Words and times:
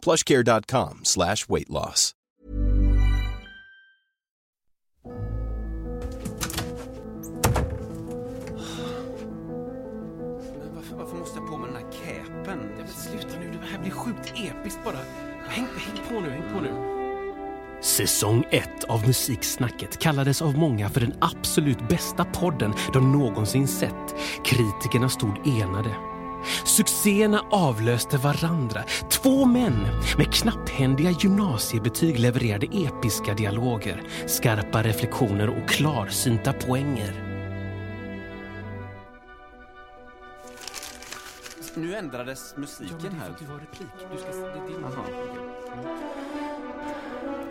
plushcare.com 0.00 1.00
slash 1.02 1.46
weight 1.48 1.68
loss. 1.68 2.14
Men 10.58 10.74
varför, 10.74 10.96
varför 10.96 11.16
måste 11.16 11.38
jag 11.38 11.48
på 11.48 11.56
med 11.56 11.68
den 11.68 11.76
här 11.76 11.92
capen? 11.92 12.58
Ja, 12.78 12.84
men 12.84 12.88
sluta 12.88 13.38
nu, 13.40 13.50
det 13.50 13.66
här 13.66 13.78
blir 13.78 13.90
sjukt 13.90 14.32
episkt 14.36 14.84
bara. 14.84 14.98
Häng, 15.48 15.66
häng 15.76 16.08
på 16.08 16.20
nu, 16.20 16.30
häng 16.30 16.54
på 16.54 16.60
nu. 16.60 17.00
Säsong 17.82 18.44
1 18.50 18.84
av 18.88 19.06
Musiksnacket 19.06 19.98
kallades 19.98 20.42
av 20.42 20.58
många 20.58 20.88
för 20.88 21.00
den 21.00 21.14
absolut 21.20 21.88
bästa 21.88 22.24
podden 22.24 22.72
de 22.92 23.12
någonsin 23.12 23.68
sett. 23.68 24.14
Kritikerna 24.44 25.08
stod 25.08 25.46
enade. 25.46 26.09
Succéerna 26.64 27.44
avlöste 27.50 28.16
varandra. 28.16 28.82
Två 29.10 29.44
män 29.44 29.88
med 30.18 30.34
knapphändiga 30.34 31.10
gymnasiebetyg 31.10 32.18
levererade 32.18 32.66
episka 32.66 33.34
dialoger, 33.34 34.02
skarpa 34.26 34.82
reflektioner 34.82 35.48
och 35.48 35.68
klarsynta 35.68 36.52
poänger. 36.52 37.30
Nu 41.74 41.94
ändrades 41.94 42.54
musiken 42.56 43.20
här. 43.20 43.34
Du 43.38 43.44
ska, 44.18 44.32
det 44.32 44.74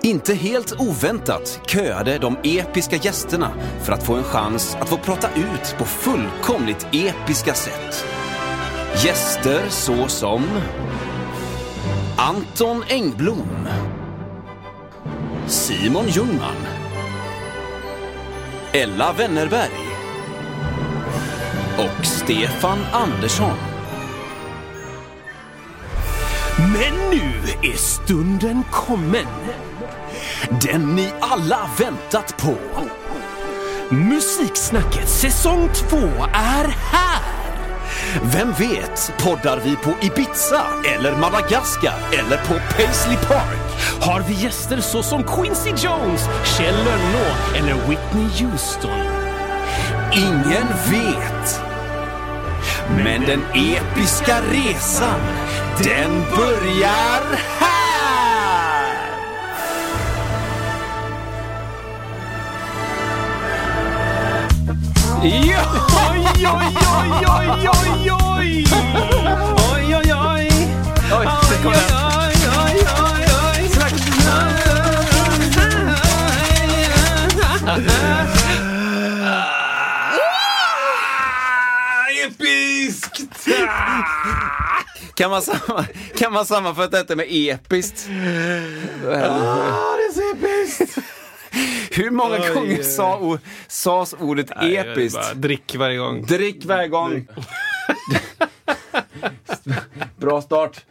är. 0.06 0.10
Inte 0.10 0.34
helt 0.34 0.76
oväntat 0.80 1.62
köade 1.68 2.18
de 2.18 2.38
episka 2.44 2.96
gästerna 2.96 3.52
för 3.84 3.94
att 3.94 4.04
få 4.04 4.14
en 4.16 4.24
chans 4.24 4.78
att 4.80 4.90
få 4.90 4.98
prata 4.98 5.30
ut 5.36 5.76
på 5.78 5.86
fullkomligt 5.86 6.88
episka 6.92 7.54
sätt. 7.54 8.06
Gäster 9.04 9.70
såsom 9.70 10.44
Anton 12.18 12.84
Engblom 12.90 13.68
Simon 15.48 16.06
Ljungman 16.08 16.56
Ella 18.72 19.14
Wennerberg 19.14 19.80
och 21.78 22.06
Stefan 22.06 22.80
Andersson. 22.92 23.58
Men 26.58 27.10
nu 27.10 27.32
är 27.70 27.78
stunden 27.78 28.64
kommen. 28.72 29.28
Den 30.62 30.96
ni 30.96 31.12
alla 31.20 31.70
väntat 31.80 32.38
på. 32.38 32.56
Musiksnacket 33.90 35.10
säsong 35.10 35.70
2 35.90 35.98
är 36.34 36.68
här. 36.68 37.09
Vem 38.24 38.54
vet, 38.54 39.14
poddar 39.18 39.58
vi 39.64 39.76
på 39.76 39.94
Ibiza 40.02 40.64
eller 40.96 41.16
Madagaskar 41.16 41.98
eller 42.12 42.38
på 42.38 42.54
Paisley 42.54 43.18
Park? 43.18 43.60
Har 44.02 44.22
vi 44.22 44.34
gäster 44.34 44.82
såsom 44.82 45.24
Quincy 45.24 45.70
Jones, 45.70 46.30
Kjell 46.58 46.76
Lönnå 46.76 47.28
eller 47.56 47.74
Whitney 47.74 48.30
Houston? 48.40 49.00
Ingen 50.14 50.68
vet. 50.92 51.62
Men 53.04 53.22
den 53.22 53.44
episka 53.54 54.38
resan, 54.52 55.20
den 55.84 56.24
börjar 56.36 57.38
här! 57.60 57.69
Ja, 65.24 65.66
oj, 66.12 66.20
oj, 66.38 66.46
oj, 66.46 67.12
oj, 67.28 67.68
oj, 67.68 68.12
oj! 68.12 68.64
Oj, 69.74 69.96
oj, 69.96 70.14
oj! 70.14 70.48
Oj, 71.12 71.26
där 71.50 71.64
kom 71.64 71.72
den. 71.72 71.82
oj, 71.94 72.36
oj, 72.58 72.76
oj! 73.02 73.70
Episkt! 82.26 83.48
Kan 85.16 85.30
man, 85.30 85.42
samma, 85.42 85.86
kan 86.18 86.34
man 86.34 86.46
sammanfatta 86.46 86.98
detta 86.98 87.16
med 87.16 87.26
episkt? 87.30 88.08
episkt! 88.10 89.99
Hur 92.00 92.12
många 92.12 92.40
Oj, 92.42 92.50
gånger 92.54 92.84
sa, 92.84 93.18
o- 93.20 93.40
sas 93.68 94.16
ordet 94.20 94.52
episkt? 94.62 95.34
drick 95.36 95.76
varje 95.76 95.98
gång. 95.98 96.26
Drick 96.26 96.66
varje 96.66 96.88
gång. 96.88 97.28
Bra 100.18 100.42
start. 100.42 100.86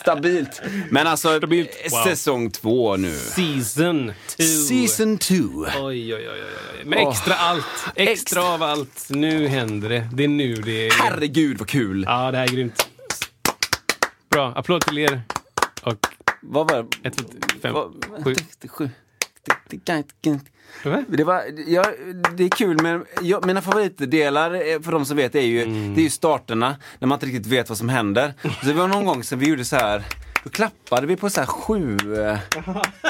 Stabilt. 0.00 0.62
Men 0.90 1.06
alltså, 1.06 1.36
Stabilt. 1.38 1.70
Wow. 1.90 2.02
säsong 2.04 2.50
två 2.50 2.96
nu. 2.96 3.12
Season 3.16 4.12
2. 4.26 4.42
Season 4.42 5.18
two. 5.18 5.34
Oj, 5.80 6.14
oj, 6.14 6.14
oj, 6.14 6.28
oj. 6.30 6.84
Med 6.84 7.08
extra 7.08 7.34
allt. 7.34 7.64
Extra, 7.86 8.12
Extra. 8.12 8.42
av 8.44 8.62
allt. 8.62 9.06
Nu 9.10 9.46
händer 9.48 9.88
det. 9.88 10.08
Det 10.12 10.24
är 10.24 10.28
nu 10.28 10.54
det 10.54 10.86
är. 10.86 10.90
Herregud 10.92 11.58
vad 11.58 11.68
kul. 11.68 12.04
Ja, 12.08 12.30
det 12.30 12.38
här 12.38 12.44
är 12.44 12.48
grymt. 12.52 12.88
Bra. 14.30 14.52
Applåd 14.56 14.80
till 14.80 14.98
er. 14.98 15.22
Och 15.82 15.94
Vad 16.42 16.70
var 16.70 16.86
ett, 17.02 17.16
två, 17.16 17.24
fem, 17.62 17.72
vad- 17.74 18.04
sju. 18.24 18.34
Sju. 18.68 18.90
Det, 21.08 21.24
var, 21.24 21.42
ja, 21.66 21.84
det 22.36 22.44
är 22.44 22.48
kul, 22.48 22.82
men 22.82 23.04
ja, 23.22 23.40
mina 23.46 23.62
favoritdelar 23.62 24.54
eh, 24.54 24.80
för 24.80 24.92
de 24.92 25.04
som 25.04 25.16
vet 25.16 25.34
är 25.34 25.40
ju, 25.40 25.62
Mm. 25.62 25.94
det 25.94 26.00
är 26.00 26.02
ju 26.02 26.10
starterna, 26.10 26.76
när 26.98 27.08
man 27.08 27.16
inte 27.16 27.26
riktigt 27.26 27.46
vet 27.46 27.68
vad 27.68 27.78
som 27.78 27.88
händer. 27.88 28.34
Så 28.42 28.66
det 28.66 28.72
var 28.72 28.88
någon 28.88 29.04
gång 29.04 29.24
som 29.24 29.38
vi 29.38 29.46
gjorde 29.48 29.64
så 29.64 29.76
här, 29.76 30.02
då 30.44 30.50
klappade 30.50 31.06
vi 31.06 31.16
på 31.16 31.30
så 31.30 31.40
här 31.40 31.46
sju... 31.46 31.96
eh, 32.26 32.38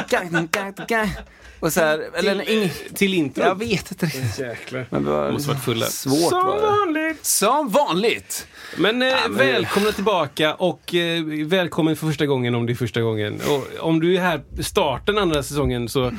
gang, 0.09 0.49
gang, 0.53 0.75
gang. 0.89 1.11
Och 1.61 1.73
så 1.73 1.81
här, 1.81 2.05
eller 2.15 2.45
till, 2.45 2.63
ing, 2.63 2.71
till 2.95 3.15
intro. 3.15 3.45
jag 3.45 3.59
vet 3.59 3.91
inte 3.91 4.07
riktigt. 4.07 4.39
Jäklar. 4.39 4.87
Men 4.91 5.05
det 5.05 5.11
var 5.11 5.33
Måste 5.33 5.49
varit 5.49 5.63
fulla. 5.65 5.87
svårt 5.87 6.31
Som 6.31 6.47
var 6.47 6.57
det. 6.57 6.63
vanligt. 6.63 7.25
Som 7.27 7.69
vanligt! 7.69 8.47
Men, 8.77 9.03
eh, 9.03 9.09
men- 9.29 9.35
välkomna 9.37 9.93
tillbaka 9.93 10.55
och 10.55 10.95
eh, 10.95 11.23
välkommen 11.47 11.97
för 11.97 12.07
första 12.07 12.27
gången 12.27 12.55
om 12.55 12.67
det 12.67 12.73
är 12.73 12.75
första 12.75 13.01
gången. 13.01 13.41
Och 13.49 13.87
om 13.89 14.01
du 14.01 14.17
är 14.17 14.21
här 14.21 14.41
starten 14.63 15.19
andra 15.19 15.43
säsongen 15.43 15.89
så 15.89 16.13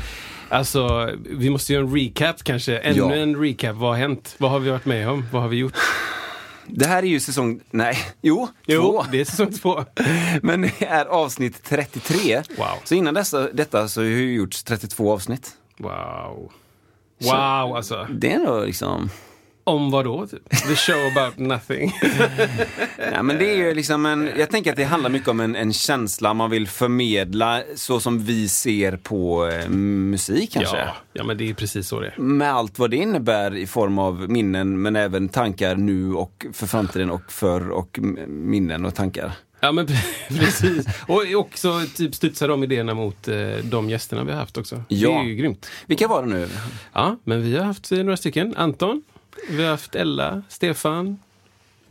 Alltså, 0.52 1.10
vi 1.30 1.50
måste 1.50 1.74
göra 1.74 1.84
en 1.86 1.96
recap 1.96 2.44
kanske. 2.44 2.78
Ännu 2.78 2.98
Ja. 2.98 3.14
en 3.16 3.36
recap. 3.42 3.76
Vad 3.76 3.90
har 3.90 3.98
hänt? 3.98 4.36
Vad 4.38 4.52
har 4.52 4.60
vi 4.60 4.70
varit 4.70 4.86
med 4.86 5.10
om? 5.10 5.26
Vad 5.32 5.42
har 5.42 5.50
vi 5.50 5.58
gjort? 5.58 5.74
Det 6.68 6.86
här 6.86 7.04
är 7.04 7.08
ju 7.08 7.20
säsong, 7.20 7.60
nej, 7.72 7.98
jo, 8.22 8.48
Jo, 8.66 8.82
två. 8.82 9.06
det 9.12 9.22
är 9.22 9.26
säsong 9.26 9.52
två. 9.54 9.86
Men 10.42 10.62
det 10.62 10.86
är 10.86 11.06
avsnitt 11.06 11.64
33. 11.64 12.42
Wow. 12.58 12.66
Så 12.84 12.96
innan 12.96 13.14
dessa, 13.14 13.48
detta 13.54 13.88
så 13.88 14.02
har 14.02 14.06
ju 14.06 14.34
gjorts 14.34 14.64
32 14.64 15.14
avsnitt. 15.14 15.50
Wow. 15.78 16.52
Wow, 17.22 17.76
alltså. 17.76 18.08
Det 18.10 18.32
är 18.34 18.40
nog 18.40 18.66
liksom... 18.66 19.10
Om 19.70 19.92
vad 19.92 20.06
då? 20.06 20.28
Typ? 20.28 20.50
The 20.50 20.76
show 20.76 20.98
about 21.18 21.38
nothing. 21.38 21.94
Ja, 23.14 23.24
men 23.24 23.38
det 23.38 23.52
är 23.52 23.56
ju 23.56 23.74
liksom 23.74 24.06
en, 24.06 24.30
jag 24.38 24.50
tänker 24.50 24.72
att 24.72 24.78
det 24.78 24.84
handlar 24.84 25.10
mycket 25.10 25.28
om 25.28 25.40
en, 25.40 25.56
en 25.56 25.74
känsla 25.74 26.34
man 26.34 26.50
vill 26.50 26.68
förmedla 26.68 27.62
så 27.76 28.00
som 28.00 28.20
vi 28.20 28.50
ser 28.50 28.98
på 28.98 29.48
eh, 29.48 29.70
musik 29.70 30.54
kanske. 30.54 30.78
ja, 30.78 30.96
ja, 31.14 31.24
men 31.24 31.38
det 31.38 31.50
är 31.50 31.54
precis 31.54 31.88
så 31.88 32.00
det 32.00 32.08
är. 32.08 32.22
Med 32.22 32.54
allt 32.54 32.80
vad 32.80 32.90
det 32.92 32.98
innebär 32.98 33.56
i 33.56 33.68
form 33.68 34.00
av 34.00 34.30
minnen 34.30 34.82
men 34.82 34.96
även 34.96 35.30
tankar 35.30 35.76
nu 35.76 36.14
och 36.14 36.46
för 36.54 36.68
framtiden 36.68 37.10
och 37.12 37.32
för 37.32 37.70
och 37.70 38.00
minnen 38.28 38.86
och 38.86 38.96
tankar. 38.96 39.32
Ja, 39.60 39.72
men 39.72 39.88
precis. 40.30 40.86
Och 41.08 41.24
också 41.36 41.82
typ 41.96 42.16
studsa 42.16 42.48
de 42.48 42.64
idéerna 42.64 42.94
mot 42.94 43.28
eh, 43.28 43.36
de 43.64 43.90
gästerna 43.90 44.24
vi 44.24 44.32
har 44.32 44.40
haft 44.40 44.58
också. 44.58 44.76
Det 44.90 44.96
Ja. 44.96 45.20
är 45.20 45.24
ju 45.26 45.36
grymt. 45.36 45.70
Vilka 45.88 46.08
var 46.08 46.24
det 46.24 46.30
nu? 46.30 46.48
Ja, 46.94 47.16
men 47.24 47.42
vi 47.42 47.58
har 47.58 47.66
haft 47.66 47.92
eh, 47.92 47.98
några 47.98 48.18
stycken. 48.18 48.54
Anton, 48.58 49.02
vi 49.50 49.64
har 49.64 49.72
haft 49.72 49.96
Ella, 49.96 50.42
Stefan, 50.50 51.20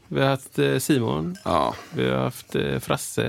vi 0.08 0.20
har 0.20 0.28
haft 0.28 0.58
eh, 0.58 0.78
Simon, 0.78 1.36
Ja, 1.44 1.74
vi 1.94 2.08
har 2.10 2.16
haft 2.18 2.54
eh, 2.54 2.78
Frasse. 2.78 3.24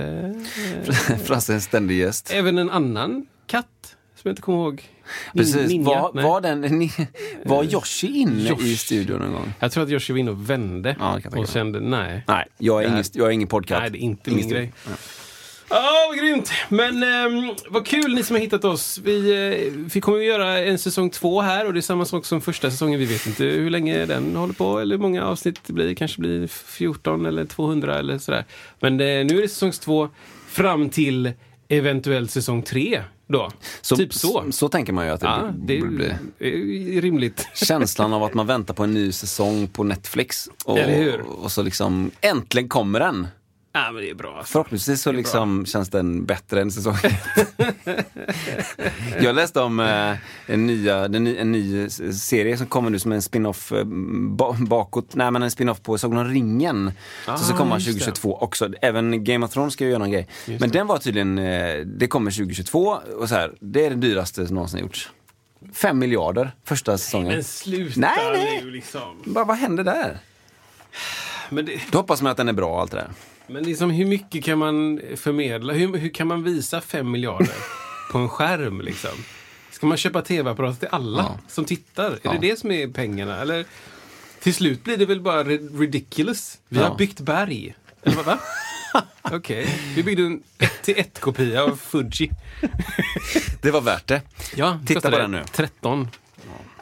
Eh, 0.86 1.16
Frasse 1.24 1.54
en 1.54 1.60
ständig 1.60 1.98
gäst. 1.98 2.30
även 2.32 2.58
en 2.58 2.70
annan 2.70 3.26
katt 3.46 3.66
som 4.14 4.28
jag 4.28 4.32
inte 4.32 4.42
kommer 4.42 4.58
ihåg. 4.58 4.88
Precis, 5.34 5.68
Ninja? 5.68 5.84
var, 5.88 6.10
Nej. 6.14 6.24
var, 6.24 6.40
den, 6.40 6.60
ni, 6.60 6.92
var 7.44 7.64
Yoshi 7.64 8.06
inne 8.06 8.48
Josh. 8.48 8.62
i 8.64 8.76
studion 8.76 9.18
någon 9.18 9.32
gång? 9.32 9.52
Jag 9.60 9.72
tror 9.72 9.84
att 9.84 9.90
Joshi 9.90 10.12
var 10.12 10.18
inne 10.20 10.30
och 10.30 10.50
vände 10.50 10.96
Ja, 10.98 11.20
och 11.36 11.48
kände 11.48 11.80
nej. 11.80 12.24
Nej, 12.28 12.46
jag 12.58 12.84
är 12.84 12.88
ingen, 12.88 13.04
jag 13.12 13.26
är 13.26 13.30
ingen 13.30 13.48
podcast. 13.48 13.80
Nej, 13.80 13.90
det 13.90 13.98
är 13.98 14.00
inte 14.00 14.30
Ingen 14.30 14.40
min 14.42 14.50
grej. 14.50 14.72
Ja, 14.86 14.90
vad 15.70 16.18
grymt! 16.18 16.50
Men 16.68 17.02
eh, 17.02 17.54
vad 17.68 17.86
kul 17.86 18.14
ni 18.14 18.22
som 18.22 18.36
har 18.36 18.40
hittat 18.40 18.64
oss. 18.64 18.98
Vi, 19.04 19.30
eh, 19.30 19.72
vi 19.94 20.00
kommer 20.00 20.18
att 20.18 20.24
göra 20.24 20.58
en 20.58 20.78
säsong 20.78 21.10
två 21.10 21.40
här 21.40 21.66
och 21.66 21.72
det 21.72 21.80
är 21.80 21.82
samma 21.82 22.04
sak 22.04 22.24
som 22.24 22.40
första 22.40 22.70
säsongen. 22.70 22.98
Vi 23.00 23.06
vet 23.06 23.26
inte 23.26 23.44
hur 23.44 23.70
länge 23.70 24.06
den 24.06 24.36
håller 24.36 24.54
på 24.54 24.78
eller 24.78 24.96
hur 24.96 25.02
många 25.02 25.24
avsnitt 25.24 25.60
det 25.66 25.72
blir. 25.72 25.94
kanske 25.94 26.20
blir 26.20 26.46
14 26.46 27.26
eller 27.26 27.44
200 27.44 27.98
eller 27.98 28.18
sådär. 28.18 28.44
Men 28.80 28.92
eh, 28.92 29.06
nu 29.06 29.38
är 29.38 29.42
det 29.42 29.48
säsong 29.48 29.72
två 29.72 30.08
fram 30.48 30.90
till 30.90 31.32
eventuellt 31.68 32.30
säsong 32.30 32.62
tre. 32.62 33.02
Då. 33.28 33.50
Så, 33.80 33.96
typ 33.96 34.14
så. 34.14 34.28
så. 34.28 34.52
Så 34.52 34.68
tänker 34.68 34.92
man 34.92 35.06
ju 35.06 35.12
att 35.12 35.20
det, 35.20 35.26
Ja, 35.26 35.50
det 35.58 35.80
blir. 35.80 36.18
är 36.38 37.00
rimligt. 37.00 37.48
Känslan 37.54 38.12
av 38.12 38.22
att 38.22 38.34
man 38.34 38.46
väntar 38.46 38.74
på 38.74 38.84
en 38.84 38.94
ny 38.94 39.12
säsong 39.12 39.68
på 39.68 39.84
Netflix. 39.84 40.48
Och, 40.64 40.78
och 41.42 41.52
så 41.52 41.62
liksom, 41.62 42.10
äntligen 42.20 42.68
kommer 42.68 43.00
den. 43.00 43.26
Ja, 43.72 43.92
men 43.92 44.02
det 44.02 44.10
är 44.10 44.14
bra. 44.14 44.42
Förhoppningsvis 44.44 45.02
så 45.02 45.12
liksom 45.12 45.66
känns 45.66 45.88
den 45.88 46.24
bättre 46.24 46.60
än 46.60 46.70
säsong 46.70 46.96
Jag 49.20 49.34
läste 49.34 49.60
om 49.60 49.80
eh, 49.80 50.16
en, 50.46 50.66
nya, 50.66 51.08
den, 51.08 51.24
ny- 51.24 51.36
en 51.36 51.52
ny 51.52 51.88
serie 52.12 52.56
som 52.56 52.66
kommer 52.66 52.90
nu 52.90 52.98
som 52.98 53.12
en 53.12 53.22
spin-off 53.22 53.72
eh, 53.72 53.84
ba, 54.30 54.52
bakåt, 54.52 55.14
nej 55.14 55.30
men 55.30 55.42
en 55.42 55.50
spin-off 55.50 55.82
på 55.82 55.98
Sagan 55.98 56.18
om 56.18 56.24
ringen. 56.28 56.92
Ah, 57.26 57.36
så 57.36 57.44
ska 57.44 57.56
komma 57.56 57.74
just 57.74 57.86
det. 57.86 57.92
2022 57.92 58.36
också. 58.38 58.72
Även 58.82 59.24
Game 59.24 59.46
of 59.46 59.52
Thrones 59.52 59.72
ska 59.72 59.84
ju 59.84 59.90
göra 59.90 59.98
någon 59.98 60.10
grej. 60.10 60.28
Men 60.60 60.70
den 60.70 60.86
var 60.86 60.98
tydligen, 60.98 61.38
eh, 61.38 61.78
det 61.86 62.06
kommer 62.06 62.30
2022 62.30 62.98
och 63.18 63.28
så 63.28 63.34
här, 63.34 63.52
det 63.60 63.86
är 63.86 63.90
det 63.90 63.96
dyraste 63.96 64.46
som 64.46 64.54
någonsin 64.54 64.80
gjorts. 64.80 65.10
Fem 65.74 65.98
miljarder 65.98 66.50
första 66.64 66.98
säsongen. 66.98 67.32
Men 67.32 67.44
sluta 67.44 68.00
Nej, 68.00 68.30
nej. 68.32 68.60
nu 68.64 68.70
liksom. 68.70 69.00
Bara, 69.24 69.44
vad 69.44 69.56
hände 69.56 69.82
där? 69.82 70.18
Men 71.48 71.64
det, 71.66 71.80
Då 71.92 71.98
hoppas 71.98 72.22
man 72.22 72.30
att 72.30 72.36
den 72.36 72.48
är 72.48 72.52
bra 72.52 72.74
och 72.74 72.80
allt 72.80 72.90
det 72.90 72.96
där. 72.96 73.10
Men 73.50 73.62
liksom, 73.62 73.90
hur 73.90 74.06
mycket 74.06 74.44
kan 74.44 74.58
man 74.58 75.00
förmedla? 75.16 75.72
Hur, 75.72 75.96
hur 75.98 76.08
kan 76.08 76.26
man 76.26 76.42
visa 76.42 76.80
fem 76.80 77.10
miljarder 77.10 77.54
på 78.12 78.18
en 78.18 78.28
skärm? 78.28 78.80
Liksom? 78.80 79.10
Ska 79.70 79.86
man 79.86 79.96
köpa 79.96 80.22
tv-apparater 80.22 80.78
till 80.78 80.88
alla 80.92 81.18
Ja. 81.22 81.38
som 81.48 81.64
tittar? 81.64 82.10
Är 82.10 82.18
Ja. 82.22 82.32
det 82.32 82.38
det 82.48 82.58
som 82.58 82.70
är 82.70 82.88
pengarna? 82.88 83.36
Eller 83.36 83.64
till 84.40 84.54
slut 84.54 84.84
blir 84.84 84.96
det 84.96 85.06
väl 85.06 85.20
bara 85.20 85.44
ri- 85.44 85.78
ridiculous? 85.80 86.58
Vi 86.68 86.78
Ja. 86.80 86.88
har 86.88 86.96
byggt 86.96 87.20
berg. 87.20 87.74
Eller 88.02 88.16
vad? 88.16 88.26
va? 88.26 88.38
Okej, 89.22 89.66
vi 89.96 90.02
byggde 90.02 90.22
en 90.22 90.42
1 90.58 90.82
till 90.82 90.94
1 90.98 91.20
kopia 91.20 91.62
av 91.64 91.76
Fuji. 91.76 92.30
Det 93.62 93.70
var 93.70 93.80
värt 93.80 94.06
det. 94.06 94.22
Ja, 94.56 94.78
Titta 94.86 95.10
på 95.10 95.18
den 95.18 95.30
nu. 95.30 95.42
13. 95.52 96.08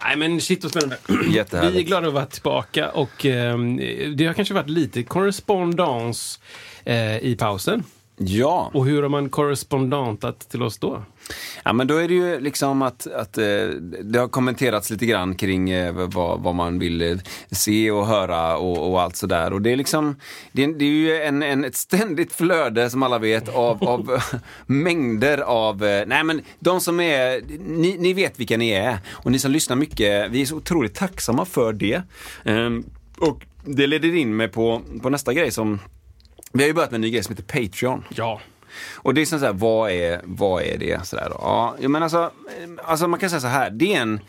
Nej 0.04 0.16
men 0.16 0.40
shit 0.40 0.64
vad 0.64 0.70
spännande. 0.70 0.96
Vi 1.72 1.78
är 1.78 1.82
glada 1.82 2.08
att 2.08 2.14
vara 2.14 2.26
tillbaka 2.26 2.90
och 2.90 3.26
ehm, 3.26 3.76
det 4.16 4.26
har 4.26 4.34
kanske 4.34 4.54
varit 4.54 4.70
lite 4.70 5.02
korrespondens 5.02 6.40
eh, 6.84 7.18
i 7.18 7.36
pausen. 7.38 7.84
Ja. 8.18 8.70
Och 8.74 8.86
hur 8.86 9.02
har 9.02 9.08
man 9.08 9.28
korrespondentat 9.28 10.40
till 10.50 10.62
oss 10.62 10.78
då? 10.78 11.02
Ja, 11.64 11.72
men 11.72 11.86
då 11.86 11.96
är 11.96 12.08
det 12.08 12.14
ju 12.14 12.40
liksom 12.40 12.82
att, 12.82 13.06
att 13.06 13.38
eh, 13.38 13.44
det 14.02 14.18
har 14.18 14.28
kommenterats 14.28 14.90
lite 14.90 15.06
grann 15.06 15.34
kring 15.34 15.70
eh, 15.70 15.92
vad, 15.92 16.40
vad 16.40 16.54
man 16.54 16.78
vill 16.78 17.02
eh, 17.02 17.18
se 17.50 17.90
och 17.90 18.06
höra 18.06 18.56
och, 18.56 18.90
och 18.90 19.00
allt 19.00 19.16
sådär. 19.16 19.52
Och 19.52 19.62
det 19.62 19.72
är 19.72 19.76
liksom, 19.76 20.16
det 20.52 20.64
är, 20.64 20.68
det 20.68 20.84
är 20.84 20.88
ju 20.88 21.22
en, 21.22 21.42
en, 21.42 21.64
ett 21.64 21.76
ständigt 21.76 22.32
flöde 22.32 22.90
som 22.90 23.02
alla 23.02 23.18
vet 23.18 23.48
av, 23.48 23.84
av 23.84 24.22
mängder 24.66 25.38
av, 25.38 25.78
nej 26.06 26.24
men 26.24 26.40
de 26.58 26.80
som 26.80 27.00
är, 27.00 27.42
ni, 27.58 27.96
ni 27.98 28.12
vet 28.12 28.40
vilka 28.40 28.56
ni 28.56 28.70
är. 28.70 28.98
Och 29.10 29.32
ni 29.32 29.38
som 29.38 29.50
lyssnar 29.50 29.76
mycket, 29.76 30.30
vi 30.30 30.42
är 30.42 30.46
så 30.46 30.56
otroligt 30.56 30.94
tacksamma 30.94 31.44
för 31.44 31.72
det. 31.72 32.02
Ehm, 32.44 32.84
och 33.18 33.46
det 33.64 33.86
leder 33.86 34.14
in 34.14 34.36
mig 34.36 34.48
på, 34.48 34.82
på 35.02 35.10
nästa 35.10 35.32
grej 35.32 35.50
som, 35.50 35.78
vi 36.52 36.62
har 36.62 36.68
ju 36.68 36.74
börjat 36.74 36.90
med 36.90 36.98
en 36.98 37.00
ny 37.00 37.10
grej 37.10 37.22
som 37.22 37.36
heter 37.36 37.60
Patreon. 37.60 38.04
Ja. 38.10 38.40
Och 38.94 39.14
det 39.14 39.20
är 39.20 39.26
så 39.26 39.38
här, 39.38 39.52
vad 39.52 39.90
är, 39.90 40.20
vad 40.24 40.62
är 40.62 40.78
det? 40.78 41.06
Så 41.06 41.16
där, 41.16 41.28
då? 41.30 41.36
ja, 41.80 41.88
men 41.88 42.02
alltså, 42.02 42.30
alltså, 42.84 43.08
man 43.08 43.20
kan 43.20 43.30
säga 43.30 43.40
så 43.40 43.46
här, 43.46 43.70
det 43.70 43.94
är 43.94 44.00
en 44.00 44.20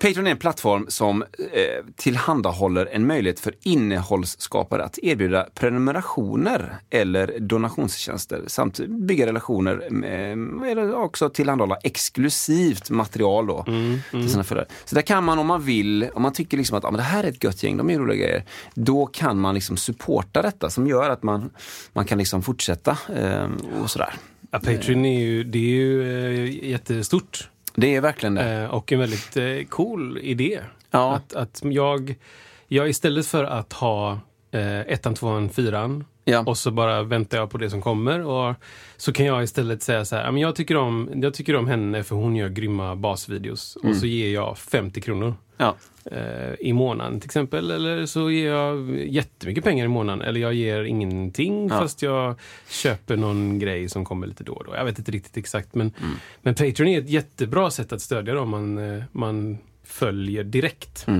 Patreon 0.00 0.26
är 0.26 0.30
en 0.30 0.36
plattform 0.36 0.86
som 0.88 1.22
eh, 1.22 1.84
tillhandahåller 1.96 2.88
en 2.92 3.06
möjlighet 3.06 3.40
för 3.40 3.54
innehållsskapare 3.62 4.84
att 4.84 4.98
erbjuda 5.02 5.46
prenumerationer 5.54 6.76
eller 6.90 7.38
donationstjänster 7.38 8.42
samt 8.46 8.80
bygga 8.80 9.26
relationer 9.26 9.90
med, 9.90 10.70
eller 10.70 10.94
också 10.94 11.28
tillhandahålla 11.28 11.76
exklusivt 11.76 12.90
material 12.90 13.46
då. 13.46 13.64
Till 14.10 14.30
sina 14.30 14.44
följare. 14.44 14.66
Så 14.84 14.94
där 14.94 15.02
kan 15.02 15.24
man 15.24 15.38
om 15.38 15.46
man 15.46 15.62
vill, 15.62 16.08
om 16.14 16.22
man 16.22 16.32
tycker 16.32 16.56
liksom 16.56 16.78
att 16.78 16.84
ah, 16.84 16.90
men 16.90 16.98
det 16.98 17.04
här 17.04 17.24
är 17.24 17.28
ett 17.28 17.44
gött 17.44 17.62
gäng, 17.62 17.76
de 17.76 17.90
är 17.90 17.98
roliga 17.98 18.26
grejer. 18.26 18.44
Då 18.74 19.06
kan 19.06 19.40
man 19.40 19.54
liksom 19.54 19.76
supporta 19.76 20.42
detta 20.42 20.70
som 20.70 20.86
gör 20.86 21.10
att 21.10 21.22
man, 21.22 21.50
man 21.92 22.04
kan 22.04 22.18
liksom 22.18 22.42
fortsätta 22.42 22.98
eh, 23.16 23.48
och 23.82 23.90
sådär. 23.90 24.14
Ja, 24.50 24.58
Patreon 24.58 25.04
är 25.04 25.20
ju, 25.20 25.44
det 25.44 25.58
är 25.58 25.62
ju 25.62 26.02
eh, 26.44 26.68
jättestort 26.70 27.48
Det 27.80 27.96
är 27.96 28.00
verkligen 28.00 28.34
det. 28.34 28.62
eh, 28.62 28.64
och 28.74 28.92
en 28.92 28.98
väldigt 28.98 29.36
eh, 29.36 29.64
cool 29.68 30.18
idé. 30.18 30.60
Ja. 30.90 31.14
Att, 31.16 31.34
att 31.34 31.60
jag, 31.64 32.14
jag 32.68 32.88
istället 32.88 33.26
för 33.26 33.44
att 33.44 33.72
ha 33.72 34.20
eh, 34.50 34.80
ettan, 34.80 35.14
tvåan, 35.14 35.48
fyran 35.48 36.04
Ja. 36.28 36.44
och 36.46 36.58
så 36.58 36.70
bara 36.70 37.02
väntar 37.02 37.38
jag 37.38 37.50
på 37.50 37.58
det 37.58 37.70
som 37.70 37.82
kommer. 37.82 38.26
Och 38.26 38.54
så 38.96 39.12
kan 39.12 39.26
jag 39.26 39.42
istället 39.42 39.82
säga 39.82 40.04
så 40.04 40.16
här, 40.16 40.24
"Ja, 40.24 40.30
men 40.30 40.42
jag 40.42 40.54
tycker, 40.56 40.76
om, 40.76 41.10
jag 41.14 41.34
tycker 41.34 41.56
om 41.56 41.66
henne 41.68 42.02
för 42.04 42.16
hon 42.16 42.36
gör 42.36 42.48
grymma 42.48 42.96
basvideos. 42.96 43.76
Och 43.76 43.96
så 43.96 44.06
ger 44.06 44.34
jag 44.34 44.58
50 44.58 45.00
kronor 45.00 45.34
Ja. 45.56 45.76
eh, 46.04 46.54
i 46.60 46.72
månaden 46.72 47.20
till 47.20 47.28
exempel. 47.28 47.70
Eller 47.70 48.06
så 48.06 48.30
ger 48.30 48.50
jag 48.52 48.90
jättemycket 49.06 49.64
pengar 49.64 49.84
i 49.84 49.88
månaden. 49.88 50.28
Eller 50.28 50.40
jag 50.40 50.54
ger 50.54 50.82
ingenting 50.84 51.68
Ja. 51.68 51.78
fast 51.78 52.02
jag 52.02 52.34
köper 52.70 53.16
någon 53.16 53.58
grej 53.58 53.88
som 53.88 54.04
kommer 54.04 54.26
lite 54.26 54.44
då 54.44 54.52
och 54.52 54.64
då. 54.64 54.74
Jag 54.76 54.84
vet 54.84 54.98
inte 54.98 55.10
riktigt 55.12 55.36
exakt. 55.36 55.74
Men, 55.74 55.92
men 56.42 56.54
Patreon 56.54 56.88
är 56.88 56.98
ett 56.98 57.08
jättebra 57.10 57.70
sätt 57.70 57.92
att 57.92 58.00
stödja 58.00 58.34
dem. 58.34 58.48
Man, 58.50 58.78
eh, 58.96 59.02
man 59.12 59.58
följer 59.84 60.44
direkt. 60.44 61.04
Eh, 61.08 61.14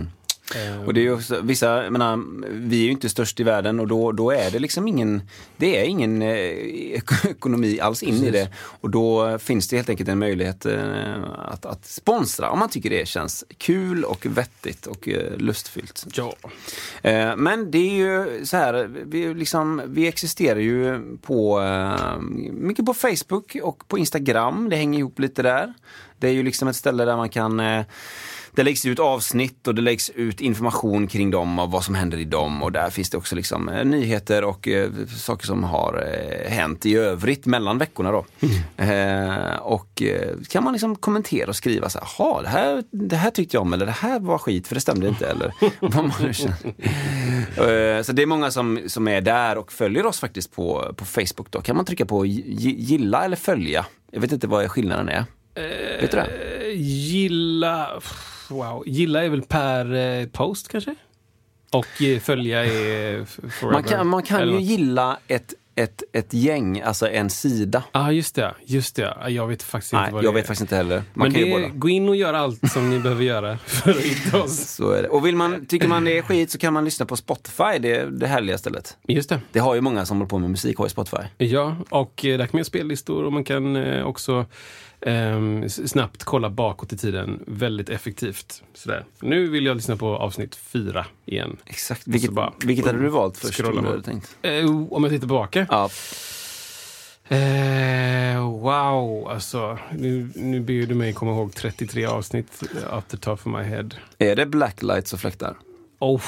Och 0.87 0.95
det 0.95 1.07
är 1.07 1.15
också, 1.15 1.41
vissa, 1.43 1.83
jag 1.85 1.93
menar, 1.93 2.23
vi 2.51 2.81
är 2.81 2.85
ju 2.85 2.91
inte 2.91 3.09
störst 3.09 3.41
i 3.41 3.43
världen 3.43 3.81
och 3.81 3.87
då, 3.89 4.13
då 4.13 4.31
är 4.31 4.51
det 4.51 4.59
liksom 4.59 4.89
ingen, 4.89 5.23
det 5.57 5.81
är 5.81 5.85
ingen 5.85 6.23
eh, 6.23 6.29
ek- 6.29 7.25
ekonomi 7.31 7.81
alls 7.81 8.03
in 8.03 8.15
i 8.25 8.31
det. 8.31 8.49
Och 8.59 8.91
då 8.91 9.39
finns 9.39 9.69
det 9.69 9.77
helt 9.77 9.89
enkelt 9.89 10.09
en 10.09 10.19
möjlighet 10.19 10.67
eh, 10.67 11.23
att, 11.39 11.67
att 11.67 11.87
sponsra 11.87 12.51
om 12.51 12.59
man 12.59 12.69
tycker 12.69 12.91
det 12.91 13.09
känns 13.09 13.45
kul 13.59 14.05
och 14.05 14.27
vettigt 14.27 14.87
och 14.87 15.09
eh, 15.09 15.37
lustfyllt. 15.37 16.07
ja. 16.15 16.35
Eh, 17.03 17.37
Men 17.37 17.71
det 17.71 17.79
är 17.79 17.95
ju 17.95 18.47
så 18.47 18.57
här, 18.57 18.91
vi, 19.07 19.35
liksom, 19.35 19.83
vi 19.87 20.09
existerar 20.09 20.61
ju 20.61 21.01
på, 21.23 21.61
eh, 21.61 22.21
mycket 22.53 22.87
på 22.87 22.95
Facebook 22.95 23.57
och 23.63 23.89
på 23.89 23.99
Instagram. 23.99 24.69
Det 24.71 24.77
hänger 24.77 24.99
ihop 24.99 25.19
lite 25.19 25.43
där. 25.43 25.75
Det 26.19 26.29
är 26.29 26.33
ju 26.33 26.43
liksom 26.43 26.69
ett 26.69 26.77
ställe 26.77 27.05
där 27.05 27.17
man 27.17 27.29
kan 27.29 27.61
eh, 27.61 27.85
det 28.59 28.65
läggs 28.65 28.87
ut 28.87 28.99
avsnitt 28.99 29.67
och 29.69 29.75
det 29.75 29.83
läggs 29.83 30.11
ut 30.11 30.41
information 30.41 31.07
kring 31.07 31.31
dem 31.31 31.59
och 31.59 31.71
vad 31.71 31.85
som 31.85 31.95
händer 31.95 32.19
i 32.19 32.25
dem. 32.25 32.63
Och 32.63 32.73
där 32.73 32.91
finns 32.91 33.11
det 33.11 33.17
också 33.17 33.37
liksom 33.37 33.69
eh, 33.69 33.85
nyheter 33.85 34.45
och 34.45 34.69
eh, 34.69 34.91
saker 35.17 35.47
som 35.47 35.65
har 35.65 36.07
eh, 36.45 36.51
hänt 36.51 36.87
i 36.87 36.95
övrigt 36.97 37.47
mellan 37.47 37.79
veckorna. 37.79 38.13
Då. 38.13 38.25
Eh, 38.77 39.57
och 39.57 40.03
eh, 40.03 40.35
kan 40.49 40.65
man 40.65 40.73
liksom 40.73 40.97
kommentera 40.97 41.49
och 41.49 41.57
skriva 41.57 41.89
så 41.89 41.99
här, 41.99 42.09
"Jaha, 42.19 42.43
det 42.43 42.49
här, 42.49 42.85
det 42.91 43.17
här 43.17 43.31
tyckte 43.31 43.57
jag 43.57 43.63
om 43.63 43.73
eller 43.73 43.87
det 43.87 43.93
här 43.93 44.21
var 44.21 44.39
skit 44.39 44.69
för 44.69 44.75
det 44.75 44.81
stämde 44.81 45.09
inte. 45.09 45.27
Eller 45.29 45.53
vad 45.81 45.95
man 45.95 46.13
nu 46.23 46.33
känner. 46.35 46.57
Eh, 47.99 48.03
Så 48.03 48.13
det 48.13 48.23
är 48.23 48.27
många 48.27 48.51
som, 48.51 48.81
som 48.87 49.09
är 49.09 49.21
där 49.21 49.59
och 49.59 49.73
följer 49.73 50.07
oss 50.07 50.21
faktiskt 50.21 50.53
på, 50.53 50.95
på 50.97 51.05
Facebook. 51.05 51.51
Då 51.51 51.61
kan 51.61 51.77
man 51.77 51.85
trycka 51.85 52.07
på 52.07 52.25
gi- 52.27 52.75
gilla 52.79 53.25
eller 53.25 53.37
följa. 53.37 53.87
Jag 54.13 54.21
vet 54.21 54.33
inte 54.33 54.47
vad 54.47 54.71
skillnaden 54.71 55.09
är. 55.09 55.25
Vet 56.01 56.11
du 56.11 56.17
det? 56.17 56.29
Gilla... 56.75 57.91
Wow. 58.49 58.83
Gilla 58.87 59.25
är 59.25 59.29
väl 59.29 59.43
per 59.43 59.95
eh, 59.95 60.27
post 60.27 60.69
kanske? 60.69 60.95
Och 61.73 62.03
eh, 62.03 62.19
följa 62.21 62.65
är 62.65 63.25
forever. 63.25 63.73
Man 63.73 63.83
kan, 63.83 64.07
man 64.09 64.23
kan 64.23 64.49
ju 64.49 64.61
gilla 64.61 65.19
ett, 65.29 65.55
ett, 65.75 66.03
ett 66.13 66.33
gäng, 66.35 66.81
alltså 66.81 67.09
en 67.09 67.31
sida. 67.31 67.83
Ja, 67.93 68.01
ah, 68.01 68.11
just 68.13 68.35
det. 68.35 68.55
Just 68.65 68.97
det. 68.97 69.17
Jag 69.29 69.47
vet 69.47 69.63
faktiskt 69.63 69.93
Nej, 69.93 70.03
inte 70.03 70.15
vad 70.15 70.25
jag 70.25 70.33
det 70.33 70.35
vet 70.35 70.45
är. 70.45 70.47
faktiskt 70.47 70.61
inte 70.61 70.77
heller. 70.77 71.03
Man 71.15 71.33
Men 71.33 71.51
kan 71.51 71.61
det, 71.63 71.69
gå 71.75 71.89
in 71.89 72.09
och 72.09 72.17
gör 72.17 72.35
allt 72.35 72.73
som 72.73 72.91
ni 72.91 72.99
behöver 72.99 73.25
göra 73.25 73.59
för 73.67 73.91
att 73.91 73.97
hitta 73.97 74.43
oss. 74.43 74.57
Så 74.77 74.91
är 74.91 75.03
det. 75.03 75.09
Och 75.09 75.27
vill 75.27 75.37
man, 75.37 75.67
tycker 75.67 75.89
man 75.89 76.05
det 76.05 76.19
är 76.19 76.23
skit 76.23 76.51
så 76.51 76.59
kan 76.59 76.73
man 76.73 76.85
lyssna 76.85 77.07
på 77.07 77.17
Spotify, 77.17 77.79
det 77.81 77.97
är 77.97 78.07
det 78.07 78.27
härliga 78.27 78.59
stället. 78.59 78.97
Just 79.09 79.29
det. 79.29 79.41
Det 79.53 79.59
har 79.59 79.75
ju 79.75 79.81
många 79.81 80.07
som 80.07 80.17
håller 80.17 80.29
på 80.29 80.39
med 80.39 80.51
musik, 80.51 80.79
har 80.79 80.85
ju 80.87 80.91
Spotify. 80.91 81.23
Ja, 81.39 81.77
och 81.89 82.25
eh, 82.25 82.39
där 82.39 82.47
kan 82.47 82.51
man 82.53 82.59
göra 82.59 82.65
spellistor 82.65 83.25
och 83.25 83.33
man 83.33 83.45
kan 83.45 84.03
också 84.03 84.47
ehm, 85.01 85.69
snabbt 85.69 86.25
kolla 86.25 86.51
bakåt 86.51 86.93
i 86.93 86.97
tiden. 86.97 87.45
Väldigt 87.47 87.89
effektivt. 87.89 88.63
Sådär. 88.75 89.05
Nu 89.21 89.49
vill 89.49 89.67
jag 89.67 89.77
lyssna 89.77 89.97
på 89.97 90.17
avsnitt 90.17 90.57
fyra 90.57 91.07
igen. 91.27 91.57
Exakt. 91.67 92.03
Vilket, 92.07 92.31
bara- 92.31 92.53
vilket 92.65 92.87
hade 92.87 92.99
du 93.03 93.09
valt 93.09 93.39
först? 93.39 93.59
Du 93.65 94.03
tänkt? 94.03 94.37
Eh, 94.43 94.67
om 94.91 95.05
jag 95.05 95.11
tittar 95.13 95.19
tillbaka. 95.19 95.67
Ja, 95.71 95.91
Eh, 97.31 98.41
wow, 98.51 99.29
alltså. 99.31 99.79
Nu, 99.93 100.31
nu 100.35 100.61
ber 100.61 100.87
du 100.87 100.95
mig 100.95 101.13
komma 101.13 101.31
ihåg 101.33 101.55
33 101.55 102.05
avsnitt 102.07 102.63
off 102.93 103.05
the 103.09 103.17
top 103.17 103.41
of 103.41 103.47
my 103.47 103.63
head. 103.63 103.89
är 104.19 104.37
det 104.37 104.47
blacklights 104.47 105.13
och 105.13 105.21
fläktar? 105.21 105.57
Oh, 105.99 106.23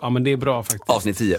ja, 0.00 0.10
men 0.10 0.24
det 0.24 0.30
är 0.30 0.36
bra 0.36 0.62
faktiskt. 0.62 0.90
Avsnitt 0.90 1.18
10. 1.18 1.38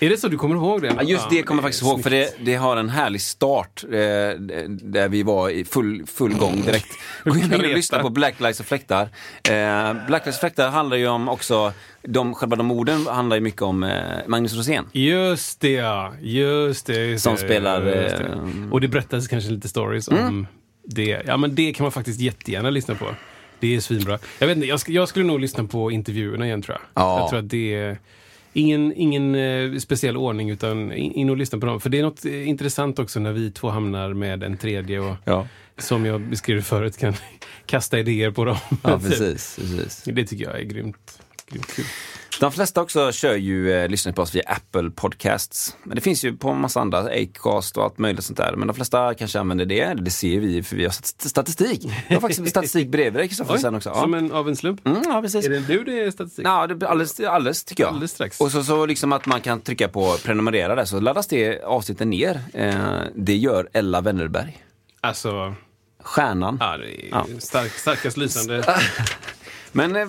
Är 0.00 0.10
det 0.10 0.16
så? 0.16 0.28
Du 0.28 0.36
kommer 0.38 0.54
ihåg 0.54 0.82
den? 0.82 0.96
Ja, 0.96 1.02
just 1.02 1.30
det 1.30 1.42
kommer 1.42 1.62
jag 1.62 1.64
faktiskt 1.68 1.82
ihåg, 1.84 2.02
för 2.02 2.10
det, 2.10 2.34
det 2.44 2.54
har 2.54 2.76
en 2.76 2.88
härlig 2.88 3.20
start 3.20 3.84
eh, 3.84 3.90
där 4.68 5.08
vi 5.08 5.22
var 5.22 5.48
i 5.50 5.64
full, 5.64 6.06
full 6.06 6.34
gång 6.34 6.62
direkt. 6.62 6.92
Gå 7.24 7.36
in 7.36 7.52
och 7.54 7.60
lyssna 7.62 7.98
på 7.98 8.10
Black 8.10 8.40
Lives 8.40 8.60
och 8.60 8.66
Fläktar. 8.66 9.02
Eh, 9.48 10.06
Black 10.06 10.24
Lives 10.26 10.36
och 10.36 10.40
Fläktar 10.40 10.70
handlar 10.70 10.96
ju 10.96 11.08
om 11.08 11.28
också, 11.28 11.72
de, 12.02 12.34
själva 12.34 12.56
de 12.56 12.70
orden 12.70 13.06
handlar 13.06 13.36
ju 13.36 13.42
mycket 13.42 13.62
om 13.62 13.82
eh, 13.82 14.00
Magnus 14.26 14.54
Rosén. 14.56 14.84
Just 14.92 15.60
det, 15.60 15.70
ja. 15.72 16.12
Just 16.20 16.86
det. 16.86 17.06
Just 17.06 17.24
Som 17.24 17.34
det, 17.34 17.40
spelar, 17.40 17.80
det. 17.80 18.06
eh, 18.06 18.20
Mm. 18.30 18.72
Och 18.72 18.80
det 18.80 18.88
berättas 18.88 19.28
kanske 19.28 19.50
lite 19.50 19.68
stories 19.68 20.08
om 20.08 20.46
det. 20.84 21.22
Ja, 21.26 21.36
men 21.36 21.54
det 21.54 21.72
kan 21.72 21.84
man 21.84 21.92
faktiskt 21.92 22.20
jättegärna 22.20 22.70
lyssna 22.70 22.94
på. 22.94 23.06
Det 23.60 23.76
är 23.76 23.80
svinbra. 23.80 24.18
Jag 24.38 24.46
vet 24.46 24.56
inte, 24.56 24.68
jag, 24.68 24.80
jag 24.86 25.08
skulle 25.08 25.24
nog 25.24 25.40
lyssna 25.40 25.64
på 25.64 25.90
intervjuerna 25.90 26.46
igen 26.46 26.62
tror 26.62 26.78
jag. 26.94 27.02
Ja. 27.04 27.18
Jag 27.20 27.28
tror 27.30 27.38
att 27.38 27.48
det 27.48 27.74
är 27.74 27.98
ingen, 28.52 28.92
ingen 28.96 29.34
eh, 29.34 29.78
speciell 29.78 30.16
ordning 30.16 30.50
utan 30.50 30.92
in, 30.92 31.12
in 31.12 31.30
och 31.30 31.36
lyssna 31.36 31.58
på 31.58 31.66
dem. 31.66 31.80
För 31.80 31.90
det 31.90 31.98
är 31.98 32.02
något 32.02 32.24
eh, 32.24 32.48
intressant 32.48 32.98
också 32.98 33.20
när 33.20 33.32
vi 33.32 33.50
två 33.50 33.68
hamnar 33.68 34.14
med 34.14 34.42
en 34.42 34.56
tredje 34.56 35.00
och 35.00 35.16
Ja, 35.24 35.46
som 35.78 36.06
jag 36.06 36.20
beskrev 36.20 36.62
förut 36.62 36.98
kan 36.98 37.14
kasta 37.66 37.98
idéer 37.98 38.30
på 38.30 38.44
dem. 38.44 38.56
ja 38.82 38.98
precis. 38.98 39.56
precis. 39.56 40.02
Det 40.14 40.24
tycker 40.24 40.44
jag 40.44 40.60
är 40.60 40.64
grymt, 40.64 41.22
grymt 41.50 41.66
kul. 41.76 41.84
De 42.40 42.52
flesta 42.52 42.82
också 42.82 43.12
kör 43.12 43.34
ju 43.34 43.72
eh, 43.72 43.88
lyssnar 43.88 44.12
på 44.12 44.22
oss 44.22 44.34
via 44.34 44.42
Apple 44.46 44.90
Podcasts. 44.90 45.76
Men 45.84 45.94
det 45.94 46.00
finns 46.00 46.24
ju 46.24 46.36
på 46.36 46.48
en 46.50 46.60
massa 46.60 46.80
andra, 46.80 46.98
Acast 46.98 47.76
och 47.76 47.84
allt 47.84 47.98
möjligt 47.98 48.24
sånt 48.24 48.36
där. 48.36 48.56
Men 48.56 48.68
de 48.68 48.74
flesta 48.74 49.14
kanske 49.14 49.40
använder 49.40 49.64
det. 49.64 49.94
Det 49.94 50.10
ser 50.10 50.40
vi 50.40 50.62
för 50.62 50.76
vi 50.76 50.84
har 50.84 50.90
stat- 50.90 51.28
statistik. 51.28 51.86
Vi 52.08 52.14
har 52.14 52.20
faktiskt 52.20 52.48
statistik 52.50 52.88
bredvid 52.90 53.12
dig 53.20 53.28
Kristoffer 53.28 53.56
sen 53.56 53.74
också. 53.74 53.88
Ja. 53.88 54.00
Som 54.00 54.14
en, 54.14 54.32
av 54.32 54.48
en 54.48 54.56
slump. 54.56 54.86
Mm, 54.86 55.02
ja, 55.04 55.22
precis. 55.22 55.46
Är 55.46 55.50
det 55.50 55.60
du 55.60 55.84
det 55.84 56.00
är 56.04 56.10
statistik? 56.10 56.46
Ja, 56.46 56.66
det, 56.66 56.88
alldeles, 56.88 57.20
alldeles 57.20 57.64
tycker 57.64 57.82
jag. 57.82 57.88
Alldeles 57.88 58.10
strax. 58.10 58.40
Och 58.40 58.50
så, 58.52 58.64
så 58.64 58.86
liksom 58.86 59.12
att 59.12 59.26
man 59.26 59.40
kan 59.40 59.60
trycka 59.60 59.88
på 59.88 60.16
prenumerera 60.24 60.74
där 60.74 60.84
så 60.84 61.00
laddas 61.00 61.26
det 61.26 61.62
avsnittet 61.62 62.06
ner. 62.08 62.40
Eh, 62.54 62.74
det 63.14 63.36
gör 63.36 63.68
Ella 63.72 64.00
Wennerberg. 64.00 64.64
Alltså, 65.00 65.54
Stjärnan. 66.02 66.56
ja, 66.60 66.76
det 66.76 67.06
är 67.06 67.08
Ja. 67.10 67.26
stark, 67.38 67.72
starkast 67.72 68.16
lysande. 68.16 68.64
Men 69.72 69.96
eh, 69.96 70.02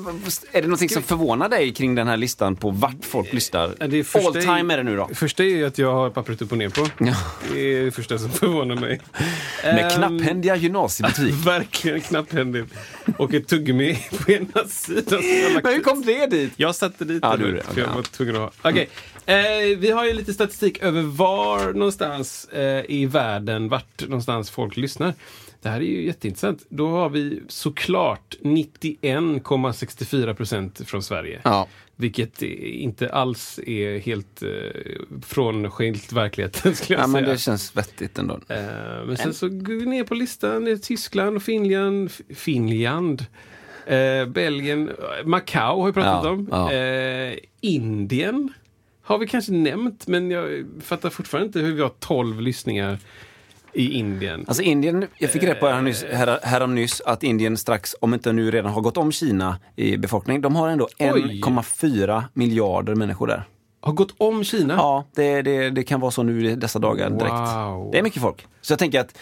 är 0.51 0.61
det 0.61 0.61
någonting 0.61 0.89
som 0.89 1.03
förvånar 1.03 1.49
dig 1.49 1.73
kring 1.73 1.95
den 1.95 2.07
här 2.07 2.17
listan 2.17 2.55
på 2.55 2.69
vart 2.69 3.05
folk 3.05 3.33
lyssnar? 3.33 3.87
Det 3.87 3.97
är 3.99 4.03
första 4.03 4.27
All 4.27 4.33
time 4.33 4.73
är 4.73 4.77
det 4.77 4.83
nu 4.83 4.95
då. 4.95 5.09
Första 5.13 5.43
är 5.43 5.47
ju 5.47 5.65
att 5.65 5.77
jag 5.77 5.93
har 5.93 6.09
pappret 6.09 6.41
upp 6.41 6.51
och 6.51 6.57
ner 6.57 6.69
på. 6.69 6.87
Ja. 6.97 7.15
Det 7.53 7.59
är 7.59 7.85
det 7.85 7.91
första 7.91 8.17
som 8.17 8.29
förvånar 8.31 8.75
mig. 8.75 9.01
Med 9.63 9.83
Ehm, 9.83 9.89
knapphändiga 9.89 10.55
gymnasiebetyg. 10.55 11.33
Verkligen 11.45 12.01
knapphändigt. 12.01 12.73
Och 13.17 13.33
ett 13.33 13.47
tuggummi 13.47 13.99
på 14.25 14.31
ena 14.31 14.67
sidan. 14.67 15.21
Men 15.53 15.73
hur 15.73 15.81
kom 15.83 16.01
det 16.01 16.25
dit? 16.25 16.51
Jag 16.55 16.75
satte 16.75 17.05
dit 17.05 17.19
Ja, 17.21 17.37
det, 17.37 17.51
du 17.51 17.61
för 17.61 17.81
jag 17.81 17.87
var 17.87 18.03
tvungen 18.03 18.35
att 18.35 18.41
ha. 18.41 18.69
Okej, 18.69 18.89
eh, 19.25 19.77
vi 19.77 19.91
har 19.91 20.05
ju 20.05 20.13
lite 20.13 20.33
statistik 20.33 20.77
över 20.77 21.01
var 21.01 21.73
någonstans 21.73 22.45
eh, 22.45 22.85
i 22.87 23.05
världen, 23.05 23.69
vart 23.69 24.07
någonstans 24.07 24.49
folk 24.49 24.77
lyssnar. 24.77 25.13
Det 25.61 25.69
här 25.69 25.77
är 25.81 25.85
ju 25.85 26.05
jätteintressant. 26.05 26.65
Då 26.69 26.87
har 26.89 27.09
vi 27.09 27.41
såklart 27.47 28.35
91,64 28.41 30.33
procent 30.33 30.81
från 30.85 31.03
Sverige. 31.03 31.41
Ja. 31.43 31.67
Vilket 31.95 32.41
inte 32.41 33.09
alls 33.09 33.59
är 33.67 33.99
helt 33.99 34.41
eh, 34.43 34.49
frånskilt 35.21 36.11
verkligheten 36.13 36.75
skulle 36.75 36.99
jag 36.99 37.03
ja, 37.03 37.07
men 37.07 37.21
säga. 37.23 37.33
det 37.33 37.37
känns 37.39 37.77
vettigt 37.77 38.17
ändå. 38.17 38.33
Eh, 38.47 38.57
men 39.05 39.17
sen 39.17 39.33
så 39.33 39.49
går 39.49 39.79
vi 39.79 39.85
ner 39.85 40.03
på 40.03 40.13
listan. 40.15 40.65
Det 40.65 40.71
är 40.71 40.77
Tyskland, 40.77 41.35
och 41.35 41.43
Finland, 41.43 42.11
Finland, 42.35 43.25
eh, 43.85 44.25
Belgien, 44.25 44.91
Macau 45.25 45.79
har 45.79 45.85
vi 45.87 45.93
pratat 45.93 46.23
Ja, 46.23 46.29
om. 46.29 46.47
ja. 46.51 46.71
Eh, 46.73 47.37
Indien 47.61 48.53
har 49.03 49.17
vi 49.17 49.27
kanske 49.27 49.51
nämnt, 49.51 50.07
men 50.07 50.31
jag 50.31 50.65
fattar 50.81 51.09
fortfarande 51.09 51.45
inte 51.47 51.59
hur 51.59 51.73
vi 51.73 51.81
har 51.81 51.91
12 51.99 52.41
lyssningar 52.41 52.97
i 53.73 53.91
Indien. 53.93 54.45
Alltså 54.47 54.63
Indien, 54.63 55.07
jag 55.17 55.29
fick 55.31 55.43
reda 55.43 55.55
på 55.55 55.67
här 55.67 55.81
nyss, 55.81 56.05
här, 56.11 56.39
härom 56.43 56.75
nyss 56.75 57.01
att 57.01 57.23
Indien 57.23 57.57
strax, 57.57 57.95
om 58.01 58.13
inte 58.13 58.33
nu 58.33 58.51
redan 58.51 58.71
har 58.71 58.81
gått 58.81 58.97
om 58.97 59.11
Kina 59.11 59.59
i 59.75 59.97
befolkning, 59.97 60.41
de 60.41 60.55
har 60.55 60.69
ändå 60.69 60.87
Oj. 60.99 61.41
1,4 61.43 62.23
miljarder 62.33 62.95
människor 62.95 63.27
där. 63.27 63.43
Har 63.81 63.93
gått 63.93 64.13
om 64.17 64.43
Kina? 64.43 64.73
Ja, 64.73 65.05
det, 65.15 65.41
det, 65.41 65.69
det 65.69 65.83
kan 65.83 65.99
vara 65.99 66.11
så 66.11 66.23
nu 66.23 66.49
i 66.51 66.55
dessa 66.55 66.79
dagar 66.79 67.09
direkt. 67.09 67.31
Wow. 67.33 67.89
Det 67.91 67.99
är 67.99 68.03
mycket 68.03 68.21
folk. 68.21 68.47
Så 68.61 68.71
jag 68.71 68.79
tänker 68.79 68.99
att 68.99 69.17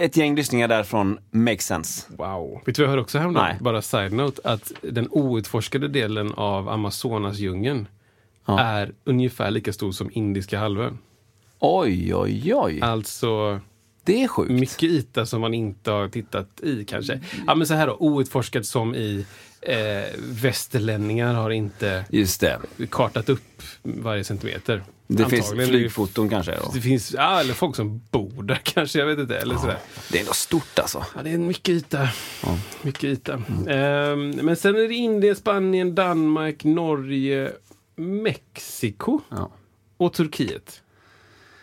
ett 0.00 0.16
gäng 0.16 0.36
lyssningar 0.36 0.68
därifrån 0.68 1.18
makes 1.30 1.66
sense. 1.66 2.06
Wow. 2.18 2.60
Vet 2.66 2.74
du 2.76 2.82
vad 2.82 2.84
jag 2.84 2.88
hörde 2.90 3.02
också 3.02 3.18
häromdagen? 3.18 3.56
Bara 3.60 3.82
side-note. 3.82 4.40
Att 4.44 4.72
den 4.82 5.08
outforskade 5.10 5.88
delen 5.88 6.32
av 6.32 6.68
Amazonasdjungeln 6.68 7.88
Ja. 8.46 8.60
är 8.60 8.92
ungefär 9.04 9.50
lika 9.50 9.72
stor 9.72 9.92
som 9.92 10.10
Indiska 10.12 10.58
halvön. 10.58 10.98
Oj, 11.64 12.14
oj, 12.14 12.54
oj. 12.54 12.80
Alltså 12.82 13.60
Det 14.04 14.22
är 14.22 14.28
sjukt. 14.28 14.50
mycket 14.50 14.82
yta 14.82 15.26
som 15.26 15.40
man 15.40 15.54
inte 15.54 15.90
har 15.90 16.08
tittat 16.08 16.60
i 16.62 16.84
kanske. 16.84 17.20
Ja 17.46 17.54
men 17.54 17.66
så 17.66 17.74
här 17.74 17.86
då, 17.86 17.96
outforskad 18.00 18.66
som 18.66 18.94
i 18.94 19.26
eh, 19.60 19.76
västerlänningar 20.18 21.34
har 21.34 21.50
inte 21.50 22.04
Just 22.10 22.40
det. 22.40 22.58
kartat 22.90 23.28
upp 23.28 23.62
varje 23.82 24.24
centimeter. 24.24 24.82
Det 25.06 25.24
finns 25.24 25.44
Antagligen. 25.44 25.68
flygfoton 25.70 26.28
kanske. 26.28 26.52
Då. 26.56 26.70
Det 26.74 26.80
finns, 26.80 27.12
ja, 27.14 27.40
eller 27.40 27.54
folk 27.54 27.76
som 27.76 28.00
bor 28.10 28.42
där 28.42 28.54
kanske, 28.62 28.98
jag 28.98 29.06
vet 29.06 29.18
inte. 29.18 29.38
Eller 29.38 29.56
sådär. 29.56 29.78
Det 30.10 30.18
är 30.18 30.20
ändå 30.20 30.32
stort 30.32 30.78
alltså. 30.78 31.04
Ja, 31.16 31.22
det 31.22 31.30
är 31.30 31.38
mycket 31.38 31.68
yta. 31.68 32.08
Mycket 32.82 33.04
yta. 33.04 33.42
Ehm, 33.68 34.30
men 34.30 34.56
sen 34.56 34.76
är 34.76 34.88
det 34.88 34.94
Indien, 34.94 35.36
Spanien, 35.36 35.94
Danmark, 35.94 36.64
Norge, 36.64 37.52
Mexiko 37.96 39.20
Ja. 39.30 39.50
och 39.96 40.12
Turkiet. 40.12 40.81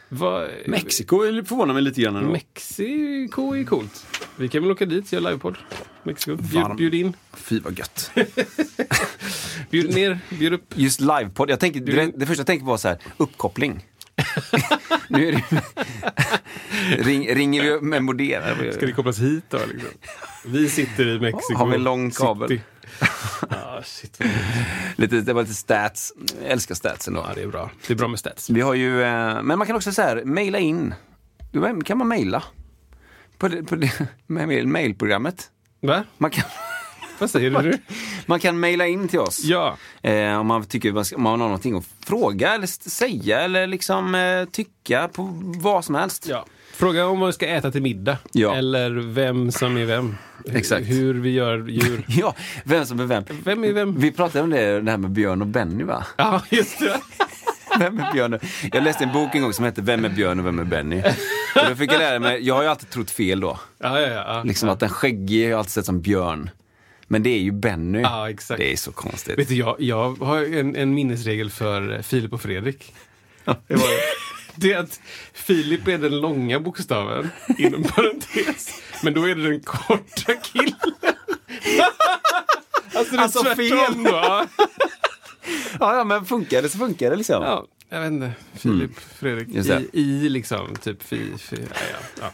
Vad- 0.09 0.49
Mexiko 0.65 1.19
förvånar 1.45 1.73
mig 1.73 1.83
lite 1.83 2.01
grann. 2.01 2.15
ändå. 2.15 2.31
Mexiko 2.31 3.55
är 3.55 3.63
coolt. 3.63 4.05
Vi 4.35 4.47
kan 4.47 4.61
väl 4.61 4.71
åka 4.71 4.85
dit, 4.85 5.11
göra 5.11 5.29
livepodd. 5.29 5.57
Mexiko. 6.03 6.35
Bjud, 6.35 6.75
bjud 6.77 6.93
in. 6.95 7.13
Fy 7.33 7.59
vad 7.59 7.79
gött. 7.79 8.11
Bjud 9.69 9.95
ner, 9.95 10.19
bjud 10.29 10.53
upp. 10.53 10.73
Just 10.75 10.99
livepodd, 10.99 11.49
jag 11.49 11.59
tänker, 11.59 11.79
det, 11.79 12.11
det 12.15 12.25
första 12.25 12.39
jag 12.39 12.47
tänkte 12.47 12.65
var 12.65 12.77
så 12.77 12.87
här, 12.87 12.97
uppkoppling. 13.17 13.85
nu 15.07 15.31
det, 15.31 15.43
ring, 17.03 17.35
ringer 17.35 17.63
vi 17.63 17.81
med 17.81 18.03
modem? 18.03 18.43
Ska 18.73 18.85
det 18.85 18.91
kopplas 18.91 19.19
hit 19.19 19.43
då? 19.49 19.57
Liksom? 19.73 19.89
Vi 20.45 20.69
sitter 20.69 21.07
i 21.07 21.19
Mexiko. 21.19 21.53
Har 21.55 21.67
vi 21.67 21.77
lång 21.77 22.11
kabel? 22.11 22.49
City. 22.49 22.61
Ah, 23.49 23.81
shit. 23.83 24.19
Lite, 24.95 25.21
det 25.21 25.33
var 25.33 25.41
lite 25.41 25.53
stats, 25.53 26.13
jag 26.41 26.51
älskar 26.51 26.75
statsen 26.75 27.13
då. 27.13 27.25
Ja, 27.27 27.33
det 27.35 27.41
är 27.41 27.47
bra. 27.47 27.71
Det 27.87 27.93
är 27.93 27.97
bra 27.97 28.07
med 28.07 28.19
stats. 28.19 28.49
Vi 28.49 28.61
har 28.61 28.73
ju, 28.73 29.03
eh, 29.03 29.41
men 29.41 29.57
man 29.57 29.67
kan 29.67 29.75
också 29.75 29.91
så 29.91 30.01
här, 30.01 30.23
mejla 30.25 30.59
in. 30.59 30.93
Du, 31.51 31.81
kan 31.81 31.97
man 31.97 32.07
mejla? 32.07 32.43
På, 33.37 33.47
det, 33.47 33.63
på 33.63 33.75
det, 33.75 33.91
med 34.27 34.67
mailprogrammet. 34.67 35.49
Va? 35.81 36.03
Man 36.17 36.31
kan, 36.31 36.43
Vad 37.19 37.29
säger 37.29 37.51
du? 37.63 37.77
man 38.25 38.39
kan 38.39 38.59
mejla 38.59 38.87
in 38.87 39.07
till 39.07 39.19
oss. 39.19 39.43
Ja. 39.43 39.77
Eh, 40.01 40.39
om 40.39 40.47
man 40.47 40.65
tycker 40.65 40.91
man 40.93 41.05
ska, 41.05 41.15
om 41.15 41.23
man 41.23 41.31
har 41.31 41.47
någonting 41.47 41.77
att 41.77 41.85
fråga 42.05 42.53
eller 42.53 42.67
säga 42.89 43.41
eller 43.41 43.67
liksom 43.67 44.15
eh, 44.15 44.45
tycka 44.45 45.07
på 45.07 45.29
vad 45.41 45.85
som 45.85 45.95
helst. 45.95 46.27
ja. 46.29 46.45
Fråga 46.79 47.05
om 47.07 47.19
vad 47.19 47.27
vi 47.29 47.33
ska 47.33 47.47
äta 47.47 47.71
till 47.71 47.81
middag. 47.81 48.17
Ja. 48.31 48.55
Eller 48.55 48.89
vem 48.89 49.51
som 49.51 49.77
är 49.77 49.85
vem. 49.85 50.15
Exakt. 50.53 50.87
Hur 50.87 51.13
vi 51.13 51.29
gör 51.29 51.67
djur. 51.69 52.03
Ja, 52.07 52.35
vem 52.63 52.85
som 52.85 52.99
är 52.99 53.05
vem. 53.05 53.23
Vem 53.43 53.63
är 53.63 53.73
vem? 53.73 53.99
Vi 53.99 54.11
pratade 54.11 54.43
om 54.43 54.49
det, 54.49 54.81
det 54.81 54.91
här 54.91 54.97
med 54.97 55.11
Björn 55.11 55.41
och 55.41 55.47
Benny 55.47 55.83
va? 55.83 56.05
Ja, 56.17 56.41
just 56.49 56.79
det. 56.79 56.99
Vem 57.79 57.99
är 57.99 58.13
Björn? 58.13 58.33
och- 58.33 58.41
Jag 58.71 58.83
läste 58.83 59.03
en 59.03 59.13
bok 59.13 59.35
en 59.35 59.41
gång 59.41 59.53
som 59.53 59.65
hette 59.65 59.81
Vem 59.81 60.05
är 60.05 60.09
Björn 60.09 60.39
och 60.39 60.45
vem 60.45 60.59
är 60.59 60.63
Benny? 60.63 61.01
Och 61.55 61.69
då 61.69 61.75
fick 61.75 61.91
jag 61.91 61.99
lära 61.99 62.19
mig, 62.19 62.47
jag 62.47 62.55
har 62.55 62.63
ju 62.63 62.69
alltid 62.69 62.89
trott 62.89 63.11
fel 63.11 63.39
då. 63.39 63.59
Ja, 63.79 63.99
ja, 64.01 64.07
ja. 64.07 64.23
ja. 64.27 64.43
Liksom 64.43 64.69
att 64.69 64.79
den 64.79 64.89
skäggige 64.89 65.43
har 65.45 65.49
jag 65.51 65.57
alltid 65.57 65.71
sett 65.71 65.85
som 65.85 66.01
Björn. 66.01 66.49
Men 67.07 67.23
det 67.23 67.29
är 67.29 67.39
ju 67.39 67.51
Benny. 67.51 67.99
Ja, 68.01 68.29
exakt. 68.29 68.57
Det 68.59 68.71
är 68.73 68.77
så 68.77 68.91
konstigt. 68.91 69.39
Vet 69.39 69.47
du, 69.47 69.55
jag, 69.55 69.75
jag 69.79 70.15
har 70.19 70.57
en, 70.57 70.75
en 70.75 70.93
minnesregel 70.93 71.49
för 71.49 72.01
Filip 72.01 72.33
och 72.33 72.41
Fredrik. 72.41 72.93
Det 73.45 73.75
var, 73.75 73.87
Det 74.55 74.73
är 74.73 74.77
att 74.79 74.99
Filip 75.33 75.87
är 75.87 75.97
den 75.97 76.19
långa 76.21 76.59
bokstaven, 76.59 77.29
inom 77.57 77.83
parentes. 77.83 78.81
Men 79.03 79.13
då 79.13 79.23
är 79.29 79.35
det 79.35 79.43
den 79.43 79.59
korta 79.59 80.33
killen. 80.43 80.73
alltså 82.95 83.15
det 83.15 83.21
Alltså, 83.21 83.43
fel. 83.55 83.69
då. 84.03 84.09
Ja. 84.09 84.45
ja, 85.79 85.95
ja, 85.97 86.03
men 86.03 86.25
funkar 86.25 86.61
det 86.61 86.69
så 86.69 86.77
funkar 86.77 87.09
det 87.09 87.15
liksom. 87.15 87.43
Ja, 87.43 87.67
jag 87.89 88.01
vet 88.01 88.11
inte. 88.11 88.31
Filip, 88.53 88.99
Fredrik. 88.99 89.47
Mm. 89.47 89.63
Det. 89.67 89.99
I, 89.99 90.01
I 90.25 90.29
liksom, 90.29 90.75
typ 90.75 91.03
fi, 91.03 91.31
fi, 91.37 91.55
ja, 91.55 91.81
ja, 91.91 91.97
ja. 92.21 92.31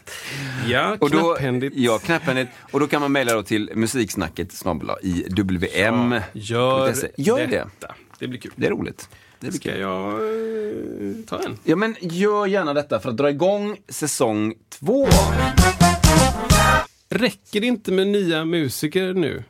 ja 0.68 0.96
Och 1.00 1.10
då, 1.10 1.18
knapphändigt. 1.18 1.76
ja, 1.76 1.98
knapphändigt. 1.98 2.50
Och 2.70 2.80
då 2.80 2.86
kan 2.86 3.00
man 3.00 3.12
mejla 3.12 3.34
då 3.34 3.42
till 3.42 3.70
musiksnacket 3.74 4.62
i 5.02 5.26
WM. 5.42 6.20
Gör, 6.32 6.94
Gör 7.16 7.38
det. 7.38 7.46
detta. 7.46 7.94
Det 8.18 8.28
blir 8.28 8.40
kul. 8.40 8.52
Det 8.56 8.66
är 8.66 8.70
roligt. 8.70 9.08
Det 9.40 9.52
Ska 9.52 9.76
jag 9.78 10.12
eh, 10.12 10.18
ta 11.28 11.38
en? 11.42 11.58
Ja, 11.64 11.76
men 11.76 11.96
gör 12.00 12.46
gärna 12.46 12.74
detta 12.74 13.00
för 13.00 13.08
att 13.10 13.16
dra 13.16 13.30
igång 13.30 13.76
säsong 13.88 14.54
två. 14.68 15.08
Räcker 17.08 17.60
det 17.60 17.66
inte 17.66 17.92
med 17.92 18.06
nya 18.06 18.44
musiker 18.44 19.12
nu? 19.14 19.44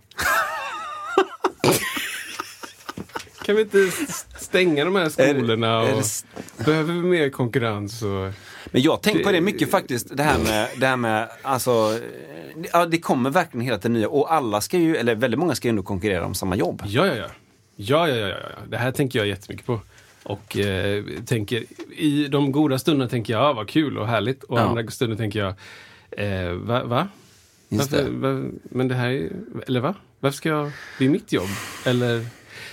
kan 3.44 3.56
vi 3.56 3.62
inte 3.62 3.90
stänga 4.38 4.84
de 4.84 4.96
här 4.96 5.08
skolorna? 5.08 5.80
Är 5.82 5.84
det- 5.84 5.90
är 5.90 5.94
och, 5.96 6.02
det- 6.58 6.64
behöver 6.64 6.92
vi 6.94 7.00
mer 7.00 7.30
konkurrens? 7.30 8.02
Och, 8.02 8.32
Men 8.70 8.82
jag 8.82 9.02
tänker 9.02 9.24
på 9.24 9.30
Det- 9.30 9.36
det 9.36 9.40
mycket 9.40 9.70
faktiskt, 9.70 10.16
det 10.16 10.22
här 10.22 10.38
med, 10.38 10.68
det 10.76 10.86
här 10.86 10.96
med 10.96 11.28
alltså, 11.42 11.70
eh, 11.70 12.64
ja, 12.72 12.86
det 12.86 12.98
kommer 12.98 13.30
verkligen 13.30 13.64
hela 13.64 13.78
tiden 13.78 13.92
nya 13.92 14.08
och 14.08 14.32
alla 14.32 14.60
ska 14.60 14.78
ju, 14.78 14.96
eller 14.96 15.14
väldigt 15.14 15.40
många 15.40 15.54
ska 15.54 15.68
ju 15.68 15.70
ändå 15.70 15.82
konkurrera 15.82 16.26
om 16.26 16.34
samma 16.34 16.56
jobb. 16.56 16.82
ja, 16.86 17.06
ja, 17.06 17.14
ja. 17.14 17.26
Ja, 17.76 18.08
ja, 18.08 18.14
ja, 18.16 18.28
ja. 18.28 18.36
Det 18.68 18.76
här 18.76 18.92
tänker 18.92 19.18
jag 19.18 19.28
jättemycket 19.28 19.66
på. 19.66 19.80
Och 20.22 20.56
eh, 20.56 21.04
tänker, 21.26 21.64
i 21.96 22.28
de 22.28 22.52
goda 22.52 22.78
stunderna 22.78 23.08
tänker 23.10 23.32
jag, 23.32 23.42
ja, 23.42 23.52
vad 23.52 23.68
kul 23.68 23.98
och 23.98 24.06
härligt. 24.06 24.42
Och 24.44 24.58
Ja. 24.58 24.62
andra 24.62 24.90
stunder 24.90 25.16
tänker 25.16 25.38
jag, 25.38 25.54
eh, 26.10 26.52
va? 26.52 26.84
va? 26.84 27.08
Varför, 27.68 28.04
det. 28.04 28.10
va? 28.10 28.50
Men 28.62 28.88
det 28.88 28.94
här 28.94 29.08
är, 29.10 29.30
eller 29.66 29.80
va? 29.80 29.94
Varför 30.20 30.36
ska 30.36 30.48
jag, 30.48 30.70
det 30.98 31.04
är 31.04 31.08
mitt 31.10 31.32
jobb. 31.32 31.48
Eller, 31.86 32.26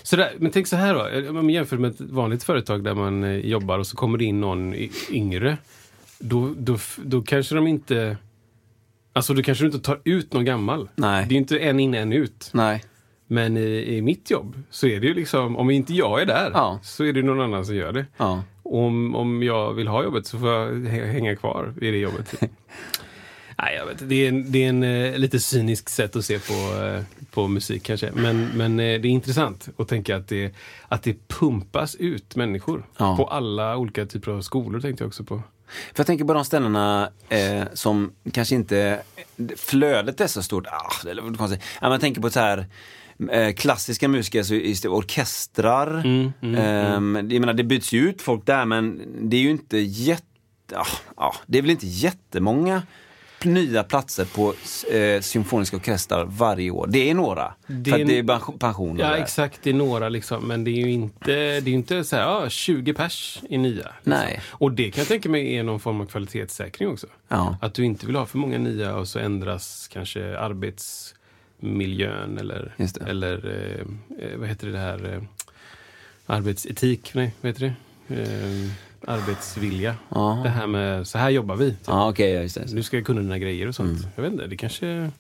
sådär. 0.04 0.34
Men 0.38 0.52
tänk 0.52 0.68
så 0.68 0.76
här 0.76 0.94
då, 1.24 1.30
om 1.30 1.36
man 1.36 1.50
jämför 1.50 1.78
med 1.78 1.92
ett 1.92 2.02
vanligt 2.02 2.44
företag 2.44 2.84
där 2.84 2.94
man 2.94 3.24
eh, 3.24 3.32
jobbar 3.38 3.80
och 3.80 3.88
så 3.88 3.98
kommer 3.98 4.18
det 4.18 4.26
in 4.26 4.42
någon 4.42 4.76
yngre. 5.12 5.58
Då, 6.20 6.54
då, 6.58 6.78
då 6.98 7.22
kanske 7.22 7.56
de 7.56 7.68
inte, 7.68 8.18
alltså 9.14 9.34
då 9.34 9.44
kanske 9.44 9.64
du 9.64 9.66
inte 9.66 9.80
tar 9.80 10.00
ut 10.04 10.34
någon 10.34 10.46
gammal. 10.46 10.90
Nej. 10.96 11.26
Det 11.30 11.36
är 11.36 11.38
inte 11.38 11.60
en 11.60 11.80
in, 11.80 11.94
en 11.94 12.14
ut. 12.14 12.50
Nej. 12.54 12.84
Men 13.28 13.58
i, 13.58 13.96
i 13.98 14.02
mitt 14.02 14.32
jobb 14.32 14.56
så 14.70 14.88
är 14.88 15.00
det 15.00 15.08
ju 15.08 15.14
liksom, 15.14 15.58
om 15.58 15.70
inte 15.70 15.94
jag 15.94 16.22
är 16.22 16.26
där 16.26 16.52
Ja. 16.54 16.80
så 16.84 17.04
är 17.04 17.14
det 17.14 17.22
någon 17.22 17.42
annan 17.42 17.66
som 17.66 17.76
gör 17.76 17.92
det. 17.92 18.06
Ja. 18.18 18.44
Om, 18.64 19.16
om 19.16 19.44
jag 19.44 19.74
vill 19.74 19.88
ha 19.88 20.04
jobbet 20.04 20.28
så 20.28 20.40
får 20.40 20.50
jag 20.50 20.72
hä- 20.74 21.12
hänga 21.12 21.36
kvar 21.36 21.74
i 21.82 21.92
det 21.92 21.98
jobbet. 21.98 22.34
Nej, 23.58 23.76
jag 23.76 23.86
vet. 23.86 24.10
Det 24.10 24.16
är 24.26 24.30
en, 24.30 24.52
det 24.52 24.64
är 24.66 24.70
en 24.70 24.84
eh, 24.84 25.18
lite 25.18 25.40
cynisk 25.40 25.90
sätt 25.90 26.16
att 26.16 26.26
se 26.26 26.40
på, 26.40 26.84
eh, 26.84 27.04
på 27.32 27.48
musik 27.48 27.84
kanske. 27.84 28.12
Men, 28.14 28.48
men 28.56 28.72
eh, 28.80 28.84
det 29.02 29.08
är 29.08 29.12
intressant 29.12 29.70
att 29.78 29.88
tänka 29.88 30.16
att 30.16 30.28
det, 30.28 30.54
att 30.88 31.04
det 31.04 31.28
pumpas 31.28 31.96
ut 31.96 32.36
människor. 32.36 32.86
Ja. 32.98 33.18
På 33.18 33.26
alla 33.28 33.78
olika 33.78 34.06
typer 34.06 34.32
av 34.32 34.42
skolor 34.42 34.80
tänkte 34.80 35.04
jag 35.04 35.08
också 35.08 35.24
på. 35.24 35.36
För 35.68 36.00
jag 36.00 36.08
tänker 36.08 36.26
på 36.26 36.34
de 36.34 36.46
ställena 36.46 37.10
eh, 37.30 37.64
som 37.74 38.12
kanske 38.32 38.56
inte, 38.56 39.02
flödet 39.58 40.22
är 40.22 40.28
så 40.28 40.44
stort. 40.44 40.68
Ah, 40.68 40.92
det 41.04 41.10
är 41.12 41.38
konstigt. 41.38 41.62
Ja, 41.82 41.98
tänker 41.98 42.22
på 42.22 42.30
så 42.30 42.40
här 42.40 42.66
klassiska 43.56 44.08
musiker, 44.08 44.44
så 44.44 44.56
just 44.56 44.84
det, 44.84 44.90
orkestrar. 44.90 45.88
Mm, 46.00 46.34
mm, 46.42 46.56
Ehm, 46.56 47.16
Jag 47.32 47.40
menar 47.40 47.54
det 47.54 47.64
byts 47.64 47.92
ju 47.92 48.10
ut 48.10 48.22
folk 48.22 48.46
där 48.46 48.66
men 48.66 49.02
det 49.30 49.38
är 49.38 49.42
ju 49.42 49.50
inte 49.50 49.78
jätte, 49.78 50.24
ah, 50.76 50.88
ah, 51.16 51.36
det 51.48 51.58
är 51.58 51.62
väl 51.62 51.72
inte 51.72 51.88
jättemånga 51.88 52.82
nya 53.46 53.84
platser 53.84 54.26
på 54.26 54.54
eh, 54.96 55.22
symfoniska 55.22 55.78
orkestrar 55.78 56.26
varje 56.26 56.72
år. 56.72 56.88
Det 56.90 57.10
är 57.10 57.14
några. 57.14 57.54
Det 57.68 57.92
är 57.92 58.06
det 58.06 58.16
är 58.16 58.20
en- 58.20 58.28
pension- 58.28 58.58
pensioner 58.60 59.02
Ja, 59.04 59.10
där. 59.10 59.18
exakt. 59.18 59.60
Det 59.64 59.70
är 59.70 59.74
några 59.74 60.10
liksom. 60.10 60.48
Men 60.48 60.64
det 60.64 60.72
är 60.72 60.76
ju 60.86 60.92
inte, 60.92 61.32
det 61.60 61.70
är 61.72 61.74
inte 61.74 62.04
så 62.04 62.16
här, 62.16 62.24
ja, 62.24 62.50
20 62.50 62.94
pers 62.94 63.40
i 63.50 63.58
nya. 63.58 63.74
Liksom. 63.74 63.92
Nej. 64.04 64.42
Och 64.50 64.72
det 64.72 64.92
kan 64.92 65.02
jag 65.02 65.08
tänka 65.08 65.30
mig 65.30 65.56
är 65.56 65.64
någon 65.64 65.80
form 65.80 66.02
av 66.02 66.06
kvalitetssäkring 66.06 66.90
också. 66.90 67.08
Ja. 67.28 67.58
Att 67.62 67.74
du 67.74 67.86
inte 67.86 68.06
vill 68.06 68.16
ha 68.16 68.26
för 68.26 68.38
många 68.38 68.58
nya 68.58 68.96
och 68.96 69.08
så 69.08 69.20
ändras 69.20 69.90
kanske 69.94 70.40
arbetsmiljön 71.64 72.38
eller, 72.38 72.74
Just 72.78 72.98
eller 72.98 73.46
eh, 73.46 74.28
eh, 74.28 74.38
vad 74.38 74.48
heter 74.48 74.68
det 74.68 74.78
här, 74.78 75.14
eh, 75.14 75.22
arbetsetik, 76.26 77.12
nej, 77.14 77.34
vad 77.42 77.50
heter 77.50 77.76
det? 78.08 78.22
Eh, 78.22 78.70
arbetsvilja. 79.08 79.96
Ja. 80.10 80.42
Det 80.44 80.50
här 80.50 80.68
med, 80.68 81.08
så 81.08 81.18
här 81.18 81.30
jobbar 81.30 81.56
vi. 81.56 81.72
Typ. 81.72 81.90
Okej, 81.90 82.32
ja, 82.32 82.42
just 82.42 82.56
det. 82.56 82.76
Du 82.76 82.84
ska 82.84 83.02
kunna 83.02 83.22
dina 83.22 83.38
grejer 83.38 83.68
och 83.68 83.76
sånt. 83.76 84.00
Mm. 84.00 84.10
Jag 84.16 84.24
vet 84.24 84.32
inte, 84.32 84.48
det 84.48 84.58
kanske, 84.58 85.12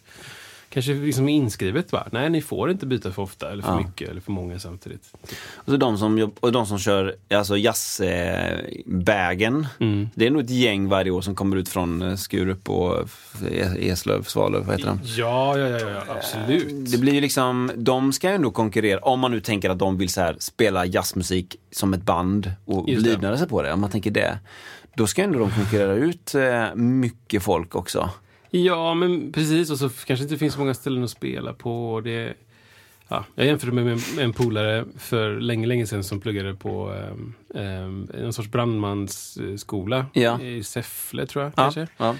kanske 0.73 0.93
liksom 0.93 1.29
inskrivet 1.29 1.91
va? 1.91 2.07
Nej, 2.11 2.29
ni 2.29 2.41
får 2.41 2.71
inte 2.71 2.85
byta 2.85 3.11
för 3.11 3.21
ofta 3.21 3.51
eller 3.51 3.63
för 3.63 3.69
Ja. 3.71 3.77
mycket 3.77 4.09
eller 4.09 4.21
för 4.21 4.31
många 4.31 4.59
samtidigt. 4.59 5.13
Och, 5.55 5.65
så 5.65 5.77
de 5.77 5.97
som, 5.97 6.31
och 6.39 6.51
de 6.51 6.65
som 6.65 6.79
kör 6.79 7.15
alltså 7.29 7.57
jazzbägen. 7.57 9.67
Mm. 9.79 10.09
Det 10.15 10.27
är 10.27 10.31
nog 10.31 10.41
ett 10.41 10.49
gäng 10.49 10.87
varje 10.89 11.11
år 11.11 11.21
som 11.21 11.35
kommer 11.35 11.57
ut 11.57 11.69
från 11.69 12.01
eh, 12.01 12.15
Skurup 12.15 12.69
och 12.69 12.99
eh, 13.51 13.73
Eslöv, 13.87 14.23
Svalöv, 14.23 14.65
vad 14.65 14.75
heter 14.75 14.87
de? 14.89 14.99
Ja, 15.03 15.57
ja, 15.57 15.67
ja, 15.67 15.89
ja, 15.89 16.03
absolut. 16.17 16.91
Det 16.91 16.97
blir 16.97 17.13
ju 17.13 17.21
liksom, 17.21 17.71
de 17.75 18.13
ska 18.13 18.29
ju 18.29 18.35
ändå 18.35 18.51
konkurrera, 18.51 18.99
om 18.99 19.19
man 19.19 19.31
nu 19.31 19.39
tänker 19.41 19.69
att 19.69 19.79
de 19.79 19.97
vill 19.97 20.09
så 20.09 20.21
här, 20.21 20.35
spela 20.39 20.85
jazzmusik 20.85 21.55
som 21.71 21.93
ett 21.93 22.03
band 22.03 22.51
och 22.65 22.89
livnära 22.89 23.37
sig 23.37 23.47
på 23.47 23.61
det, 23.61 23.73
om 23.73 23.81
man 23.81 23.89
tänker 23.89 24.11
det. 24.11 24.39
Då 24.95 25.07
ska 25.07 25.23
ändå 25.23 25.39
de 25.39 25.51
konkurrera 25.51 25.93
ut 25.93 26.35
eh, 26.35 26.75
mycket 26.75 27.43
folk 27.43 27.75
också. 27.75 28.09
Ja, 28.55 28.93
men 28.93 29.31
precis. 29.31 29.69
Och 29.71 29.77
så 29.77 29.89
kanske 29.89 30.23
inte 30.23 30.37
finns 30.37 30.53
så 30.53 30.59
många 30.59 30.73
ställen 30.73 31.03
att 31.03 31.09
spela 31.09 31.53
på. 31.53 32.01
Det, 32.03 32.33
ja, 33.07 33.25
jag 33.35 33.45
jämförde 33.45 33.71
med 33.71 33.99
en, 34.19 34.33
polare 34.33 34.85
för 34.97 35.39
länge, 35.39 35.67
länge 35.67 35.87
sedan 35.87 36.03
som 36.03 36.19
pluggade 36.21 36.53
på 36.53 36.89
um, 37.11 37.33
um, 37.49 38.07
en 38.13 38.33
sorts 38.33 38.49
brandmansskola 38.49 40.05
Ja. 40.13 40.41
i 40.41 40.63
Säffle, 40.63 41.25
tror 41.25 41.43
jag. 41.43 41.55
kanske. 41.55 41.87
ja. 41.97 42.15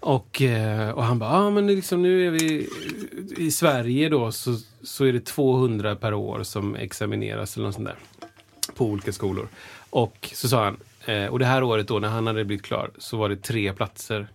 Och, 0.00 0.42
eh, 0.42 0.90
och 0.90 1.04
han 1.04 1.18
bara, 1.18 1.30
ah, 1.30 1.50
men 1.50 1.66
det 1.66 1.74
liksom, 1.74 2.02
nu 2.02 2.26
är 2.26 2.30
vi 2.30 2.68
i 3.36 3.50
Sverige 3.50 4.08
då 4.08 4.32
så, 4.32 4.56
så 4.82 5.04
är 5.04 5.12
det 5.12 5.24
200 5.24 5.96
per 5.96 6.14
år 6.14 6.42
som 6.42 6.76
examineras 6.76 7.56
eller 7.56 7.66
något 7.66 7.74
sånt 7.74 7.88
där. 7.88 7.98
På 8.74 8.84
olika 8.86 9.12
skolor. 9.12 9.48
Och 9.90 10.30
så 10.34 10.48
sa 10.48 10.64
han, 10.64 10.76
eh, 11.06 11.26
och 11.26 11.38
det 11.38 11.44
här 11.44 11.62
året 11.62 11.88
då 11.88 11.98
när 11.98 12.08
han 12.08 12.26
hade 12.26 12.44
blivit 12.44 12.64
klar 12.64 12.90
så 12.98 13.16
var 13.16 13.28
det 13.28 13.36
tre 13.36 13.72
platser 13.72 14.28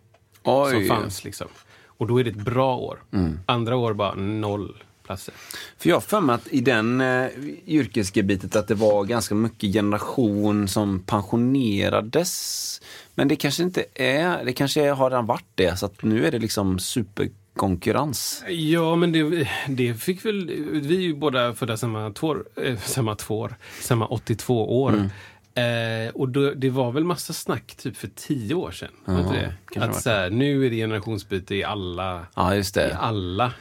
Oj. 0.43 0.71
som 0.71 0.97
fanns. 0.97 1.23
Liksom. 1.23 1.47
Och 1.85 2.07
då 2.07 2.19
är 2.19 2.23
det 2.23 2.29
ett 2.29 2.35
bra 2.35 2.77
år. 2.77 3.03
Mm. 3.11 3.39
Andra 3.45 3.75
år 3.75 3.93
bara 3.93 4.15
noll 4.15 4.83
platser. 5.03 5.33
För 5.77 5.89
jag 5.89 5.95
har 5.95 6.01
för 6.01 6.21
mig 6.21 6.35
att 6.35 6.47
i 6.47 6.61
den 6.61 7.01
eh, 7.01 7.27
yrkesgebitet 7.67 8.55
att 8.55 8.67
det 8.67 8.75
var 8.75 9.03
ganska 9.03 9.35
mycket 9.35 9.73
generation 9.73 10.67
som 10.67 10.99
pensionerades. 10.99 12.81
Men 13.15 13.27
det 13.27 13.35
kanske 13.35 13.63
inte 13.63 13.85
är, 13.93 14.45
det 14.45 14.53
kanske 14.53 14.89
har 14.89 15.09
redan 15.09 15.25
varit 15.25 15.47
det, 15.55 15.79
så 15.79 15.85
att 15.85 16.03
nu 16.03 16.25
är 16.25 16.31
det 16.31 16.39
liksom 16.39 16.79
superkonkurrens. 16.79 18.43
Ja, 18.47 18.95
men 18.95 19.11
det, 19.11 19.49
det 19.67 19.93
fick 19.93 20.25
väl... 20.25 20.45
Vi 20.71 20.95
är 20.95 21.01
ju 21.01 21.15
båda 21.15 21.53
födda 21.53 21.77
samma 21.77 22.11
tvår, 22.11 22.45
eh, 22.55 22.77
samma 22.77 23.15
tvår, 23.15 23.55
samma 23.81 24.05
82 24.05 24.81
år. 24.83 24.93
Mm. 24.93 25.09
Eh, 25.55 26.09
och 26.13 26.29
då, 26.29 26.51
det 26.53 26.69
var 26.69 26.91
väl 26.91 27.03
massa 27.03 27.33
snack 27.33 27.75
typ 27.75 27.97
för 27.97 28.09
tio 28.15 28.55
år 28.55 28.71
sedan. 28.71 28.89
inte 29.07 29.33
det? 29.33 29.53
det 29.73 29.79
Att 29.85 30.01
så 30.01 30.09
här, 30.09 30.29
nu 30.29 30.65
är 30.65 30.69
det 30.69 30.75
generationsbyte 30.75 31.55
i 31.55 31.63
alla, 31.63 32.25
Ja, 32.35 32.55
i 32.55 32.61
det. 32.73 32.95
alla 32.97 33.51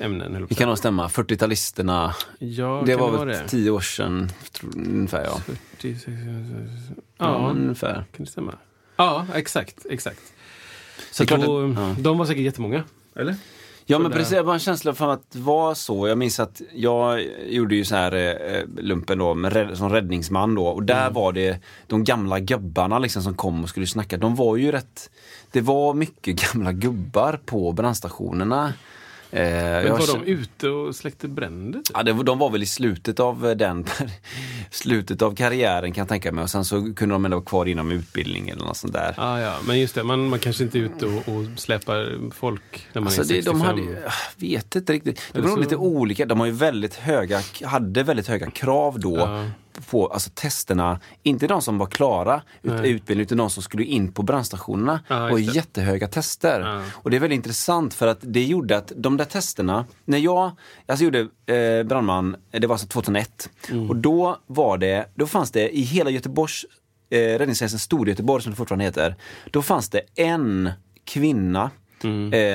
ämnen. 0.00 0.46
Det 0.48 0.54
kan 0.54 0.68
nog 0.68 0.78
stämma. 0.78 1.08
40-talisterna, 1.08 2.12
säga. 2.12 2.50
Ja, 2.50 2.82
det 2.86 2.96
var 2.96 3.10
väl 3.18 3.28
det? 3.28 3.48
tio 3.48 3.70
år 3.70 3.80
sedan, 3.80 4.30
ungefär 4.76 5.24
ja. 5.24 5.40
40, 5.76 5.94
60, 5.94 6.10
Ja, 6.10 6.94
ja, 7.18 7.50
ungefär. 7.50 7.94
kan 7.94 8.24
det 8.24 8.30
stämma? 8.30 8.54
Ja, 8.96 9.26
exakt. 9.34 9.86
exakt. 9.90 10.20
Så 11.12 11.24
Det 11.24 11.36
då, 11.36 11.64
att- 11.70 11.76
ja. 11.76 11.96
de 11.98 12.18
var 12.18 12.26
säkert 12.26 12.42
jättemånga. 12.44 12.84
Eller? 13.16 13.36
Ja 13.86 13.98
men 13.98 14.12
precis, 14.12 14.32
jag 14.32 14.44
har 14.44 14.54
en 14.54 14.58
känsla 14.58 14.94
för 14.94 15.08
att 15.08 15.30
det 15.30 15.38
var 15.38 15.74
så. 15.74 16.08
Jag 16.08 16.18
minns 16.18 16.40
att 16.40 16.62
jag 16.74 17.26
gjorde 17.46 17.74
ju 17.74 17.84
så 17.84 17.94
här 17.94 18.12
eh, 18.12 18.82
lumpen 18.82 19.18
då 19.18 19.34
med, 19.34 19.70
som 19.74 19.90
räddningsman 19.90 20.54
då 20.54 20.66
och 20.66 20.82
där 20.82 21.10
var 21.10 21.32
det 21.32 21.58
de 21.86 22.04
gamla 22.04 22.40
gubbarna 22.40 22.98
liksom 22.98 23.22
som 23.22 23.34
kom 23.34 23.62
och 23.62 23.68
skulle 23.68 23.86
snacka. 23.86 24.16
De 24.16 24.34
var 24.34 24.56
ju 24.56 24.72
rätt, 24.72 25.10
det 25.50 25.60
var 25.60 25.94
mycket 25.94 26.52
gamla 26.52 26.72
gubbar 26.72 27.40
på 27.46 27.72
brandstationerna. 27.72 28.72
Eh, 29.34 29.42
Men 29.42 29.86
jag 29.86 29.92
var 29.98 30.06
känner- 30.06 30.24
de 30.24 30.30
ute 30.32 30.68
och 30.68 30.96
släckte 30.96 31.28
bränder? 31.28 31.78
Typ? 31.78 31.90
Ja, 31.94 32.02
det, 32.02 32.12
de 32.22 32.38
var 32.38 32.50
väl 32.50 32.62
i 32.62 32.66
slutet 32.66 33.20
av 33.20 33.46
eh, 33.48 33.54
den 33.56 33.84
slutet 34.70 35.22
av 35.22 35.34
karriären 35.34 35.92
kan 35.92 36.02
jag 36.02 36.08
tänka 36.08 36.32
mig 36.32 36.42
och 36.42 36.50
sen 36.50 36.64
så 36.64 36.94
kunde 36.94 37.14
de 37.14 37.24
ändå 37.24 37.36
vara 37.36 37.44
kvar 37.44 37.66
inom 37.66 37.92
utbildning 37.92 38.48
eller 38.48 38.64
något 38.64 38.76
sånt 38.76 38.92
där. 38.92 39.14
Ah, 39.16 39.38
ja, 39.40 39.56
men 39.66 39.80
just 39.80 39.94
det, 39.94 40.02
man, 40.04 40.28
man 40.28 40.38
kanske 40.38 40.64
inte 40.64 40.78
är 40.78 40.82
ute 40.82 41.06
och, 41.06 41.12
och 41.28 41.44
släpar 41.56 42.30
folk 42.34 42.86
när 42.92 43.00
man 43.02 43.06
Alltså 43.06 43.20
är 43.22 43.24
det, 43.36 43.42
65. 43.42 43.58
de 43.58 43.66
hade, 43.66 43.82
jag 43.82 44.12
vet 44.36 44.76
inte 44.76 44.92
riktigt. 44.92 45.20
Det 45.32 45.40
var 45.40 45.48
så- 45.48 45.56
lite 45.56 45.76
olika. 45.76 46.26
De 46.26 46.40
har 46.40 46.46
ju 46.46 46.52
väldigt 46.52 46.94
höga, 46.94 47.40
hade 47.64 48.02
väldigt 48.02 48.28
höga 48.28 48.50
krav 48.50 49.00
då 49.00 49.16
Ja. 49.18 49.46
På 49.90 50.06
alltså, 50.06 50.30
testerna. 50.34 51.00
Inte 51.22 51.46
de 51.46 51.62
som 51.62 51.78
var 51.78 51.86
klara 51.86 52.42
ut, 52.62 52.72
Nej. 52.72 52.90
utbildning 52.90 53.22
utan 53.22 53.38
de 53.38 53.50
som 53.50 53.62
skulle 53.62 53.84
in 53.84 54.12
på 54.12 54.22
brandstationerna. 54.22 55.00
Ja, 55.08 55.16
det. 55.16 55.40
jättehöga 55.40 56.08
tester. 56.08 56.60
Ja. 56.60 56.82
Och 56.92 57.10
det 57.10 57.16
är 57.16 57.20
väldigt 57.20 57.36
intressant 57.36 57.94
för 57.94 58.06
att 58.06 58.18
det 58.20 58.44
gjorde 58.44 58.76
att 58.76 58.92
de 58.96 59.16
där 59.16 59.24
testerna, 59.24 59.84
när 60.04 60.18
jag 60.18 60.50
alltså, 60.86 61.04
gjorde 61.04 61.20
eh, 61.54 61.84
brandman, 61.84 62.36
det 62.50 62.66
var 62.66 62.74
alltså 62.74 62.86
2001. 62.86 63.50
Mm. 63.70 63.90
Och 63.90 63.96
då 63.96 64.38
var 64.46 64.78
det, 64.78 65.06
då 65.14 65.26
fanns 65.26 65.50
det 65.50 65.76
i 65.76 65.80
hela 65.80 66.10
Göteborgs 66.10 66.66
eh, 67.10 67.18
räddningstjänsten 67.18 67.78
Storgöteborg 67.78 68.42
som 68.42 68.52
det 68.52 68.56
fortfarande 68.56 68.84
heter. 68.84 69.16
Då 69.50 69.62
fanns 69.62 69.88
det 69.88 70.00
en 70.14 70.70
kvinna 71.04 71.70
Mm. 72.04 72.54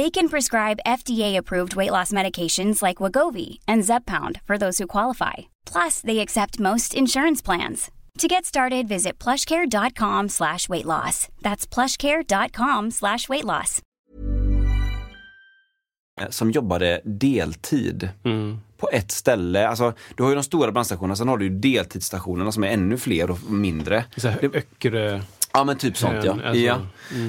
They 0.00 0.10
can 0.10 0.28
prescribe 0.30 0.78
FDA-approved 0.86 1.76
weight 1.76 1.90
loss 1.90 2.12
medications 2.12 2.82
like 2.82 3.02
Wagovi 3.04 3.58
and 3.68 3.84
Zepbound 3.84 4.40
for 4.46 4.56
those 4.58 4.78
who 4.78 4.86
qualify. 4.86 5.34
Plus, 5.72 6.00
they 6.00 6.20
accept 6.20 6.58
most 6.58 6.94
insurance 6.94 7.44
plans. 7.44 7.90
To 8.18 8.26
get 8.28 8.44
started, 8.46 8.88
visit 8.88 9.18
plushcare.com 9.24 10.28
slash 10.28 10.68
weight 10.70 10.86
loss. 10.86 11.28
That's 11.42 11.66
plushcare.com 11.74 12.90
slash 12.90 13.28
weight 13.28 13.44
loss. 13.44 13.82
som 16.30 16.50
jobbade 16.50 17.00
deltid 17.04 18.08
Mm. 18.24 18.60
på 18.76 18.88
ett 18.92 19.10
ställe. 19.10 19.68
Alltså, 19.68 19.92
du 20.14 20.22
har 20.22 20.30
ju 20.30 20.34
de 20.34 20.44
stora 20.44 20.72
brandstationerna, 20.72 21.16
sen 21.16 21.28
har 21.28 21.38
du 21.38 21.44
ju 21.44 21.50
deltidsstationerna 21.50 22.52
som 22.52 22.64
är 22.64 22.68
ännu 22.68 22.96
fler 22.96 23.30
och 23.30 23.42
mindre. 23.50 24.04
Så 24.16 24.28
här, 24.28 24.50
Öckerö. 24.54 25.20
Ja 25.52 25.64
men 25.64 25.78
typ 25.78 25.96
sånt 25.96 26.24
ja. 26.24 26.32
Ön, 26.32 26.40
alltså, 26.40 26.62
ja. 26.62 26.78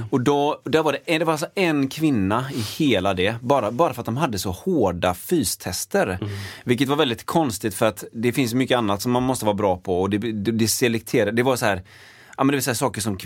Och 0.09 0.21
då, 0.21 0.61
där 0.63 0.83
var 0.83 0.91
det, 1.05 1.17
det 1.17 1.25
var 1.25 1.33
alltså 1.33 1.47
en 1.55 1.87
kvinna 1.87 2.45
i 2.53 2.61
hela 2.77 3.13
det, 3.13 3.35
bara, 3.41 3.71
bara 3.71 3.93
för 3.93 4.01
att 4.01 4.05
de 4.05 4.17
hade 4.17 4.39
så 4.39 4.51
hårda 4.51 5.13
fystester. 5.13 6.19
Vilket 6.63 6.87
var 6.87 6.95
väldigt 6.95 7.25
konstigt 7.25 7.73
för 7.75 7.85
att 7.85 8.03
det 8.13 8.31
finns 8.31 8.53
mycket 8.53 8.77
annat 8.77 9.01
som 9.01 9.11
man 9.11 9.23
måste 9.23 9.45
vara 9.45 9.55
bra 9.55 9.77
på 9.77 10.01
och 10.01 10.09
det, 10.09 10.17
det, 10.17 10.51
det 10.51 10.67
selekterade, 10.67 11.31
det 11.31 11.43
var 11.43 11.55
så 11.55 11.65
här 11.65 11.83
Ja 12.41 12.45
men 12.45 12.51
det 12.51 12.55
vill 12.55 12.63
säga 12.63 12.75
saker 12.75 13.01
som 13.01 13.17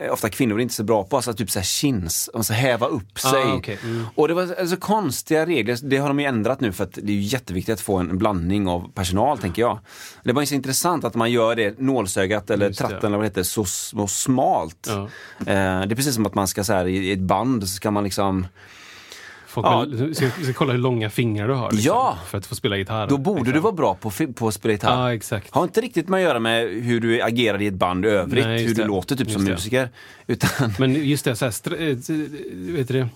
eh, 0.00 0.12
ofta 0.12 0.28
kvinnor 0.28 0.60
inte 0.60 0.72
är 0.72 0.74
så 0.74 0.84
bra 0.84 1.04
på, 1.04 1.16
alltså 1.16 1.32
typ 1.32 1.50
så 1.50 1.58
här 1.58 1.64
chins, 1.64 2.30
ska 2.42 2.54
häva 2.54 2.86
upp 2.86 3.20
sig. 3.20 3.42
Ah, 3.42 3.54
okej. 3.54 3.78
Mm. 3.82 4.06
Och 4.14 4.28
det 4.28 4.34
var 4.34 4.54
alltså 4.60 4.76
konstiga 4.76 5.46
regler, 5.46 5.78
det 5.82 5.96
har 5.96 6.08
de 6.08 6.20
ju 6.20 6.26
ändrat 6.26 6.60
nu 6.60 6.72
för 6.72 6.84
att 6.84 6.98
det 7.02 7.12
är 7.12 7.16
jätteviktigt 7.16 7.72
att 7.72 7.80
få 7.80 7.96
en 7.96 8.18
blandning 8.18 8.68
av 8.68 8.92
personal 8.92 9.38
tänker 9.38 9.62
jag. 9.62 9.78
Det 10.24 10.32
var 10.32 10.42
ju 10.42 10.46
så 10.46 10.54
intressant 10.54 11.04
att 11.04 11.14
man 11.14 11.30
gör 11.30 11.56
det 11.56 11.78
nålsögat 11.78 12.50
eller 12.50 12.66
Just 12.66 12.78
det. 12.78 12.88
tratten 12.88 13.06
eller 13.06 13.16
vad 13.16 13.24
det 13.24 13.28
heter, 13.28 13.42
så, 13.42 13.64
så 13.64 14.06
smalt. 14.06 14.88
Ja. 14.88 15.02
Eh, 15.38 15.86
det 15.86 15.94
är 15.94 15.96
precis 15.96 16.14
som 16.14 16.26
att 16.26 16.34
man 16.34 16.48
ska 16.48 16.64
så 16.64 16.72
här, 16.72 16.86
i 16.86 17.12
ett 17.12 17.18
band 17.18 17.62
så 17.62 17.68
ska 17.68 17.90
man 17.90 18.04
liksom 18.04 18.46
Folk 19.54 19.66
Ja. 19.66 19.86
vill, 19.88 20.14
ska, 20.14 20.30
ska 20.42 20.52
kolla 20.52 20.72
hur 20.72 20.78
långa 20.80 21.10
fingrar 21.10 21.48
du 21.48 21.54
har. 21.54 21.70
Liksom, 21.70 21.86
Ja. 21.94 22.18
För 22.26 22.38
att 22.38 22.46
få 22.46 22.54
spela 22.54 22.76
gitarr. 22.76 23.06
Då 23.06 23.18
borde 23.18 23.38
liksom. 23.40 23.54
du 23.54 23.60
vara 23.60 23.72
bra 23.72 23.94
på, 23.94 24.10
på 24.34 24.48
att 24.48 24.54
spela 24.54 24.72
gitarr. 24.72 25.00
Ja, 25.08 25.14
exakt. 25.14 25.50
Har 25.54 25.62
inte 25.62 25.80
riktigt 25.80 26.08
med 26.08 26.18
att 26.18 26.22
göra 26.24 26.38
med 26.38 26.68
hur 26.68 27.00
du 27.00 27.22
agerar 27.22 27.62
i 27.62 27.66
ett 27.66 27.74
band 27.74 28.04
i 28.06 28.08
övrigt, 28.08 28.44
Nej, 28.44 28.60
hur 28.62 28.74
du 28.74 28.82
det. 28.82 28.88
låter 28.88 29.16
typ 29.16 29.30
som 29.30 29.46
Just 29.46 29.46
det. 29.46 29.52
musiker. 29.52 29.88
Utan, 30.26 30.72
Men 30.78 30.94
just 31.08 31.24
det, 31.24 31.36
så 31.36 31.44
här, 31.44 31.52
stra- 31.52 31.90
eh, 31.90 32.74
vet 32.76 32.88
du 32.88 32.94
det? 32.94 33.08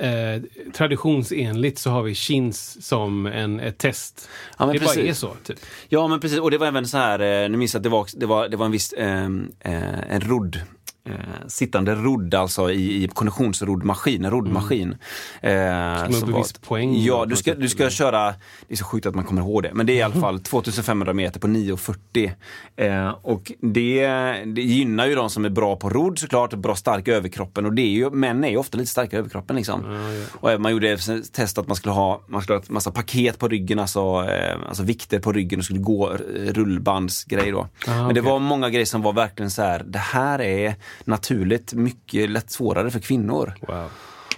Eh, 0.00 0.42
traditionsenligt 0.72 1.78
så 1.78 1.90
har 1.90 2.02
vi 2.02 2.14
chins 2.14 2.86
som 2.86 3.26
en, 3.26 3.60
ett 3.60 3.78
test. 3.78 4.28
Ja, 4.58 4.66
det 4.66 4.72
bara 4.72 4.78
precis. 4.86 5.04
är 5.10 5.12
så. 5.12 5.34
Typ. 5.44 5.58
ja 5.88 6.08
men 6.08 6.20
precis, 6.20 6.38
och 6.38 6.50
det 6.50 6.58
var 6.58 6.66
även 6.66 6.86
så 6.88 6.98
här, 6.98 7.42
eh, 7.44 7.48
nu 7.50 7.56
minns 7.56 7.74
jag 7.74 7.78
att 7.80 7.82
det 7.84 7.88
var, 7.88 8.06
det 8.16 8.26
var, 8.26 8.48
det 8.48 8.56
var 8.56 8.66
en 8.66 8.72
viss, 8.72 8.92
eh, 8.92 9.24
eh, 9.60 10.10
en 10.10 10.20
rodd. 10.20 10.60
Eh, 11.08 11.46
sittande 11.46 11.94
rodd 11.94 12.34
alltså 12.34 12.70
i, 12.70 13.04
i 13.04 13.08
konditionsroddmaskin, 13.08 14.24
en 14.24 14.30
roddmaskin. 14.30 14.96
Eh, 15.40 15.52
man 15.52 16.12
som 16.12 16.34
viss 16.34 16.52
poäng 16.52 17.02
Ja, 17.02 17.24
du 17.24 17.36
ska, 17.36 17.54
du 17.54 17.68
ska 17.68 17.90
köra, 17.90 18.34
det 18.68 18.74
är 18.74 18.76
så 18.76 18.84
sjukt 18.84 19.06
att 19.06 19.14
man 19.14 19.24
kommer 19.24 19.42
ihåg 19.42 19.62
det, 19.62 19.70
men 19.74 19.86
det 19.86 19.92
är 19.92 19.96
i 19.96 20.02
alla 20.02 20.14
fall 20.20 20.40
2500 20.40 21.12
meter 21.12 21.40
på 21.40 21.46
9.40. 21.46 22.32
Eh, 22.76 23.14
och 23.22 23.52
det, 23.60 24.06
det 24.46 24.62
gynnar 24.62 25.06
ju 25.06 25.14
de 25.14 25.30
som 25.30 25.44
är 25.44 25.48
bra 25.48 25.76
på 25.76 25.90
rodd 25.90 26.18
såklart, 26.18 26.54
bra 26.54 26.76
stark 26.76 27.08
i 27.08 27.10
överkroppen 27.10 27.66
och 27.66 27.72
det 27.72 27.82
är 27.82 27.90
ju, 27.90 28.10
män 28.10 28.44
är 28.44 28.48
ju 28.48 28.56
ofta 28.56 28.78
lite 28.78 28.90
starka 28.90 29.16
i 29.16 29.18
överkroppen 29.18 29.56
liksom. 29.56 30.08
Och 30.40 30.52
eh, 30.52 30.58
man 30.58 30.72
gjorde 30.72 30.90
ett 30.90 31.32
test 31.32 31.58
att 31.58 31.66
man 31.66 31.76
skulle 31.76 31.92
ha, 31.92 32.22
man 32.26 32.42
skulle 32.42 32.56
ha 32.56 32.62
ett 32.62 32.70
massa 32.70 32.90
paket 32.90 33.38
på 33.38 33.48
ryggen, 33.48 33.78
alltså, 33.78 34.26
eh, 34.30 34.56
alltså 34.68 34.82
vikter 34.82 35.18
på 35.18 35.32
ryggen 35.32 35.58
och 35.58 35.64
skulle 35.64 35.80
gå 35.80 36.12
eh, 36.12 36.18
rullbandsgrej 36.52 37.50
då. 37.50 37.68
Men 37.86 38.14
det 38.14 38.20
okej. 38.20 38.32
var 38.32 38.38
många 38.38 38.70
grejer 38.70 38.86
som 38.86 39.02
var 39.02 39.12
verkligen 39.12 39.50
så 39.50 39.62
här, 39.62 39.82
det 39.86 39.98
här 39.98 40.40
är 40.40 40.74
naturligt 41.04 41.72
mycket 41.74 42.30
lätt 42.30 42.50
svårare 42.50 42.90
för 42.90 43.00
kvinnor. 43.00 43.54
Wow. 43.60 43.90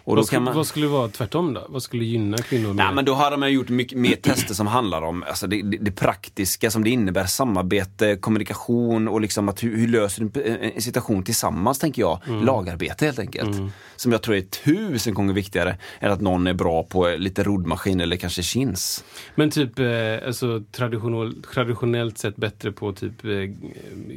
Och 0.05 0.17
då 0.17 0.21
vad, 0.21 0.27
skulle, 0.27 0.41
man... 0.41 0.57
vad 0.57 0.67
skulle 0.67 0.87
vara 0.87 1.09
tvärtom 1.09 1.55
då? 1.55 1.67
Vad 1.69 1.83
skulle 1.83 2.05
gynna 2.05 2.39
kvinnor? 2.39 2.75
Nej, 2.75 2.95
men 2.95 3.05
då 3.05 3.15
har 3.15 3.31
de 3.31 3.51
gjort 3.51 3.69
mycket 3.69 3.99
mer 3.99 4.17
tester 4.17 4.55
som 4.55 4.67
handlar 4.67 5.03
om 5.03 5.25
alltså 5.29 5.47
det, 5.47 5.63
det, 5.63 5.77
det 5.77 5.93
praktiska 5.93 6.71
som 6.71 6.85
det 6.85 6.91
innebär, 6.91 7.27
samarbete, 7.27 8.17
kommunikation 8.17 9.09
och 9.09 9.21
liksom 9.21 9.49
att 9.49 9.63
hur, 9.63 9.77
hur 9.77 9.89
löser 9.89 10.25
du 10.25 10.45
en, 10.45 10.73
en 10.75 10.83
situation 10.83 11.23
tillsammans, 11.23 11.79
tänker 11.79 12.03
jag. 12.03 12.21
Mm. 12.29 12.45
Lagarbete 12.45 13.05
helt 13.05 13.19
enkelt. 13.19 13.57
Som 13.97 14.13
jag 14.13 14.23
tror 14.23 14.37
är 14.37 14.41
tusen 14.41 15.15
gånger 15.15 15.35
viktigare 15.35 15.77
än 16.01 16.13
att 16.13 16.21
någon 16.21 16.47
är 16.47 16.55
bra 16.55 16.83
på 16.83 17.09
lite 17.19 17.43
roddmaskin 17.43 18.01
eller 18.01 18.17
kanske 18.17 18.43
chins. 18.43 19.05
Men 19.35 19.51
typ 19.51 19.79
eh, 19.79 19.87
alltså, 20.27 20.63
traditionell, 20.73 21.43
traditionellt 21.55 22.19
sett 22.19 22.37
bättre 22.37 22.73
på 22.73 22.93
typ 22.93 23.25
eh, 23.25 23.31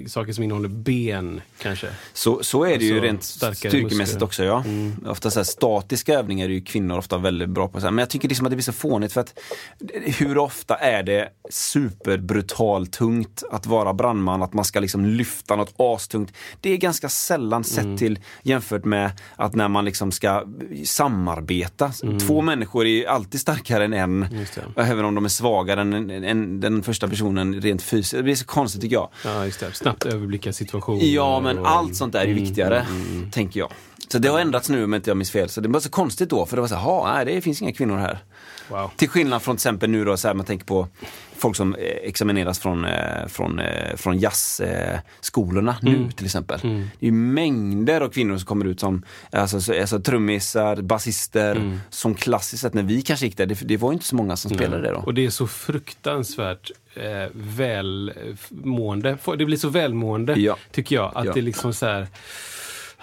saker 0.07 0.33
som 0.33 0.43
innehåller 0.43 0.69
ben 0.69 1.41
kanske? 1.61 1.87
Så, 2.13 2.43
så 2.43 2.63
är 2.63 2.77
det 2.77 2.85
ju 2.85 2.93
Alltså, 2.93 3.05
rent 3.05 3.23
starkare 3.23 3.71
styrkemässigt 3.71 4.21
muskler. 4.21 4.45
Mm. 4.45 4.93
också 4.93 5.03
ja. 5.03 5.11
Ofta 5.11 5.31
så 5.31 5.39
här, 5.39 5.43
statiska 5.81 6.13
övningar 6.19 6.45
är 6.45 6.49
ju 6.49 6.61
kvinnor 6.61 6.97
ofta 6.97 7.17
väldigt 7.17 7.49
bra 7.49 7.67
på. 7.67 7.79
Men 7.79 7.97
jag 7.97 8.09
tycker 8.09 8.27
liksom 8.29 8.45
att 8.45 8.49
det 8.51 8.55
blir 8.55 8.63
så 8.63 8.71
fånigt 8.71 9.13
för 9.13 9.21
att 9.21 9.39
hur 10.19 10.37
ofta 10.37 10.75
är 10.75 11.03
det 11.03 11.29
superbrutalt 11.49 12.91
tungt 12.91 13.43
att 13.51 13.65
vara 13.65 13.93
brandman, 13.93 14.43
att 14.43 14.53
man 14.53 14.65
ska 14.65 14.79
liksom 14.79 15.05
lyfta 15.05 15.55
något 15.55 15.73
astungt. 15.77 16.33
Det 16.61 16.69
är 16.69 16.77
ganska 16.77 17.09
sällan 17.09 17.63
sett 17.63 17.83
Mm. 17.83 17.97
till 17.97 18.19
jämfört 18.43 18.85
med 18.85 19.11
att 19.35 19.55
när 19.55 19.67
man 19.67 19.85
liksom 19.85 20.11
ska 20.11 20.43
samarbeta. 20.85 21.91
Två 22.27 22.41
människor 22.41 22.85
är 22.85 23.07
alltid 23.07 23.39
starkare 23.41 23.85
än 23.85 23.93
en, 23.93 24.23
Mm. 24.23 24.45
Även 24.75 25.05
om 25.05 25.15
de 25.15 25.25
är 25.25 25.29
svagare 25.29 25.81
än, 25.81 26.09
än 26.23 26.59
den 26.59 26.83
första 26.83 27.07
personen 27.07 27.61
rent 27.61 27.81
fysiskt. 27.81 28.13
Det 28.17 28.23
blir 28.23 28.35
så 28.35 28.45
konstigt 28.45 28.81
tycker 28.81 28.95
jag. 28.95 29.09
Ja. 29.25 29.51
Snabbt 29.73 30.05
överblicka 30.05 30.53
situationer. 30.53 31.03
Ja, 31.03 31.39
men 31.39 31.59
och- 31.59 31.69
allt 31.69 31.95
sånt 31.95 32.13
där 32.13 32.19
är 32.19 32.25
Mm, 32.25 32.43
viktigare, 32.43 32.79
mm, 32.79 33.01
mm. 33.17 33.31
tänker 33.31 33.59
jag. 33.59 33.69
Så 34.13 34.19
det 34.19 34.27
har 34.29 34.39
ändrats 34.39 34.69
nu 34.69 34.83
om 34.83 34.93
inte 34.93 35.09
jag 35.09 35.17
minns 35.17 35.31
fel. 35.31 35.49
Så 35.49 35.61
det 35.61 35.69
var 35.69 35.79
så 35.79 35.89
konstigt 35.89 36.29
då, 36.29 36.45
för 36.45 36.55
det 36.57 36.61
var 36.61 36.67
så 36.67 36.75
här, 36.75 36.81
"Ha, 36.81 37.13
nej 37.13 37.25
det 37.25 37.41
finns 37.41 37.61
inga 37.61 37.71
kvinnor 37.73 37.97
här. 37.97 38.17
Wow. 38.69 38.91
Till 38.97 39.09
skillnad 39.09 39.41
från 39.41 39.55
till 39.55 39.59
exempel 39.59 39.89
nu 39.89 40.05
då, 40.05 40.17
så 40.17 40.27
här, 40.27 40.35
man 40.35 40.45
tänker 40.45 40.65
på 40.65 40.87
folk 41.37 41.55
som 41.55 41.75
eh, 41.75 41.81
examineras 41.81 42.59
från, 42.59 42.85
eh, 42.85 43.27
från, 43.27 43.59
eh, 43.59 43.95
från 43.95 44.17
jazzskolorna 44.19 45.75
Mm. 45.81 45.93
nu 46.03 46.11
till 46.11 46.25
exempel. 46.25 46.59
Det 46.63 46.67
är 47.05 47.05
ju 47.05 47.11
mängder 47.11 48.01
av 48.01 48.09
kvinnor 48.09 48.37
som 48.37 48.45
kommer 48.45 48.65
ut 48.65 48.79
som 48.79 49.03
alltså, 49.31 49.61
så- 49.61 49.79
alltså, 49.81 49.99
trummisar, 49.99 50.75
basister, 50.81 51.55
Mm. 51.55 51.79
som 51.89 52.15
klassiskt 52.15 52.61
sett 52.61 52.73
när 52.73 52.83
vi 52.83 53.01
kanske 53.01 53.25
gick 53.25 53.37
där, 53.37 53.45
det, 53.45 53.61
det 53.61 53.77
var 53.77 53.93
inte 53.93 54.05
så 54.05 54.15
många 54.15 54.35
som 54.35 54.51
spelade 54.51 54.81
det 54.81 54.91
då. 54.91 54.97
Och 54.99 55.13
det 55.13 55.25
är 55.25 55.29
så 55.29 55.47
fruktansvärt 55.47 56.71
eh, 56.95 57.29
välmående. 57.33 59.17
Det 59.37 59.45
blir 59.45 59.57
så 59.57 59.69
välmående, 59.69 60.33
Ja. 60.39 60.57
tycker 60.71 60.95
jag. 60.95 61.11
Att 61.15 61.25
Ja. 61.25 61.33
det 61.33 61.41
liksom 61.41 61.73
så 61.73 61.85
här, 61.85 62.07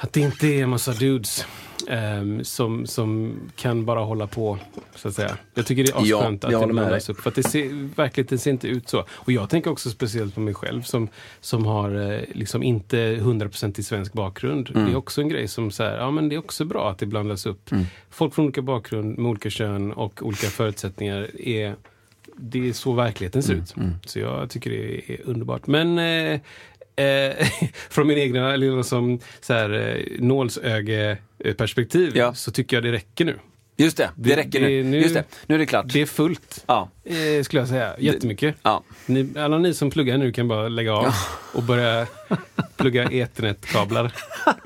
Att 0.03 0.13
det 0.13 0.21
inte 0.21 0.47
är 0.47 0.63
en 0.63 0.71
massa 0.71 0.93
dudes 0.93 1.47
ehm, 1.89 2.45
som, 2.45 2.87
som 2.87 3.35
kan 3.57 3.85
bara 3.85 4.01
hålla 4.01 4.27
på, 4.27 4.59
så 4.95 5.09
att 5.09 5.15
säga. 5.15 5.37
Jag 5.55 5.67
tycker 5.67 5.85
det 5.85 5.91
är 5.91 6.07
Ja, 6.07 6.19
asskönt 6.19 6.45
att 6.45 6.53
jag 6.53 6.69
det 6.69 6.73
blandas 6.73 7.09
upp. 7.09 7.21
För 7.21 7.31
att 7.31 7.35
det 7.35 7.43
ser, 7.43 7.95
verkligheten 7.97 8.39
ser 8.39 8.51
inte 8.51 8.69
ut 8.69 8.89
så. 8.89 9.05
Och 9.11 9.33
jag 9.33 9.51
tänker 9.51 9.71
också 9.71 9.91
speciellt 9.91 10.35
på 10.35 10.41
mig 10.41 10.55
själv 10.55 10.83
som, 10.83 11.09
som 11.41 11.67
har 11.67 12.13
eh, 12.13 12.21
liksom 12.33 12.63
inte 12.63 12.97
100% 12.97 13.81
i 13.81 13.83
svensk 13.83 14.13
bakgrund. 14.13 14.71
Mm. 14.71 14.87
Det 14.87 14.93
är 14.93 14.97
också 14.97 15.21
en 15.21 15.29
grej 15.29 15.49
som 15.49 15.71
så 15.71 15.83
här, 15.83 15.97
ja 15.97 16.11
men 16.11 16.29
det 16.29 16.35
är 16.35 16.39
också 16.39 16.65
bra 16.65 16.91
att 16.91 16.99
det 16.99 17.07
blandas 17.07 17.47
upp. 17.47 17.73
Mm. 17.73 17.85
Folk 18.11 18.35
från 18.35 18.45
olika 18.45 18.63
bakgrund, 18.63 19.19
med 19.19 19.31
olika 19.31 19.51
kön 19.51 19.93
och 19.93 20.23
olika 20.23 20.47
förutsättningar 20.47 21.41
är 21.41 21.77
det 22.37 22.69
är 22.69 22.73
så 22.73 22.93
verkligheten 22.93 23.43
Mm, 23.43 23.67
ser 23.67 23.81
ut. 23.81 24.11
Så 24.11 24.19
jag 24.19 24.51
tycker 24.51 24.71
det 24.71 25.13
är 25.13 25.21
underbart. 25.25 25.67
Men 25.67 25.99
eh, 25.99 26.41
eh, 27.01 27.47
från 27.91 28.07
min 28.07 28.19
egna 28.19 28.57
lilla 28.57 28.83
som 28.83 29.19
så 29.41 29.53
här, 29.53 29.71
eh, 29.97 30.05
nålsögeperspektiv 30.19 32.17
Ja. 32.17 32.35
så 32.35 32.51
tycker 32.51 32.77
jag 32.77 32.85
det 32.85 32.93
räcker 32.93 33.25
nu. 33.25 33.37
Just 33.85 33.97
det, 33.97 34.11
det, 34.17 34.29
Det- 34.31 34.37
räcker 34.37 34.61
det- 34.61 34.67
nu. 34.67 34.83
nu- 34.85 35.01
Just 35.01 35.15
det, 35.15 35.25
nu 35.47 35.55
är 35.55 35.59
det 35.59 35.67
klart. 35.67 35.87
Det 35.93 36.03
är 36.03 36.07
fullt, 36.07 36.65
Ja. 36.67 36.89
eh, 37.05 37.43
skulle 37.43 37.61
jag 37.63 37.69
säga. 37.69 37.95
Jättemycket. 37.99 38.57
Ja. 38.63 38.83
Ni, 39.07 39.29
alla 39.39 39.59
ni 39.59 39.75
som 39.75 39.91
pluggar 39.91 40.19
nu 40.19 40.33
kan 40.33 40.49
bara 40.49 40.69
lägga 40.69 40.93
av 40.95 41.13
och 41.55 41.63
börja 41.63 42.07
plugga 42.77 43.05
ethernetkablar 43.11 44.13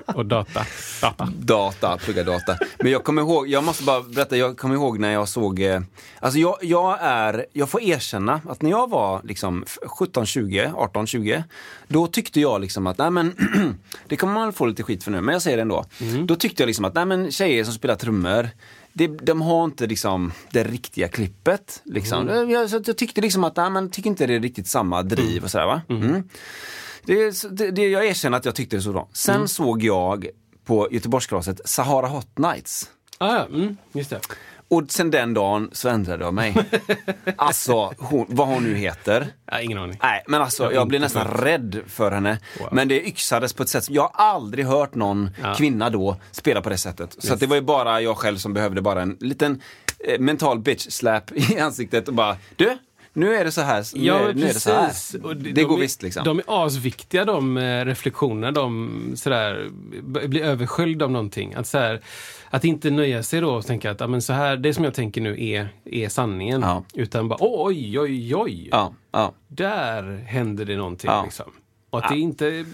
och 0.06 0.26
data. 0.26 0.66
data. 1.02 1.28
Data, 1.38 1.96
plugga 1.98 2.24
data. 2.24 2.56
Men 2.78 2.92
jag 2.92 3.04
kommer 3.04 3.22
ihåg, 3.22 3.48
jag 3.48 3.64
måste 3.64 3.82
bara 3.84 4.00
berätta, 4.02 4.36
jag 4.36 4.56
kommer 4.56 4.74
ihåg 4.74 4.98
när 4.98 5.12
jag 5.12 5.28
såg, 5.28 5.60
eh, 5.62 5.80
alltså 6.20 6.38
jag, 6.38 6.56
jag 6.62 6.98
är, 7.00 7.46
jag 7.52 7.68
får 7.68 7.82
erkänna 7.82 8.40
att 8.48 8.62
när 8.62 8.70
jag 8.70 8.90
var 8.90 9.20
liksom 9.24 9.64
17, 9.86 10.26
20, 10.26 10.72
18, 10.76 11.06
20, 11.06 11.44
då 11.88 12.06
tyckte 12.06 12.40
jag 12.40 12.60
liksom 12.60 12.86
att, 12.86 12.98
nej 12.98 13.10
men, 13.10 13.34
det 14.08 14.16
kommer 14.16 14.34
man 14.34 14.52
få 14.52 14.66
lite 14.66 14.82
skit 14.82 15.04
för 15.04 15.10
nu, 15.10 15.20
men 15.20 15.32
jag 15.32 15.42
säger 15.42 15.56
det 15.56 15.62
ändå. 15.62 15.84
Då 16.24 16.36
tyckte 16.36 16.62
jag 16.62 16.66
liksom 16.66 16.84
att, 16.84 16.94
nej 16.94 17.04
men 17.06 17.30
tjejer 17.30 17.64
som 17.64 17.74
spelar 17.74 17.94
trummor, 17.96 18.48
det, 18.94 19.06
de 19.06 19.42
har 19.42 19.64
inte 19.64 19.86
liksom 19.86 20.32
det 20.50 20.64
riktiga 20.64 21.08
klippet. 21.08 21.82
Liksom. 21.84 22.28
Jag, 22.28 22.70
så 22.70 22.82
jag 22.86 22.96
tyckte 22.96 23.20
liksom 23.20 23.44
att, 23.44 23.56
nej 23.56 23.70
men, 23.70 23.90
tycker 23.90 24.10
inte 24.10 24.26
det 24.26 24.34
är 24.34 24.40
riktigt 24.40 24.68
samma 24.68 25.02
driv 25.02 25.44
och 25.44 25.50
sådär 25.50 25.66
va. 25.66 25.82
Mm. 25.88 26.28
Det, 27.06 27.42
det, 27.50 27.70
det, 27.70 27.88
jag 27.88 28.06
erkänner 28.06 28.38
att 28.38 28.44
jag 28.44 28.54
tyckte 28.54 28.76
det 28.76 28.82
så 28.82 28.92
bra. 28.92 29.08
Sen 29.12 29.48
såg 29.48 29.82
jag 29.82 30.26
på 30.64 30.88
Göteborgskalaset 30.90 31.60
Sahara 31.64 32.06
Hot 32.06 32.38
Nights. 32.38 32.90
Ah, 33.18 33.34
ja, 33.36 33.46
mm, 33.46 33.76
just 33.92 34.10
det. 34.10 34.20
Och 34.68 34.82
sen 34.88 35.10
den 35.10 35.34
dagen 35.34 35.70
så 35.72 35.88
ändrade 35.88 36.24
jag 36.24 36.34
mig. 36.34 36.54
alltså, 37.36 37.92
hon, 37.98 38.26
vad 38.28 38.48
hon 38.48 38.62
nu 38.64 38.74
heter. 38.74 39.26
Ja, 39.50 39.60
ingen 39.60 39.78
aning. 39.78 39.98
Nej, 40.02 40.22
men 40.28 40.42
alltså 40.42 40.62
Jag 40.64 40.74
jag 40.74 40.88
blev 40.88 40.98
inte 41.02 41.04
nästan 41.18 41.26
följt. 41.26 41.44
rädd 41.44 41.80
för 41.86 42.10
henne. 42.10 42.38
Wow. 42.60 42.68
Men 42.72 42.88
det 42.88 43.06
yxades 43.06 43.52
på 43.52 43.62
ett 43.62 43.68
sätt 43.68 43.84
som, 43.84 43.94
jag 43.94 44.02
har 44.02 44.10
aldrig 44.34 44.66
hört 44.66 44.94
någon 44.94 45.30
Ja. 45.42 45.54
kvinna 45.54 45.90
då 45.90 46.16
spela 46.30 46.60
på 46.60 46.68
det 46.68 46.78
sättet. 46.78 47.16
Så 47.18 47.34
att 47.34 47.40
det 47.40 47.46
var 47.46 47.56
ju 47.56 47.62
bara 47.62 48.00
jag 48.00 48.16
själv 48.16 48.36
som 48.36 48.54
behövde 48.54 48.82
bara 48.82 49.02
en 49.02 49.16
liten 49.20 49.62
eh, 49.98 50.18
mental 50.20 50.58
bitch 50.58 50.86
slap 50.90 51.32
i 51.32 51.58
ansiktet 51.58 52.08
och 52.08 52.14
bara, 52.14 52.36
du, 52.56 52.78
nu 53.16 53.34
är 53.34 53.44
det 53.44 53.52
så 53.52 53.60
här. 53.60 53.84
Nu, 53.94 54.04
Ja, 54.04 54.18
nu 54.34 54.42
är 54.42 54.54
det 54.54 54.60
så 54.60 54.72
här. 54.72 54.92
Och 55.22 55.36
det 55.36 55.52
de 55.52 55.62
går 55.62 55.76
är, 55.76 55.80
visst 55.80 56.02
liksom. 56.02 56.24
De 56.24 56.38
är 56.38 56.44
asviktiga 56.46 57.24
de 57.24 57.56
eh, 57.56 57.84
reflektionerna, 57.84 58.52
de 58.52 59.12
sådär, 59.16 59.68
blir 60.02 60.42
översköljd 60.42 61.02
av 61.02 61.10
någonting. 61.10 61.54
Att, 61.54 61.66
såhär, 61.66 62.00
att 62.50 62.64
inte 62.64 62.90
nöja 62.90 63.22
sig 63.22 63.40
då 63.40 63.54
och 63.54 63.66
tänka 63.66 63.90
att 63.90 64.10
men 64.10 64.22
så 64.22 64.32
här, 64.32 64.56
det 64.56 64.74
som 64.74 64.84
jag 64.84 64.94
tänker 64.94 65.20
nu 65.20 65.44
är, 65.44 65.68
är 65.84 66.08
sanningen. 66.08 66.60
Ja. 66.60 66.84
Utan 66.94 67.28
bara 67.28 67.38
oj, 67.40 68.00
oj, 68.00 68.36
oj. 68.36 68.68
Ja, 68.70 68.92
ja. 69.10 69.32
Där 69.48 70.24
händer 70.26 70.64
det 70.64 70.76
någonting. 70.76 71.10
Liksom. 71.24 71.52
Och 71.90 72.04
att 72.04 72.08
det, 72.08 72.18
inte, 72.18 72.64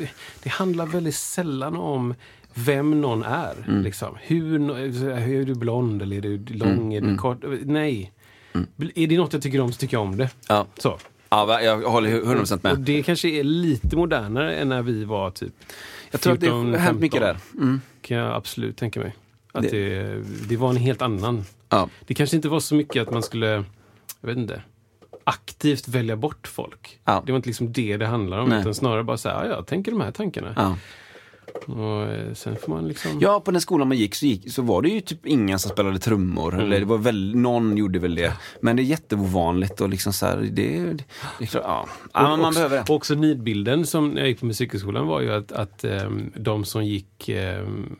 det 0.43 0.49
handlar 0.49 0.87
väldigt 0.87 1.15
sällan 1.15 1.77
om 1.77 2.15
vem 2.55 3.01
någon 3.01 3.23
är. 3.23 3.65
Mm. 3.69 3.83
Liksom. 3.83 4.17
Hur, 4.21 4.71
är 5.11 5.45
du 5.45 5.55
blond 5.55 6.03
eller 6.03 6.17
är 6.17 6.21
du 6.21 6.39
lång? 6.55 6.69
Mm, 6.69 6.93
Är 6.93 7.01
du 7.01 7.17
kort? 7.17 7.45
Nej. 7.63 8.13
Är 8.95 9.07
det 9.07 9.17
något 9.17 9.33
jag 9.33 9.43
tycker 9.43 9.61
om 9.61 9.73
så 9.73 9.79
tycker 9.79 9.97
jag 9.97 10.03
om 10.03 10.17
det. 10.17 10.31
Ja. 10.49 10.67
Så. 10.79 10.99
Ja, 11.29 11.61
jag 11.63 11.79
håller 11.91 12.11
100% 12.23 12.53
Och 12.57 12.65
med. 12.65 12.79
det 12.79 13.03
kanske 13.03 13.29
är 13.29 13.45
lite 13.45 13.97
modernare 13.97 14.57
än 14.57 14.69
när 14.69 14.83
vi 14.83 15.05
var 15.05 15.31
typ 15.31 15.53
Jag 16.11 16.21
tror 16.21 16.33
att 16.33 16.41
det 16.41 16.47
14, 16.47 16.71
har 16.73 16.79
hänt 16.79 17.01
mycket 17.01 17.21
15. 17.21 17.41
där. 17.53 17.63
Mm. 17.65 17.81
kan 18.03 18.17
jag 18.17 18.37
absolut 18.37 18.77
tänka 18.77 19.01
mig. 19.01 19.15
Att 19.53 19.63
Det- 19.63 19.69
det, 20.05 20.23
det, 20.49 20.57
var 20.57 20.71
en 20.71 20.77
helt 20.77 21.03
annan. 21.03 21.45
Ja. 21.69 21.89
Det 22.07 22.15
kanske 22.15 22.37
inte 22.37 22.49
var 22.49 22.61
så 22.61 22.75
mycket 22.75 23.03
att 23.03 23.13
man 23.13 23.23
skulle, 23.23 23.47
jag 24.21 24.29
vet 24.29 24.37
inte, 24.37 24.63
aktivt 25.25 25.89
välja 25.89 26.17
bort 26.17 26.47
folk. 26.49 26.99
Ja. 27.05 27.23
Det 27.27 27.33
var 27.33 27.37
inte 27.37 27.49
liksom 27.49 27.73
det 27.73 27.97
det 27.97 28.07
handlar 28.07 28.39
om. 28.39 28.49
Nej. 28.49 28.61
Utan 28.61 28.75
snarare 28.75 29.05
bara 29.05 29.17
säga, 29.17 29.35
ja, 29.35 29.47
jag 29.47 29.67
tänker 29.67 29.91
de 29.93 30.01
här 30.01 30.11
tankarna. 30.11 30.77
Ja. 31.67 31.75
Och 31.75 32.13
eh, 32.13 32.35
sen 32.35 32.57
får 32.57 32.73
man 32.73 32.89
liksom... 32.89 33.19
ja, 33.21 33.41
på 33.41 33.51
den 33.51 33.61
skolan 33.61 33.89
man 33.89 33.97
gick 33.97 34.15
så, 34.15 34.27
gick 34.27 34.53
så 34.53 34.63
var 34.63 34.83
det 34.83 34.89
ju 34.89 35.01
typ 35.01 35.27
ingen 35.27 35.59
som 35.59 35.71
spelade 35.71 35.99
trummor. 35.99 36.55
Mm. 36.55 36.67
Eller 36.67 36.79
det 36.79 36.87
var 36.87 36.99
väl, 36.99 37.37
någon 37.37 37.77
gjorde 37.77 37.99
väl 37.99 38.15
det. 38.15 38.33
Men 38.61 38.77
det 38.77 38.83
är 38.83 38.85
jätteovanligt 38.85 39.81
och 39.81 39.89
liksom 39.89 40.13
så 40.13 40.27
här, 40.27 40.37
det, 40.37 40.93
det, 40.93 41.05
det 41.39 41.47
klart, 41.47 41.65
ja. 41.67 41.89
ja 42.13 42.23
man 42.23 42.41
också, 42.41 42.59
behöver 42.59 42.77
det. 42.77 42.83
och 42.83 42.97
också 42.97 43.15
nidbilden 43.15 43.87
som 43.87 44.09
när 44.09 44.21
jag 44.21 44.29
gick 44.29 44.41
på 44.41 44.47
musikhögskolan 44.47 45.07
var 45.07 45.21
ju 45.21 45.33
att, 45.33 45.53
att 45.53 45.85
ehm, 45.85 46.33
de 46.37 46.65
som 46.65 46.85
gick, 46.85 47.31
um, 47.63 47.99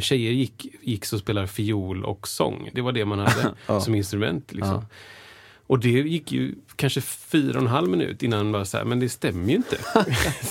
tjejer 0.00 0.32
gick, 0.32 0.66
gick 0.82 1.04
så 1.04 1.18
spelade 1.18 1.46
fiol 1.46 2.04
och 2.04 2.28
sång. 2.28 2.70
Det 2.72 2.80
var 2.80 2.92
det 2.92 3.04
man 3.04 3.18
hade 3.18 3.54
Ja. 3.66 3.80
som 3.80 3.94
instrument. 3.94 4.52
Liksom. 4.52 4.74
Ja. 4.74 4.84
Och 5.72 5.78
det 5.78 5.88
gick 5.88 6.32
ju 6.32 6.54
kanske 6.76 7.00
fyra 7.00 7.56
och 7.56 7.62
en 7.62 7.66
halv 7.66 7.88
minut 7.90 8.22
innan 8.22 8.38
man 8.38 8.52
bara 8.52 8.64
så 8.64 8.76
här, 8.76 8.84
men 8.84 9.00
det 9.00 9.08
stämmer 9.08 9.48
ju 9.48 9.54
inte. 9.56 9.78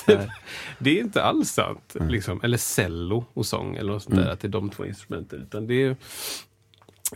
det 0.79 0.97
är 0.97 1.01
inte 1.01 1.23
alls 1.23 1.51
sant. 1.51 1.95
Mm. 1.95 2.09
Liksom. 2.09 2.39
Eller 2.43 2.57
cello 2.57 3.25
och 3.33 3.45
sång 3.45 3.75
eller 3.75 3.91
något 3.91 4.03
sånt 4.03 4.15
där, 4.15 4.29
att 4.29 4.39
det 4.39 4.47
är 4.47 4.49
de 4.49 4.69
två 4.69 4.85
instrumenten. 4.85 5.41
Utan 5.41 5.67
det 5.67 5.83
är, 5.83 5.95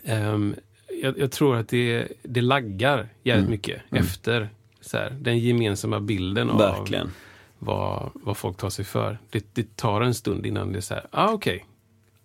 ehm, 0.03 0.55
jag, 1.01 1.19
jag 1.19 1.31
tror 1.31 1.55
att 1.55 1.67
det, 1.69 2.07
det 2.23 2.41
laggar 2.41 3.09
jävligt 3.23 3.41
Mm. 3.45 3.51
mycket 3.51 3.81
efter 3.91 4.49
så 4.81 4.97
här, 4.97 5.09
den 5.21 5.39
gemensamma 5.39 5.99
bilden 5.99 6.49
av 6.49 6.57
Verkligen. 6.57 7.11
vad, 7.59 8.11
vad 8.13 8.37
folk 8.37 8.57
tar 8.57 8.69
sig 8.69 8.85
för. 8.85 9.17
Det, 9.29 9.45
det 9.53 9.75
tar 9.75 10.01
en 10.01 10.13
stund 10.13 10.45
innan 10.45 10.71
det 10.71 10.79
är 10.79 10.81
så 10.81 10.93
här, 10.93 11.07
ah 11.11 11.31
okej. 11.31 11.65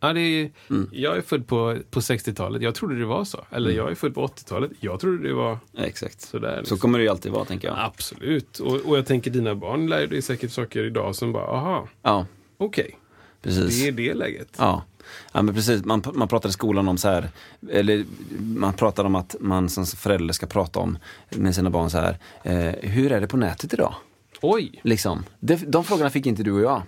Ah, 0.02 0.12
det 0.12 0.20
är, 0.20 0.50
Mm. 0.70 0.88
Jag 0.92 1.16
är 1.16 1.20
född 1.20 1.46
på, 1.46 1.76
på 1.90 2.00
60-talet, 2.00 2.62
jag 2.62 2.74
trodde 2.74 2.98
det 2.98 3.04
var 3.04 3.24
så. 3.24 3.44
Eller 3.50 3.70
jag 3.70 3.90
är 3.90 3.94
född 3.94 4.14
på 4.14 4.26
80-talet, 4.26 4.70
jag 4.80 5.00
trodde 5.00 5.28
det 5.28 5.34
var 5.34 5.58
Ja, 5.72 5.82
exakt. 5.84 6.20
sådär. 6.20 6.54
Så 6.54 6.60
Liksom. 6.60 6.78
kommer 6.78 6.98
det 6.98 7.02
ju 7.02 7.10
alltid 7.10 7.32
vara, 7.32 7.44
tänker 7.44 7.68
jag. 7.68 7.76
Absolut. 7.80 8.58
Och, 8.58 8.74
och 8.76 8.98
jag 8.98 9.06
tänker 9.06 9.30
dina 9.30 9.54
barn 9.54 9.86
lär 9.86 10.06
dig 10.06 10.22
säkert 10.22 10.50
saker 10.52 10.84
idag 10.84 11.14
som 11.16 11.32
bara, 11.32 11.44
aha, 11.46 11.88
Ja, 12.02 12.26
okej. 12.56 12.98
precis. 13.42 13.80
Det 13.82 13.88
är 13.88 13.92
det 13.92 14.14
läget. 14.14 14.48
Ja. 14.58 14.84
ja, 15.32 15.42
men 15.42 15.54
precis. 15.54 15.84
Man, 15.84 16.02
man 16.14 16.28
pratar 16.28 16.48
i 16.48 16.52
skolan 16.52 16.88
om 16.88 16.98
så 16.98 17.08
här, 17.08 17.28
eller 17.70 18.04
man 18.38 18.72
pratar 18.72 19.04
om 19.04 19.14
att 19.14 19.36
man 19.40 19.68
som 19.68 19.86
förälder 19.86 20.32
ska 20.34 20.46
prata 20.46 20.80
om 20.80 20.98
med 21.30 21.54
sina 21.54 21.70
barn 21.70 21.90
så 21.90 21.98
här, 21.98 22.18
eh, 22.42 22.90
hur 22.90 23.12
är 23.12 23.20
det 23.20 23.26
på 23.28 23.36
nätet 23.36 23.72
idag? 23.74 23.94
Oj! 24.42 24.81
Liksom. 24.85 25.24
De, 25.40 25.57
de 25.57 25.85
frågorna 25.85 26.11
fick 26.11 26.26
inte 26.26 26.42
du 26.42 26.53
och 26.53 26.61
jag. 26.61 26.83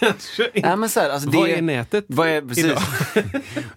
Kanske 0.00 0.44
inte. 0.54 0.68
Ja, 0.68 0.76
men 0.76 0.88
så 0.88 1.00
här, 1.00 1.10
alltså 1.10 1.30
Vad 1.30 1.48
det, 1.48 1.58
är 1.58 1.62
nätet 1.62 2.04
Vad 2.08 2.28
är, 2.28 2.40
precis. 2.42 2.64
idag? 2.64 2.82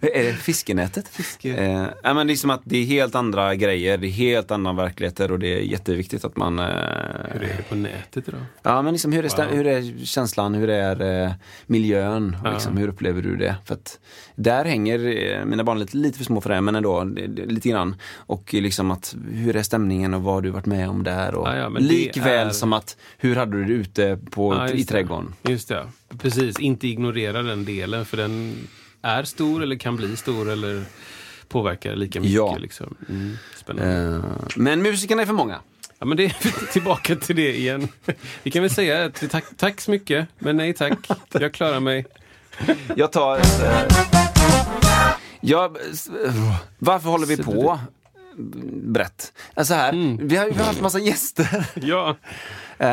är 0.00 0.24
det 0.24 0.32
fiskenätet? 0.32 1.08
Fiske. 1.08 1.54
Eh, 1.56 1.86
ja, 2.02 2.14
men 2.14 2.26
det 2.26 2.32
är 2.32 2.36
som 2.36 2.50
att 2.50 2.60
det 2.64 2.78
är 2.78 2.84
helt 2.84 3.14
andra 3.14 3.54
grejer, 3.54 3.98
det 3.98 4.06
är 4.06 4.10
helt 4.10 4.50
andra 4.50 4.72
verkligheter 4.72 5.32
och 5.32 5.38
det 5.38 5.54
är 5.54 5.58
jätteviktigt 5.60 6.24
att 6.24 6.36
man... 6.36 6.58
Eh, 6.58 6.64
Hur 6.64 7.42
är 7.42 7.56
det 7.56 7.64
på 7.68 7.74
nätet 7.74 8.28
idag? 8.28 8.40
Ja, 8.62 8.82
men 8.82 8.92
liksom 8.92 9.12
hur 9.12 9.24
är, 9.24 9.28
Wow. 9.36 9.56
hur 9.56 9.66
är 9.66 10.04
känslan, 10.04 10.54
hur 10.54 10.70
är 10.70 11.24
eh, 11.26 11.32
miljön, 11.66 12.36
och 12.44 12.52
liksom, 12.52 12.76
hur 12.76 12.88
upplever 12.88 13.22
du 13.22 13.36
det? 13.36 13.54
För 13.64 13.74
att 13.74 13.98
där 14.34 14.64
hänger 14.64 14.98
eh, 15.38 15.44
mina 15.44 15.64
barn 15.64 15.78
lite, 15.78 15.96
lite 15.96 16.18
för 16.18 16.24
små 16.24 16.40
för 16.40 16.50
det, 16.50 16.60
men 16.60 16.74
ändå 16.74 17.04
lite 17.46 17.68
grann. 17.68 17.96
Och 18.16 18.54
liksom 18.54 18.90
att 18.90 19.16
hur 19.32 19.56
är 19.56 19.62
stämningen 19.62 20.14
och 20.14 20.22
vad 20.22 20.34
har 20.34 20.42
du 20.42 20.50
varit 20.50 20.66
med 20.66 20.88
om 20.90 21.02
där? 21.04 21.34
Och 21.34 21.48
Ja, 21.48 21.56
ja, 21.56 21.68
likväl 21.68 22.46
är- 22.48 22.50
som 22.50 22.72
att 22.72 22.83
hur 23.18 23.36
hade 23.36 23.56
du 23.56 23.64
det 23.64 23.72
ute 23.72 24.18
på, 24.30 24.54
Ja, 24.54 24.68
i 24.68 24.72
just 24.76 24.88
det. 24.88 24.94
trädgården? 24.94 25.34
Just 25.42 25.68
det. 25.68 25.86
Precis, 26.18 26.58
inte 26.60 26.88
ignorera 26.88 27.42
den 27.42 27.64
delen 27.64 28.04
för 28.04 28.16
den 28.16 28.56
är 29.02 29.22
stor 29.24 29.62
eller 29.62 29.76
kan 29.76 29.96
bli 29.96 30.16
stor 30.16 30.50
eller 30.50 30.84
påverkar 31.48 31.96
lika 31.96 32.20
mycket. 32.20 32.34
Ja. 32.34 32.56
Liksom. 32.56 32.94
Mm, 33.08 33.36
spännande. 33.56 34.16
Eh, 34.16 34.46
men 34.56 34.82
musikerna 34.82 35.22
är 35.22 35.26
för 35.26 35.32
många. 35.32 35.60
Ja, 35.98 36.06
men 36.06 36.16
det 36.16 36.24
är 36.24 36.66
tillbaka 36.72 37.16
till 37.16 37.36
det 37.36 37.56
igen. 37.56 37.88
Vi 38.42 38.50
kan 38.50 38.62
väl 38.62 38.70
säga 38.70 39.04
att 39.04 39.22
vi 39.22 39.28
tack, 39.28 39.44
tack 39.56 39.80
så 39.80 39.90
mycket, 39.90 40.28
men 40.38 40.56
nej 40.56 40.72
tack. 40.74 40.98
Jag 41.32 41.54
klarar 41.54 41.80
mig. 41.80 42.06
Jag 42.96 43.12
tar... 43.12 43.36
Eh, 43.38 43.42
jag, 45.40 45.76
varför 46.78 47.08
håller 47.10 47.26
vi 47.26 47.36
på 47.36 47.80
brett? 48.82 49.32
Alltså 49.54 49.74
här, 49.74 49.92
Mm. 49.92 50.28
vi, 50.28 50.36
har, 50.36 50.50
har 50.50 50.64
haft 50.64 50.80
massa 50.80 50.98
gäster. 50.98 51.66
Ja, 51.74 52.16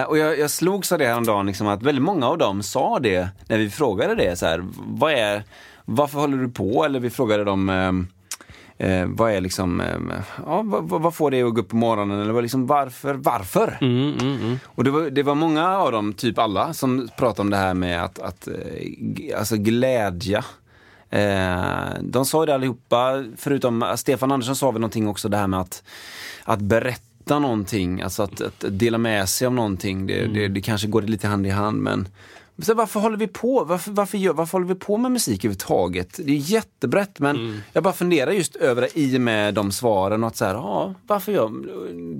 och 0.08 0.18
jag, 0.18 0.40
jag 0.40 0.52
slogs 0.52 0.92
av 0.92 1.00
det 1.00 1.06
häromdagen, 1.06 1.46
liksom, 1.46 1.68
att 1.68 1.84
väldigt 1.84 2.04
många 2.04 2.28
av 2.28 2.38
dem 2.38 2.64
sa 2.64 3.00
det 3.00 3.30
när 3.48 3.58
vi 3.58 3.70
frågade 3.70 4.16
det. 4.16 4.36
Så 4.36 4.46
här, 4.46 4.66
vad 4.78 5.14
är, 5.14 5.44
varför 5.86 6.20
håller 6.20 6.38
du 6.38 6.50
på? 6.50 6.86
Eller 6.86 7.00
vi 7.00 7.10
frågade 7.10 7.44
dem, 7.44 7.70
eh, 7.70 8.88
eh, 8.88 9.08
vad 9.08 9.32
är 9.32 9.42
liksom, 9.42 9.82
eh, 9.82 9.98
ja, 10.46 10.62
vad, 10.66 11.02
vad 11.02 11.16
får 11.16 11.32
dig 11.32 11.44
att 11.44 11.54
gå 11.54 11.62
upp 11.62 11.70
på 11.70 11.76
morgonen? 11.76 12.22
Eller 12.22 12.42
liksom, 12.42 12.68
varför? 12.68 13.14
Varför? 13.14 13.78
mm, 13.82 14.14
mm, 14.22 14.42
mm. 14.42 14.60
Och 14.66 14.84
det 14.84 14.92
var, 14.92 15.10
det 15.10 15.24
var 15.24 15.36
många 15.36 15.78
av 15.78 15.92
dem, 15.92 16.14
typ 16.14 16.38
alla, 16.38 16.74
som 16.74 17.10
pratade 17.18 17.42
om 17.42 17.50
det 17.50 17.58
här 17.58 17.74
med 17.74 18.04
att, 18.04 18.20
att 18.20 18.48
eh, 18.48 19.40
alltså 19.40 19.56
glädja. 19.56 20.46
Eh, 21.10 22.02
de 22.02 22.26
sa 22.26 22.46
det 22.46 22.56
allihopa, 22.56 23.26
förutom 23.38 23.84
eh, 23.84 23.96
Stefan 23.96 24.32
Andersson 24.32 24.56
sa 24.56 24.72
väl 24.72 24.82
någonting 24.82 25.08
också 25.08 25.30
det 25.30 25.38
här 25.38 25.48
med 25.48 25.60
att, 25.60 25.84
att 26.44 26.60
berätta 26.60 27.11
någonting, 27.30 28.02
alltså 28.02 28.24
att, 28.24 28.42
att 28.42 28.66
dela 28.70 28.98
med 28.98 29.30
sig 29.30 29.48
av 29.48 29.54
någonting. 29.54 30.08
Det, 30.08 30.26
det, 30.28 30.48
det 30.48 30.62
kanske 30.62 30.88
går 30.88 31.02
lite 31.02 31.28
hand 31.28 31.48
i 31.48 31.50
hand 31.50 31.82
men 31.82 32.08
så 32.62 32.74
varför 32.74 33.00
håller 33.00 33.18
vi 33.18 33.28
på? 33.28 33.64
Varför, 33.64 33.92
varför, 33.92 34.18
gör, 34.18 34.34
varför 34.34 34.52
håller 34.58 34.68
vi 34.74 34.76
på 34.76 34.98
med 34.98 35.12
musik 35.12 35.40
överhuvudtaget? 35.46 36.20
Det 36.26 36.32
är 36.32 36.38
jättebrett 36.38 37.20
men 37.20 37.36
Mm. 37.36 37.58
jag 37.74 37.84
bara 37.84 37.94
funderar 37.94 38.32
just 38.32 38.56
över 38.56 38.82
det 38.82 38.90
i 39.00 39.18
och 39.18 39.22
med 39.22 39.54
de 39.54 39.72
svaren 39.72 40.24
och 40.24 40.28
att 40.28 40.36
så 40.38 40.46
här, 40.46 40.54
ja, 40.54 40.94
varför 41.08 41.32
gör... 41.32 41.52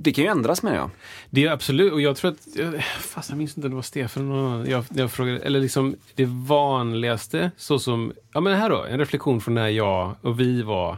Det 0.02 0.12
kan 0.12 0.24
ju 0.24 0.30
ändras 0.30 0.62
menar 0.62 0.76
jag. 0.76 0.90
Det 1.30 1.44
är 1.46 1.50
absolut, 1.50 1.92
och 1.92 2.00
jag 2.00 2.16
tror 2.16 2.30
att, 2.30 2.38
jag- 2.56 2.84
fast 3.00 3.28
jag 3.28 3.38
minns 3.38 3.56
inte 3.56 3.66
om 3.66 3.70
det 3.70 3.74
var 3.74 3.82
Stefan 3.82 4.32
annan. 4.32 4.66
jag, 4.70 4.84
jag 4.94 5.12
frågade, 5.12 5.38
eller 5.38 5.60
liksom 5.60 5.94
det 6.14 6.24
vanligaste, 6.26 7.50
så 7.56 7.78
som, 7.78 8.12
ja 8.32 8.40
men 8.40 8.56
här 8.58 8.70
då, 8.70 8.84
en 8.84 8.98
reflektion 8.98 9.40
från 9.40 9.54
när 9.54 9.68
jag 9.68 10.14
och 10.20 10.40
vi 10.40 10.62
var 10.62 10.96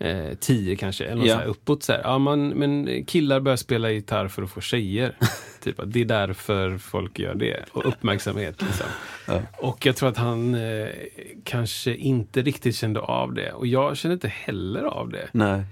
eh, 0.00 0.34
tio 0.40 0.76
kanske, 0.76 1.04
eller 1.04 1.26
Ja. 1.26 1.34
så 1.34 1.40
här, 1.40 1.46
uppåt 1.46 1.82
så 1.82 1.92
här. 1.92 2.00
Ja, 2.04 2.18
man, 2.18 2.48
men 2.48 3.04
killar 3.04 3.40
börjar 3.40 3.56
spela 3.56 3.90
gitarr 3.90 4.28
för 4.28 4.42
att 4.42 4.50
få 4.50 4.60
tjejer. 4.60 5.16
typ 5.62 5.80
det 5.86 6.00
är 6.00 6.04
därför 6.04 6.78
folk 6.78 7.18
gör 7.18 7.34
det. 7.34 7.64
Och 7.72 7.86
uppmärksamhet 7.88 8.62
liksom. 8.62 8.86
Och 9.58 9.86
jag 9.86 9.96
tror 9.96 10.08
att 10.08 10.16
han 10.16 10.54
eh, 10.54 10.88
kanske 11.44 11.94
inte 11.94 12.42
riktigt 12.42 12.76
kände 12.76 13.00
av 13.00 13.34
det. 13.34 13.52
Och 13.52 13.66
jag 13.66 13.96
kände 13.96 14.12
inte 14.12 14.28
heller 14.28 14.82
av 14.82 15.08
det. 15.08 15.28
Nej. 15.32 15.62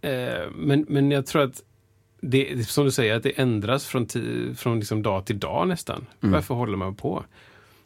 Eh, 0.00 0.50
men, 0.54 0.86
men 0.88 1.10
jag 1.10 1.26
tror 1.26 1.42
att 1.42 1.62
det, 2.20 2.68
som 2.68 2.84
du 2.84 2.90
säger, 2.90 3.16
att 3.16 3.22
det 3.22 3.30
ändras 3.38 3.86
från, 3.86 4.06
från 4.56 4.78
liksom 4.78 5.02
dag 5.02 5.26
till 5.26 5.38
dag 5.38 5.68
nästan. 5.68 6.06
Varför 6.20 6.54
håller 6.54 6.76
man 6.76 6.94
på? 6.94 7.24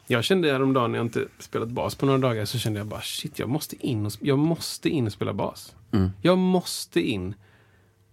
Jag 0.06 0.24
kände 0.24 0.52
häromdagen 0.52 0.92
när 0.92 0.98
jag 0.98 1.06
inte 1.06 1.24
spelat 1.38 1.68
bas 1.68 1.94
på 1.94 2.06
några 2.06 2.18
dagar 2.18 2.44
så 2.44 2.58
kände 2.58 2.80
jag 2.80 2.86
bara 2.86 3.00
shit, 3.00 3.38
jag 3.38 3.48
måste 3.48 3.86
in 3.86 4.06
och, 4.06 4.12
jag 4.20 4.38
måste 4.38 4.88
in 4.88 5.06
och 5.06 5.12
spela 5.12 5.32
bas. 5.32 5.74
Jag 6.22 6.38
måste 6.38 7.00
in 7.00 7.34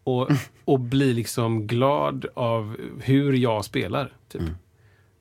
och, 0.04 0.30
och 0.66 0.80
bli 0.80 1.14
liksom 1.14 1.68
glad 1.68 2.26
av 2.34 2.78
hur 3.02 3.34
jag 3.34 3.66
spelar. 3.66 4.14
Typ. 4.28 4.42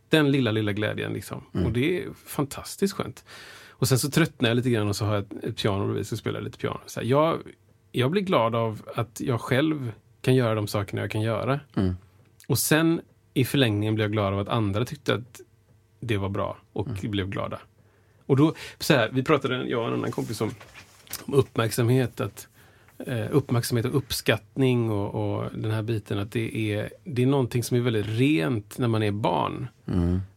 Den 0.08 0.30
lilla, 0.30 0.50
lilla 0.50 0.72
glädjen 0.72 1.12
liksom. 1.12 1.44
Och 1.64 1.72
det 1.72 2.02
är 2.02 2.08
fantastiskt 2.26 2.94
skönt. 2.94 3.24
Och 3.78 3.88
sen 3.88 3.98
så 3.98 4.10
tröttnar 4.10 4.48
jag 4.48 4.56
lite 4.56 4.70
grann 4.70 4.88
och 4.88 4.96
så 4.96 5.04
har 5.04 5.14
jag 5.14 5.24
ett, 5.24 5.44
ett 5.44 5.56
piano 5.56 5.84
bredvid 5.84 6.06
spelar 6.06 6.38
jag 6.38 6.44
lite 6.44 6.58
piano. 6.58 6.80
Så 6.86 7.00
här, 7.00 7.06
jag, 7.06 7.38
jag 7.92 8.10
blir 8.10 8.22
glad 8.22 8.54
av 8.54 8.82
att 8.94 9.20
jag 9.20 9.40
själv 9.40 9.92
kan 10.22 10.34
göra 10.34 10.54
de 10.54 10.66
sakerna 10.66 11.02
jag 11.02 11.10
kan 11.10 11.22
göra. 11.22 11.60
Och 12.48 12.58
sen 12.58 13.00
i 13.34 13.44
förlängningen 13.44 13.94
blir 13.94 14.04
jag 14.04 14.12
glad 14.12 14.32
av 14.32 14.38
att 14.38 14.48
andra 14.48 14.84
tyckte 14.84 15.14
att 15.14 15.40
det 16.00 16.16
var 16.16 16.28
bra 16.28 16.56
och 16.72 16.88
blev 17.02 17.28
glada. 17.28 17.60
Och 18.26 18.36
då, 18.36 18.54
så 18.78 18.94
här, 18.94 19.10
vi 19.12 19.22
pratade, 19.22 19.68
jag 19.68 19.80
och 19.80 19.88
en 19.88 19.94
annan 19.94 20.10
kompis 20.10 20.40
om, 20.40 20.48
om 20.48 20.54
uppmärksamhet. 21.26 22.20
Att, 22.20 22.48
eh, 22.98 23.26
uppmärksamhet 23.30 23.86
och 23.86 23.96
uppskattning 23.96 24.90
och, 24.90 25.14
och 25.14 25.50
den 25.54 25.70
här 25.70 25.82
biten. 25.82 26.18
Att 26.18 26.32
det 26.32 26.72
är, 26.72 26.90
det 27.04 27.22
är 27.22 27.26
någonting 27.26 27.62
som 27.62 27.76
är 27.76 27.80
väldigt 27.80 28.06
rent 28.08 28.78
när 28.78 28.88
man 28.88 29.02
är 29.02 29.10
barn. 29.10 29.68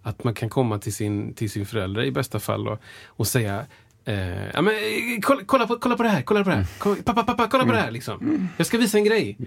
Att 0.02 0.24
man 0.24 0.34
kan 0.34 0.50
komma 0.50 0.80
till 0.80 0.94
sin, 0.94 1.34
till 1.34 1.50
sin 1.50 1.66
förälder 1.66 2.04
i 2.04 2.12
bästa 2.12 2.40
fall 2.40 2.68
och, 2.68 2.80
och 3.08 3.28
säga 3.28 3.66
Eh, 4.06 4.50
ja, 4.54 4.62
men, 4.62 4.74
eh, 4.74 5.20
kolla, 5.22 5.42
kolla, 5.46 5.68
på, 5.68 5.76
kolla 5.76 5.98
på 5.98 6.04
det 6.04 6.10
här, 6.10 6.22
kolla 6.22 6.44
på 6.44 6.50
det 6.50 6.56
här. 6.56 6.66
Kolla, 6.78 6.96
pappa, 7.04 7.24
pappa, 7.24 7.48
kolla 7.48 7.66
på 7.66 7.72
det 7.72 7.80
här. 7.80 7.92
Liksom. 7.92 8.50
Jag 8.58 8.68
ska 8.68 8.78
visa 8.78 8.98
en 8.98 9.04
grej. 9.04 9.38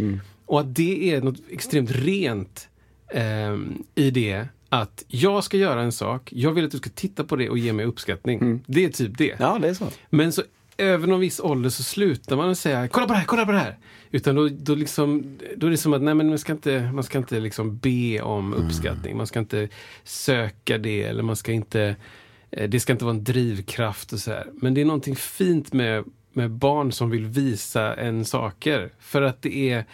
Och 0.46 0.60
att 0.60 0.74
det 0.74 1.14
är 1.14 1.22
något 1.22 1.36
extremt 1.50 1.90
rent 1.90 2.68
ehm, 3.14 3.82
i 3.94 4.10
det. 4.10 4.46
Att 4.68 5.04
jag 5.08 5.44
ska 5.44 5.56
göra 5.56 5.82
en 5.82 5.92
sak, 5.92 6.32
jag 6.32 6.52
vill 6.52 6.64
att 6.64 6.70
du 6.70 6.78
ska 6.78 6.90
titta 6.94 7.24
på 7.24 7.36
det 7.36 7.50
och 7.50 7.58
ge 7.58 7.72
mig 7.72 7.84
uppskattning. 7.84 8.64
Det 8.66 8.84
är 8.84 8.88
typ 8.88 9.18
det. 9.18 9.36
Ja, 9.38 9.58
det 9.62 9.68
är 9.68 9.74
så. 9.74 9.88
Men 10.10 10.32
så 10.32 10.42
över 10.78 11.06
någon 11.06 11.20
viss 11.20 11.40
ålder 11.40 11.70
så 11.70 11.82
slutar 11.82 12.36
man 12.36 12.56
säga 12.56 12.88
kolla 12.88 13.06
på 13.06 13.12
det 13.12 13.18
här, 13.18 13.26
kolla 13.26 13.46
på 13.46 13.52
det 13.52 13.58
här. 13.58 13.78
Utan 14.10 14.34
då, 14.34 14.48
då, 14.48 14.74
liksom, 14.74 15.38
då 15.56 15.66
är 15.66 15.70
det 15.70 15.76
som 15.76 15.92
att 15.92 16.02
nej, 16.02 16.14
men 16.14 16.28
man 16.28 16.38
ska 16.38 16.52
inte, 16.52 16.90
man 16.94 17.04
ska 17.04 17.18
inte 17.18 17.40
liksom 17.40 17.78
be 17.78 18.20
om 18.20 18.54
uppskattning. 18.54 19.16
Man 19.16 19.26
ska 19.26 19.38
inte 19.38 19.68
söka 20.04 20.78
det 20.78 21.02
eller 21.02 21.22
man 21.22 21.36
ska 21.36 21.52
inte, 21.52 21.96
eh, 22.50 22.68
det 22.68 22.80
ska 22.80 22.92
inte 22.92 23.04
vara 23.04 23.14
en 23.14 23.24
drivkraft 23.24 24.12
och 24.12 24.18
så 24.18 24.30
här. 24.30 24.46
Men 24.52 24.74
det 24.74 24.80
är 24.80 24.84
någonting 24.84 25.16
fint 25.16 25.72
med, 25.72 26.04
med 26.32 26.50
barn 26.50 26.92
som 26.92 27.10
vill 27.10 27.26
visa 27.26 27.94
en 27.94 28.24
saker. 28.24 28.92
För 28.98 29.22
att 29.22 29.42
det 29.42 29.70
är, 29.70 29.84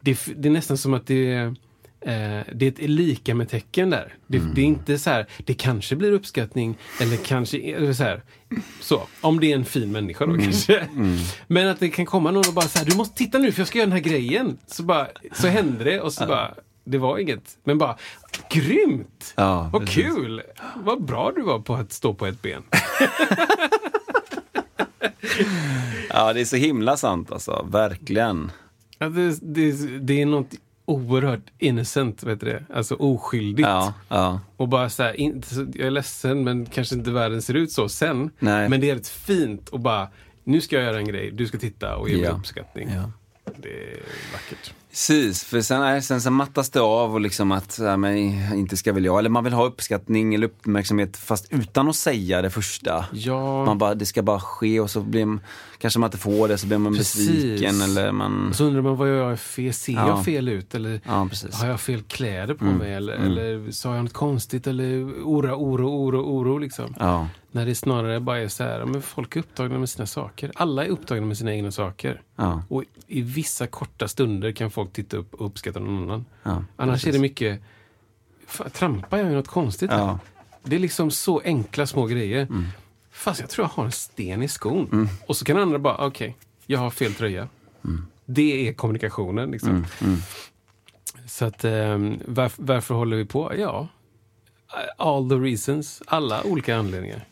det, 0.00 0.18
det 0.36 0.48
är 0.48 0.52
nästan 0.52 0.76
som 0.76 0.94
att 0.94 1.06
det 1.06 1.32
är 1.32 1.54
det 2.54 2.78
är 2.80 2.88
lika 2.88 3.34
med 3.34 3.48
tecken 3.48 3.90
där. 3.90 4.14
Det, 4.26 4.38
det 4.54 4.60
är 4.60 4.64
inte 4.64 4.98
så 4.98 5.10
här, 5.10 5.26
det 5.44 5.54
kanske 5.54 5.96
blir 5.96 6.12
uppskattning 6.12 6.78
eller 7.00 7.16
kanske 7.16 7.58
eller 7.58 7.92
så 7.92 8.02
här. 8.02 8.22
Så, 8.80 9.02
om 9.20 9.40
det 9.40 9.52
är 9.52 9.56
en 9.56 9.64
fin 9.64 9.92
människa 9.92 10.26
då 10.26 10.38
kanske. 10.38 10.88
Men 11.46 11.68
att 11.68 11.80
det 11.80 11.88
kan 11.88 12.06
komma 12.06 12.30
någon 12.30 12.48
och 12.48 12.54
bara 12.54 12.68
så 12.68 12.78
här, 12.78 12.86
du 12.86 12.96
måste 12.96 13.16
titta 13.16 13.38
nu 13.38 13.52
för 13.52 13.60
jag 13.60 13.68
ska 13.68 13.78
göra 13.78 13.86
den 13.86 13.92
här 13.92 14.00
grejen. 14.04 14.58
Så, 14.66 14.82
bara, 14.82 15.06
så 15.32 15.46
hände 15.48 15.84
det 15.84 16.00
och 16.00 16.12
så 16.12 16.26
bara, 16.26 16.54
det 16.84 16.98
var 16.98 17.18
inget. 17.18 17.58
Men 17.64 17.78
bara, 17.78 17.96
grymt! 18.50 19.32
Ja, 19.36 19.70
Vad 19.72 19.86
precis. 19.86 20.04
kul! 20.04 20.42
Vad 20.76 21.04
bra 21.04 21.32
du 21.36 21.42
var 21.42 21.58
på 21.58 21.74
att 21.74 21.92
stå 21.92 22.14
på 22.14 22.26
ett 22.26 22.42
ben. 22.42 22.62
Ja, 26.08 26.32
det 26.32 26.40
är 26.40 26.44
så 26.44 26.56
himla 26.56 26.96
sant 26.96 27.32
alltså. 27.32 27.66
Verkligen. 27.70 28.50
Ja, 28.98 29.08
det, 29.08 29.38
det, 29.42 29.72
det 29.98 30.22
är 30.22 30.26
något 30.26 30.54
oerhört 30.84 31.44
innocent, 31.58 32.22
vet 32.22 32.40
du 32.40 32.46
det? 32.46 32.64
Alltså 32.74 32.94
oskyldigt. 32.94 33.68
Ja, 33.68 33.92
ja. 34.08 34.40
Och 34.56 34.68
bara 34.68 34.90
så 34.90 35.02
här, 35.02 35.40
så- 35.54 35.66
jag 35.74 35.86
är 35.86 35.90
ledsen 35.90 36.44
men 36.44 36.66
kanske 36.66 36.94
inte 36.94 37.10
världen 37.10 37.42
ser 37.42 37.54
ut 37.54 37.72
så 37.72 37.88
sen. 37.88 38.30
Nej. 38.38 38.68
Men 38.68 38.80
det 38.80 38.90
är 38.90 38.94
rätt 38.94 39.08
fint 39.08 39.68
och 39.68 39.80
bara, 39.80 40.08
nu 40.44 40.60
ska 40.60 40.76
jag 40.76 40.84
göra 40.84 40.98
en 40.98 41.06
grej, 41.08 41.30
du 41.30 41.46
ska 41.46 41.58
titta 41.58 41.96
och 41.96 42.08
ge 42.08 42.16
mig 42.16 42.24
Ja. 42.24 42.30
uppskattning. 42.30 42.88
Ja. 42.96 43.10
Det 43.56 43.68
är 43.68 44.00
vackert. 44.32 44.74
Precis, 44.90 45.44
för 45.44 45.60
sen, 45.60 45.80
nej, 45.80 46.02
sen 46.02 46.20
så 46.20 46.30
mattas 46.30 46.70
det 46.70 46.80
av 46.80 47.14
och 47.14 47.20
liksom 47.20 47.52
att, 47.52 47.78
ja, 47.82 47.96
men, 47.96 48.16
inte 48.54 48.76
ska 48.76 48.92
väl 48.92 49.04
jag, 49.04 49.18
eller 49.18 49.30
man 49.30 49.44
vill 49.44 49.52
ha 49.52 49.64
uppskattning 49.64 50.34
eller 50.34 50.46
uppmärksamhet 50.46 51.16
fast 51.16 51.46
utan 51.52 51.88
att 51.88 51.96
säga 51.96 52.42
det 52.42 52.50
första. 52.50 53.04
Ja, 53.12 53.64
Man 53.64 53.78
bara, 53.78 53.94
det 53.94 54.06
ska 54.06 54.22
bara 54.22 54.40
ske 54.40 54.80
och 54.80 54.90
så 54.90 55.00
blir 55.00 55.24
man, 55.24 55.40
kanske 55.82 56.00
man 56.00 56.06
inte 56.08 56.18
får 56.18 56.48
det 56.48 56.58
så 56.58 56.66
blir 56.66 56.78
man 56.78 56.94
Precis. 56.94 57.26
besviken 57.28 57.80
eller 57.80 58.12
man... 58.12 58.54
så 58.54 58.64
undrar 58.64 58.82
man 58.82 58.96
vad 58.96 59.08
jag 59.10 59.16
gör 59.16 59.36
fel, 59.36 59.72
ser 59.74 59.92
Ja. 59.92 60.08
jag 60.08 60.24
fel 60.24 60.48
ut? 60.48 60.74
Eller 60.74 61.00
Ja, 61.04 61.28
har 61.52 61.66
jag 61.66 61.80
fel 61.80 62.02
kläder 62.02 62.54
på 62.54 62.64
Mm, 62.64 62.76
mig? 62.76 62.94
Eller, 62.94 63.14
mm. 63.16 63.26
eller 63.30 63.70
sa 63.70 63.94
jag 63.94 64.02
något 64.04 64.12
konstigt? 64.12 64.66
Eller 64.66 65.04
oro, 65.24 65.52
oro, 65.54 65.88
oro, 65.88 66.18
oro 66.20 66.58
liksom. 66.58 66.94
Ja, 66.98 67.28
När 67.50 67.66
det 67.66 67.74
snarare 67.74 68.20
bara 68.20 68.38
är 68.38 68.48
så 68.48 68.64
här, 68.64 68.84
men 68.84 69.02
folk 69.02 69.36
är 69.36 69.40
upptagna 69.40 69.78
med 69.78 69.88
sina 69.88 70.06
saker. 70.06 70.50
Alla 70.54 70.84
är 70.84 70.88
upptagna 70.88 71.26
med 71.26 71.38
sina 71.38 71.54
egna 71.54 71.70
saker. 71.70 72.22
ja, 72.36 72.62
Och 72.68 72.84
i 73.06 73.22
vissa 73.22 73.66
korta 73.66 74.08
stunder 74.08 74.52
kan 74.52 74.70
folk 74.70 74.92
titta 74.92 75.16
upp 75.16 75.34
och 75.34 75.46
uppskatta 75.46 75.80
någon 75.80 76.02
annan. 76.02 76.24
ja. 76.42 76.64
Annars 76.76 76.94
precis. 76.94 77.08
är 77.08 77.12
det 77.12 77.18
mycket, 77.18 77.60
trampar 78.72 79.18
jag 79.18 79.30
i 79.32 79.34
något 79.34 79.48
konstigt 79.48 79.90
här? 79.90 79.98
Ja, 79.98 80.18
Det 80.64 80.76
är 80.76 80.80
liksom 80.80 81.10
så 81.10 81.40
enkla 81.44 81.86
små 81.86 82.06
grejer. 82.06 82.46
Fast 83.22 83.40
jag 83.40 83.50
tror 83.50 83.64
jag 83.64 83.70
har 83.70 83.84
en 83.84 83.92
sten 83.92 84.42
i 84.42 84.48
skon. 84.48 85.08
Och 85.26 85.36
så 85.36 85.44
kan 85.44 85.56
andra 85.56 85.78
bara, 85.78 86.06
okej, 86.06 86.36
jag 86.66 86.78
har 86.78 86.90
fel 86.90 87.14
tröja. 87.14 87.48
Det 88.24 88.68
är 88.68 88.72
kommunikationen. 88.72 89.50
Liksom. 89.50 89.86
Så 91.26 91.44
att, 91.44 91.64
ehm, 91.64 92.20
varför, 92.26 92.62
varför 92.62 92.94
håller 92.94 93.16
vi 93.16 93.24
på? 93.24 93.52
Ja, 93.58 93.88
all 94.96 95.28
the 95.28 95.34
reasons. 95.34 96.02
Alla 96.06 96.42
olika 96.42 96.76
anledningar. 96.76 97.24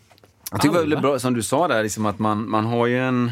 Jag 0.50 0.61
tycker 0.61 0.68
det 0.68 0.68
var 0.68 0.79
Alla. 0.79 0.83
väldigt 0.85 1.03
bra 1.03 1.18
som 1.18 1.35
du 1.35 1.42
sa 1.42 1.68
där, 1.68 1.83
liksom 1.83 2.07
att 2.07 2.18
man, 2.18 2.50
man 2.50 2.66
har 2.66 2.87
ju 2.87 2.98
en, 2.98 3.31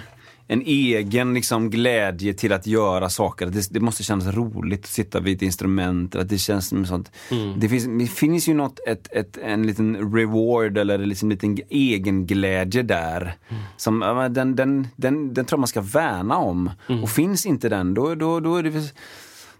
en 0.50 0.62
egen 0.62 1.34
liksom, 1.34 1.70
glädje 1.70 2.34
till 2.34 2.52
att 2.52 2.66
göra 2.66 3.10
saker. 3.10 3.46
Det, 3.46 3.68
det 3.70 3.80
måste 3.80 4.02
kännas 4.02 4.34
roligt 4.34 4.80
att 4.80 4.90
sitta 4.90 5.20
vid 5.20 5.36
ett 5.36 5.42
instrument. 5.42 6.16
Att 6.16 6.28
det 6.28 6.38
känns 6.38 6.68
som 6.68 6.86
sånt. 6.86 7.12
Det, 7.56 7.68
finns, 7.68 7.84
det 7.98 8.06
finns 8.06 8.48
ju 8.48 8.54
något, 8.54 8.80
ett, 8.86 9.08
ett, 9.12 9.36
en 9.36 9.66
liten 9.66 10.14
reward 10.14 10.78
eller 10.78 10.98
liksom 10.98 11.26
en 11.26 11.34
liten 11.34 11.58
egen 11.70 12.26
glädje 12.26 12.82
där. 12.82 13.36
Som, 13.76 14.02
ja, 14.02 14.14
men 14.14 14.34
den, 14.34 14.56
den, 14.56 14.88
den, 14.96 15.34
den 15.34 15.44
tror 15.44 15.58
man 15.58 15.68
ska 15.68 15.80
värna 15.80 16.36
om. 16.36 16.70
Och 17.02 17.10
finns 17.10 17.46
inte 17.46 17.68
den, 17.68 17.94
då, 17.94 18.14
då, 18.14 18.40
då 18.40 18.56
är 18.56 18.62
det 18.62 18.92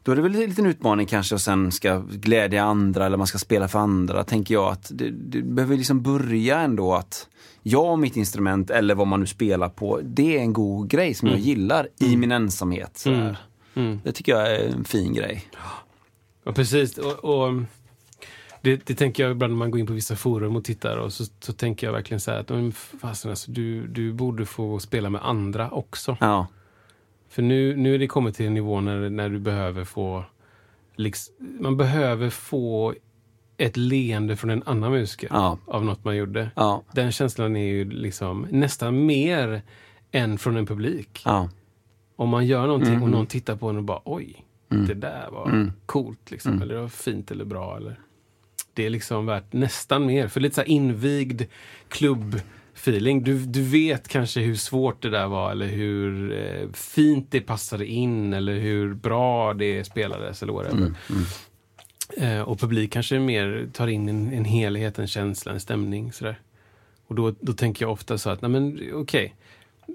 då 0.09 0.13
är 0.13 0.17
det 0.17 0.23
väl 0.23 0.35
en 0.35 0.49
liten 0.49 0.67
utmaning 0.67 1.07
kanske 1.07 1.35
och 1.35 1.41
sen 1.41 1.73
ska 1.73 1.99
glädja 1.99 2.65
andra 2.65 3.07
eller 3.07 3.17
man 3.17 3.27
ska 3.27 3.39
spela 3.39 3.69
för 3.69 3.79
andra. 3.79 4.25
Tänker 4.25 4.55
jag 4.55 4.73
att 4.73 4.91
det, 4.95 5.11
det 5.11 5.43
behöver 5.43 5.77
liksom 5.77 6.03
börja 6.03 6.61
ändå 6.61 6.95
att 6.95 7.29
jag 7.63 7.93
och 7.93 7.99
mitt 7.99 8.17
instrument 8.17 8.71
eller 8.71 8.95
vad 8.95 9.07
man 9.07 9.21
nu 9.21 9.27
spelar 9.27 9.69
på, 9.69 10.01
det 10.03 10.37
är 10.37 10.41
en 10.41 10.53
god 10.53 10.91
grej 10.91 11.15
som 11.15 11.29
jag 11.29 11.39
gillar 11.39 11.89
i 12.01 12.17
min 12.17 12.33
ensamhet. 12.33 12.99
Sådär. 12.99 13.37
Mm. 13.75 14.01
Det 14.05 14.13
tycker 14.13 14.33
jag 14.33 14.55
är 14.55 14.69
en 14.69 14.85
fin 14.85 15.15
grej. 15.15 15.45
Ja, 16.45 16.53
precis. 16.53 16.99
Och, 16.99 17.25
och 17.25 17.63
det, 18.63 18.87
det 18.87 18.95
tänker 18.95 19.23
jag 19.23 19.33
ibland 19.33 19.53
när 19.53 19.59
man 19.59 19.71
går 19.71 19.81
in 19.81 19.87
på 19.87 19.93
vissa 19.93 20.17
forum 20.17 20.57
och 20.57 20.65
tittar 20.65 20.97
och 20.97 21.13
så, 21.13 21.25
så 21.41 21.53
tänker 21.53 21.87
jag 21.87 21.95
verkligen 21.95 22.21
så 22.21 22.31
här 22.31 22.39
att 22.39 22.75
fasen, 23.01 23.31
alltså, 23.31 23.51
du, 23.51 23.87
du 23.87 24.13
borde 24.13 24.47
få 24.47 24.79
spela 24.79 25.11
med 25.11 25.21
andra 25.25 25.71
också. 25.71 26.17
Ja, 26.21 26.47
För 27.39 27.43
nu, 27.43 27.77
nu 27.77 27.95
är 27.95 27.99
det 27.99 28.07
kommit 28.07 28.35
till 28.35 28.47
en 28.47 28.55
nivå 28.55 28.81
när, 28.81 29.11
när 29.11 29.29
du 29.29 29.39
behöver 29.39 29.85
få 29.85 30.25
liksom, 30.97 31.35
man 31.61 31.77
behöver 31.77 32.31
få 32.31 32.95
ett 33.57 33.77
leende 33.77 34.37
från 34.37 34.51
en 34.51 34.63
annan 34.67 34.93
musiker 34.93 35.29
Ja. 35.31 35.59
av 35.67 35.85
något 35.85 36.05
man 36.05 36.17
gjorde. 36.17 36.51
ja, 36.57 36.83
Den 36.93 37.13
känslan 37.13 37.57
är 37.57 37.65
ju 37.67 37.91
liksom 37.91 38.47
nästan 38.51 39.07
mer 39.07 39.63
än 40.11 40.39
från 40.39 40.57
en 40.57 40.67
publik. 40.67 41.23
ja. 41.25 41.49
Om 42.17 42.29
man 42.29 42.47
gör 42.47 42.67
någonting 42.67 42.91
Mm. 42.93 43.03
och 43.03 43.11
någon 43.11 43.27
tittar 43.27 43.57
på 43.57 43.69
en 43.69 43.77
och 43.77 43.85
bara 43.85 44.01
oj, 44.05 44.45
det 44.69 44.95
där 44.95 45.29
var 45.31 45.73
coolt 45.87 46.31
liksom. 46.31 46.63
Eller 46.63 46.75
det 46.75 46.81
var 46.81 46.89
fint 46.89 47.31
eller 47.31 47.45
bra. 47.45 47.77
Eller... 47.77 48.01
det 48.75 48.87
är 48.87 48.91
liksom 48.91 49.27
värt 49.27 49.53
nästan 49.53 50.07
mer. 50.07 50.29
För 50.29 50.41
lite 50.41 50.55
så 50.55 50.63
invigd 50.63 51.43
klubbfeeling. 52.79 53.25
Du, 53.25 53.39
du 53.39 53.63
vet 53.63 54.09
kanske 54.09 54.41
hur 54.41 54.55
svårt 54.55 55.03
det 55.03 55.11
där 55.11 55.27
var 55.27 55.51
eller 55.51 55.67
hur 55.67 56.33
eh, 56.33 56.69
fint 56.73 57.27
det 57.31 57.41
passade 57.41 57.87
in 57.87 58.33
eller 58.33 58.59
hur 58.59 58.95
bra 58.95 59.55
det 59.55 59.85
spelades 59.85 60.43
eller 60.43 60.53
whatever. 60.53 60.77
Mm, 61.11 61.25
Eh, 62.17 62.41
och 62.41 62.59
publik 62.61 62.93
kanske 62.93 63.19
mer 63.19 63.69
tar 63.73 63.87
in 63.87 64.09
en, 64.09 64.33
en 64.33 64.45
helhet, 64.45 64.99
en 64.99 65.07
känsla, 65.07 65.53
en 65.53 65.61
stämning. 65.61 66.13
Sådär. 66.13 66.41
Och 67.07 67.15
då, 67.15 67.35
då 67.41 67.53
tänker 67.53 67.85
jag 67.85 67.93
ofta 67.93 68.19
så 68.19 68.31
att, 68.31 68.43
nej 68.43 68.51
men 68.51 68.81
okej. 68.95 69.35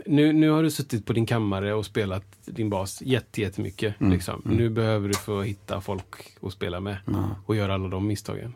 Nu, 0.06 0.34
nu 0.34 0.50
har 0.50 0.64
du 0.64 0.72
suttit 0.72 1.06
på 1.06 1.14
din 1.14 1.26
kammare 1.26 1.74
och 1.74 1.86
spelat 1.86 2.24
din 2.46 2.70
bas 2.70 3.02
jätte, 3.02 3.42
jättemycket. 3.42 4.02
Mm, 4.02 4.14
Liksom. 4.14 4.42
Nu 4.46 4.70
behöver 4.70 5.08
du 5.08 5.14
få 5.14 5.42
hitta 5.42 5.82
folk 5.82 6.16
att 6.42 6.54
spela 6.54 6.80
med 6.80 6.98
och 7.46 7.56
göra 7.56 7.74
alla 7.74 7.88
de 7.88 8.08
misstagen. 8.08 8.54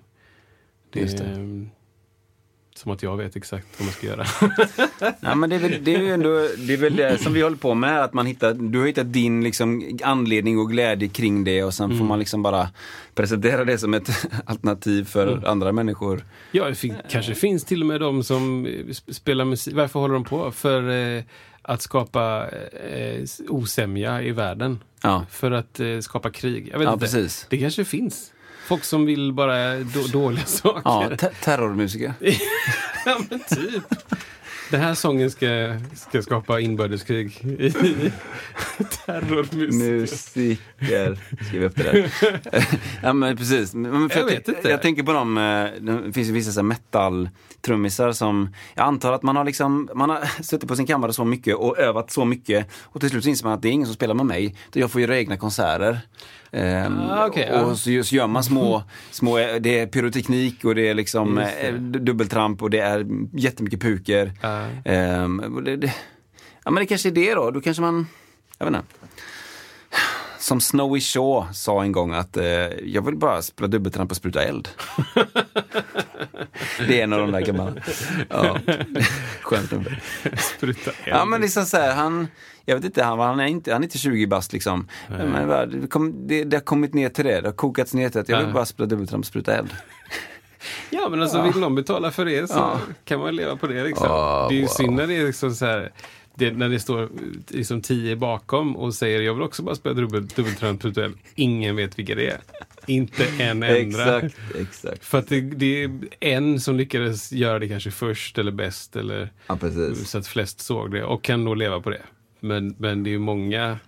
Det 0.89 1.17
det. 1.17 1.67
Som 2.77 2.91
att 2.91 3.03
jag 3.03 3.17
vet 3.17 3.35
exakt 3.35 3.65
vad 3.77 3.85
man 3.85 3.93
ska 3.93 4.07
göra. 4.07 4.25
Ja, 5.19 5.35
men 5.35 5.49
det, 5.49 5.55
är 5.55 5.59
väl, 5.59 5.83
det 5.83 5.95
är 5.95 5.99
ju 5.99 6.11
ändå 6.13 6.47
det, 6.57 6.73
är 6.73 6.77
väl 6.77 6.95
det 6.95 7.17
som 7.21 7.33
vi 7.33 7.41
håller 7.41 7.57
på 7.57 7.73
med, 7.73 8.03
att 8.03 8.13
man 8.13 8.25
hittar, 8.25 8.53
du 8.53 8.79
har 8.79 8.87
hittat 8.87 9.13
din 9.13 9.43
liksom, 9.43 9.97
anledning 10.03 10.59
och 10.59 10.69
glädje 10.71 11.07
kring 11.07 11.43
det 11.43 11.63
och 11.63 11.73
sen 11.73 11.97
får 11.97 12.05
man 12.05 12.19
liksom 12.19 12.43
bara 12.43 12.69
presentera 13.15 13.65
det 13.65 13.77
som 13.77 13.93
ett 13.93 14.09
alternativ 14.45 15.05
för 15.05 15.47
andra 15.47 15.71
människor. 15.71 16.25
ja, 16.51 16.65
det 16.69 16.75
fin- 16.75 16.95
kanske 17.09 17.35
finns 17.35 17.63
till 17.63 17.81
och 17.81 17.87
med 17.87 17.99
de 18.01 18.23
som 18.23 18.65
eh, 18.65 18.69
sp- 18.69 19.13
spelar 19.13 19.45
musik. 19.45 19.75
Varför 19.75 19.99
håller 19.99 20.13
de 20.13 20.23
på? 20.23 20.51
För 20.51 20.89
eh, 21.17 21.23
att 21.61 21.81
skapa 21.81 22.45
eh, 22.89 23.23
osämja 23.49 24.21
i 24.21 24.31
världen. 24.31 24.79
Ja, 25.03 25.25
För 25.29 25.51
att 25.51 25.79
eh, 25.79 25.99
skapa 25.99 26.29
krig. 26.29 26.69
Jag 26.71 26.79
vet 26.79 26.85
ja 26.85 26.93
inte. 26.93 27.05
precis. 27.05 27.45
Det 27.49 27.57
kanske 27.57 27.85
finns. 27.85 28.31
Folk 28.67 28.83
som 28.83 29.05
vill 29.05 29.33
bara 29.33 29.79
då, 29.79 30.07
dåliga 30.11 30.45
saker. 30.45 30.81
Ja, 30.85 31.17
te- 31.17 31.29
terrormusiker. 31.43 32.13
Ja, 33.05 33.17
men 33.29 33.39
typ. 33.39 33.83
Den 34.71 34.81
här 34.81 34.93
sången 34.93 35.31
ska, 35.31 35.75
ska 35.95 36.21
skapa 36.21 36.59
inbördeskrig 36.59 37.37
i 37.45 37.71
terrormusik. 39.05 39.73
Musiker, 39.73 41.19
skriv 41.47 41.63
upp 41.63 41.75
det 41.75 41.83
där. 41.83 42.11
ja 43.03 43.13
men 43.13 43.37
precis. 43.37 43.73
Men 43.73 44.09
för 44.09 44.19
Jag 44.19 44.25
vet 44.25 44.47
inte. 44.47 44.69
Jag 44.69 44.81
tänker 44.81 45.03
på 45.03 45.13
dem, 45.13 45.37
eh, 45.37 45.43
det 46.03 46.13
finns 46.13 46.27
ju 46.27 46.31
vissa 46.31 46.63
metal-trummisar 46.63 48.11
som, 48.11 48.49
jag 48.75 48.83
antar 48.87 49.13
att 49.13 49.23
man 49.23 49.35
har 49.35 49.43
liksom, 49.45 49.89
man 49.95 50.09
har 50.09 50.43
suttit 50.43 50.69
på 50.69 50.75
sin 50.75 50.85
kammare 50.85 51.13
så 51.13 51.25
mycket 51.25 51.55
och 51.55 51.77
övat 51.77 52.11
så 52.11 52.25
mycket 52.25 52.67
och 52.83 53.01
till 53.01 53.09
slut 53.09 53.23
så 53.23 53.29
inser 53.29 53.45
man 53.45 53.53
att 53.53 53.61
det 53.61 53.67
är 53.67 53.71
ingen 53.71 53.87
som 53.87 53.95
spelar 53.95 54.13
med 54.15 54.25
mig, 54.25 54.55
jag 54.73 54.91
får 54.91 55.01
göra 55.01 55.17
egna 55.17 55.37
konserter. 55.37 55.99
Ehm, 56.51 56.99
Ah, 56.99 57.29
ja. 57.35 57.61
och 57.61 57.77
så, 57.77 58.03
så 58.03 58.15
gör 58.15 58.27
man 58.27 58.43
små, 58.43 58.83
små, 59.11 59.37
det 59.37 59.79
är 59.79 59.87
pyroteknik 59.87 60.65
och 60.65 60.75
det 60.75 60.87
är 60.89 60.93
liksom 60.93 61.37
Just 61.37 61.51
det. 61.61 61.67
eh, 61.67 61.73
dubbeltramp 61.75 62.61
och 62.61 62.69
det 62.69 62.79
är 62.79 63.05
jättemycket 63.33 63.81
puker. 63.81 64.31
Ehm, 64.85 65.39
och 65.39 65.63
det, 65.63 65.75
det, 65.77 65.93
ja 66.65 66.71
men 66.71 66.81
det 66.81 66.85
kanske 66.87 67.09
är 67.09 67.13
det 67.13 67.33
då, 67.35 67.51
då 67.51 67.61
kanske 67.61 67.81
man, 67.81 68.07
jag 68.57 68.65
vet 68.71 68.75
inte. 68.75 68.87
Som 70.39 70.61
Snowy 70.61 70.99
Shaw 71.01 71.47
sa 71.53 71.83
en 71.83 71.91
gång 71.91 72.13
att 72.13 72.37
eh, 72.37 72.45
jag 72.85 73.05
vill 73.05 73.15
bara 73.15 73.41
spela 73.41 73.67
dubbeltramp 73.67 74.11
och 74.11 74.17
spruta 74.17 74.43
eld. 74.43 74.69
det 76.87 76.99
är 76.99 77.03
en 77.03 77.13
av 77.13 77.19
de 77.19 77.31
där 77.31 77.41
gamla. 77.41 77.73
Ja. 78.29 78.57
Skönt 79.41 79.71
nummer. 79.71 80.01
Spruta 80.57 80.91
eld. 80.91 80.97
Ja 81.05 81.25
men 81.25 81.41
liksom 81.41 81.65
så 81.65 81.77
här, 81.77 81.95
han, 81.95 82.27
jag 82.69 82.75
vet 82.75 82.85
inte, 82.85 83.03
han, 83.03 83.19
han, 83.19 83.39
är, 83.39 83.45
inte, 83.45 83.73
han 83.73 83.81
är 83.81 83.85
inte 83.85 83.97
20 83.97 84.27
bast 84.27 84.53
liksom. 84.53 84.87
Men, 85.09 85.47
bara, 85.47 85.65
det, 85.65 85.87
kom, 85.87 86.27
det, 86.27 86.43
det 86.43 86.57
har 86.57 86.61
kommit 86.61 86.93
ner 86.93 87.09
till 87.09 87.25
det, 87.25 87.41
det 87.41 87.47
har 87.47 87.53
kokats 87.53 87.93
ner 87.93 88.09
till 88.09 88.21
att 88.21 88.29
jag 88.29 88.37
vill 88.37 88.47
Ja. 88.47 88.53
bara 88.53 88.65
spela 88.65 88.87
dubbeltramp 88.87 89.21
och 89.21 89.27
spruta 89.27 89.55
eld. 89.55 89.69
Ja, 90.89 91.07
men 91.09 91.21
alltså 91.21 91.41
vill 91.41 91.55
någon 91.61 91.75
betala 91.75 92.11
för 92.11 92.25
det 92.25 92.47
så 92.47 92.57
Ja. 92.57 92.79
kan 93.03 93.19
man 93.19 93.35
leva 93.35 93.55
på 93.55 93.67
det. 93.67 93.83
Liksom. 93.83 94.07
Ja, 94.09 94.45
det 94.49 94.55
är 94.55 94.57
ju 94.57 94.61
wow. 94.61 94.67
synd 94.67 94.95
när 94.95 95.07
det 95.07 95.15
är 95.17 95.25
liksom 95.25 95.51
så 95.55 95.65
här, 95.65 95.91
det, 96.35 96.51
när 96.51 96.69
det 96.69 96.79
står 96.79 97.09
liksom 97.47 97.81
tio 97.81 98.15
bakom 98.15 98.75
och 98.75 98.93
säger 98.93 99.21
jag 99.21 99.33
vill 99.33 99.43
också 99.43 99.63
bara 99.63 99.75
spela 99.75 99.95
dubbel, 99.95 100.27
dubbeltrönt 100.27 100.85
virtuell. 100.85 101.13
Ingen 101.35 101.75
vet 101.75 101.99
vilka 101.99 102.15
det 102.15 102.27
är. 102.27 102.39
Inte 102.85 103.25
en 103.39 103.63
enda. 103.63 103.67
Exakt, 103.77 104.35
exakt. 104.59 105.05
För 105.05 105.17
att 105.17 105.27
det, 105.27 105.41
det 105.41 105.83
är 105.83 105.91
en 106.19 106.59
som 106.59 106.75
lyckades 106.75 107.31
göra 107.31 107.59
det 107.59 107.67
kanske 107.67 107.91
först 107.91 108.37
eller 108.37 108.51
bäst 108.51 108.95
eller 108.95 109.29
Ja 109.47 109.57
så 110.05 110.17
att 110.17 110.27
flest 110.27 110.59
såg 110.59 110.91
det 110.91 111.03
och 111.03 111.23
kan 111.23 111.45
då 111.45 111.53
leva 111.53 111.81
på 111.81 111.89
det. 111.89 112.01
Men, 112.39 112.75
men 112.77 113.03
det 113.03 113.13
är 113.13 113.17
många, 113.19 113.79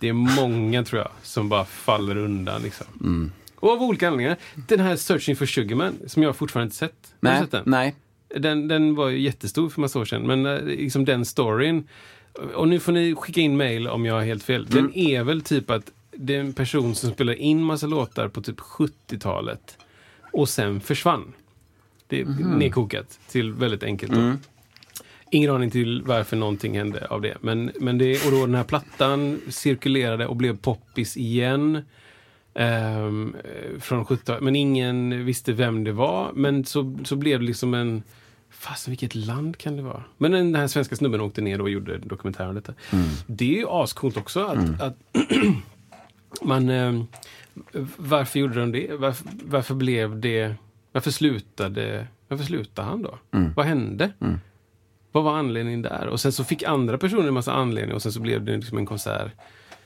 det 0.00 0.08
är 0.08 0.12
många 0.12 0.84
tror 0.84 1.02
jag 1.02 1.10
som 1.22 1.48
bara 1.48 1.64
faller 1.64 2.16
undan 2.16 2.62
liksom. 2.62 2.86
Mm. 3.00 3.32
Och 3.56 3.70
av 3.70 3.82
olika 3.82 4.08
anledningar. 4.08 4.36
Den 4.68 4.80
här 4.80 4.96
Searching 4.96 5.36
for 5.36 5.46
Sugarman 5.46 5.94
som 6.06 6.22
jag 6.22 6.36
fortfarande 6.36 6.66
inte 6.66 6.76
sett. 6.76 7.14
Har 7.22 7.30
du 7.30 7.34
Nej, 7.34 7.42
sett 7.42 7.50
den? 7.50 7.62
nej. 7.66 7.94
Den, 8.36 8.68
den 8.68 8.94
var 8.94 9.08
ju 9.08 9.20
jättestor 9.20 9.68
för 9.68 9.80
massa 9.80 9.98
år 9.98 10.04
sedan. 10.04 10.22
Men 10.26 10.46
eh, 10.46 10.62
liksom 10.62 11.04
den 11.04 11.24
storyn. 11.24 11.88
Och 12.54 12.68
nu 12.68 12.80
får 12.80 12.92
ni 12.92 13.14
skicka 13.14 13.40
in 13.40 13.56
mail 13.56 13.88
om 13.88 14.04
jag 14.04 14.14
har 14.14 14.22
helt 14.22 14.42
fel. 14.42 14.66
Den 14.66 14.94
är 14.98 15.22
väl 15.22 15.42
typ 15.42 15.70
att 15.70 15.90
det 16.12 16.34
är 16.36 16.40
en 16.40 16.52
person 16.52 16.94
som 16.94 17.10
spelar 17.10 17.32
in 17.32 17.62
massa 17.62 17.86
låtar 17.86 18.28
på 18.28 18.42
typ 18.42 18.60
70-talet. 18.60 19.78
Och 20.32 20.48
sen 20.48 20.80
försvann. 20.80 21.32
Det 22.06 22.20
är 22.20 22.24
nedkokat 22.58 23.18
till 23.28 23.52
väldigt 23.52 23.82
enkelt. 23.82 24.12
Då. 24.12 24.32
Ingen 25.30 25.50
aning 25.50 25.70
till 25.70 26.02
varför 26.02 26.36
någonting 26.36 26.78
hände 26.78 27.06
av 27.06 27.20
det. 27.20 27.36
Men, 27.40 27.70
men 27.80 27.98
det, 27.98 28.26
och 28.26 28.30
då 28.32 28.46
den 28.46 28.54
här 28.54 28.64
plattan 28.64 29.40
cirkulerade 29.48 30.26
och 30.26 30.36
blev 30.36 30.56
poppis 30.56 31.16
igen. 31.16 31.82
eh, 32.54 33.10
från 33.80 34.04
70 34.04 34.32
Men 34.40 34.56
ingen 34.56 35.24
visste 35.24 35.52
vem 35.52 35.84
det 35.84 35.92
var. 35.92 36.32
Men 36.34 36.64
så, 36.64 36.98
så 37.04 37.16
blev 37.16 37.40
det 37.40 37.46
liksom 37.46 37.74
en... 37.74 38.02
Fasen 38.50 38.90
vilket 38.90 39.14
land 39.14 39.58
kan 39.58 39.76
det 39.76 39.82
vara? 39.82 40.02
Men 40.18 40.32
den 40.32 40.54
här 40.54 40.66
svenska 40.66 40.96
snubben 40.96 41.20
åkte 41.20 41.40
ner 41.40 41.60
och 41.60 41.70
gjorde 41.70 41.94
en 41.94 42.08
dokumentär 42.08 42.48
om 42.48 42.54
detta. 42.54 42.74
Det 43.26 43.54
är 43.54 43.58
ju 43.58 43.66
ascoolt 43.68 44.16
också 44.16 44.44
att, 44.44 44.80
att 44.80 44.96
man... 46.42 46.68
ehm, 46.68 47.06
varför 47.96 48.38
gjorde 48.38 48.60
de 48.60 48.72
det? 48.72 48.96
Varför, 48.96 49.28
varför 49.44 49.74
blev 49.74 50.20
det... 50.20 50.54
Varför 50.92 51.10
slutade, 51.10 52.06
varför 52.28 52.44
slutade 52.44 52.88
han 52.88 53.02
då? 53.02 53.18
Vad 53.56 53.66
hände? 53.66 54.10
Vad 55.16 55.24
var 55.24 55.38
anledningen 55.38 55.82
där? 55.82 56.06
Och 56.06 56.20
sen 56.20 56.32
så 56.32 56.44
fick 56.44 56.62
andra 56.62 56.98
personer 56.98 57.28
en 57.28 57.34
massa 57.34 57.52
anledningar 57.52 57.94
och 57.96 58.02
sen 58.02 58.12
så 58.12 58.20
blev 58.20 58.44
det 58.44 58.56
liksom 58.56 58.78
en 58.78 58.86
konsert. 58.86 59.32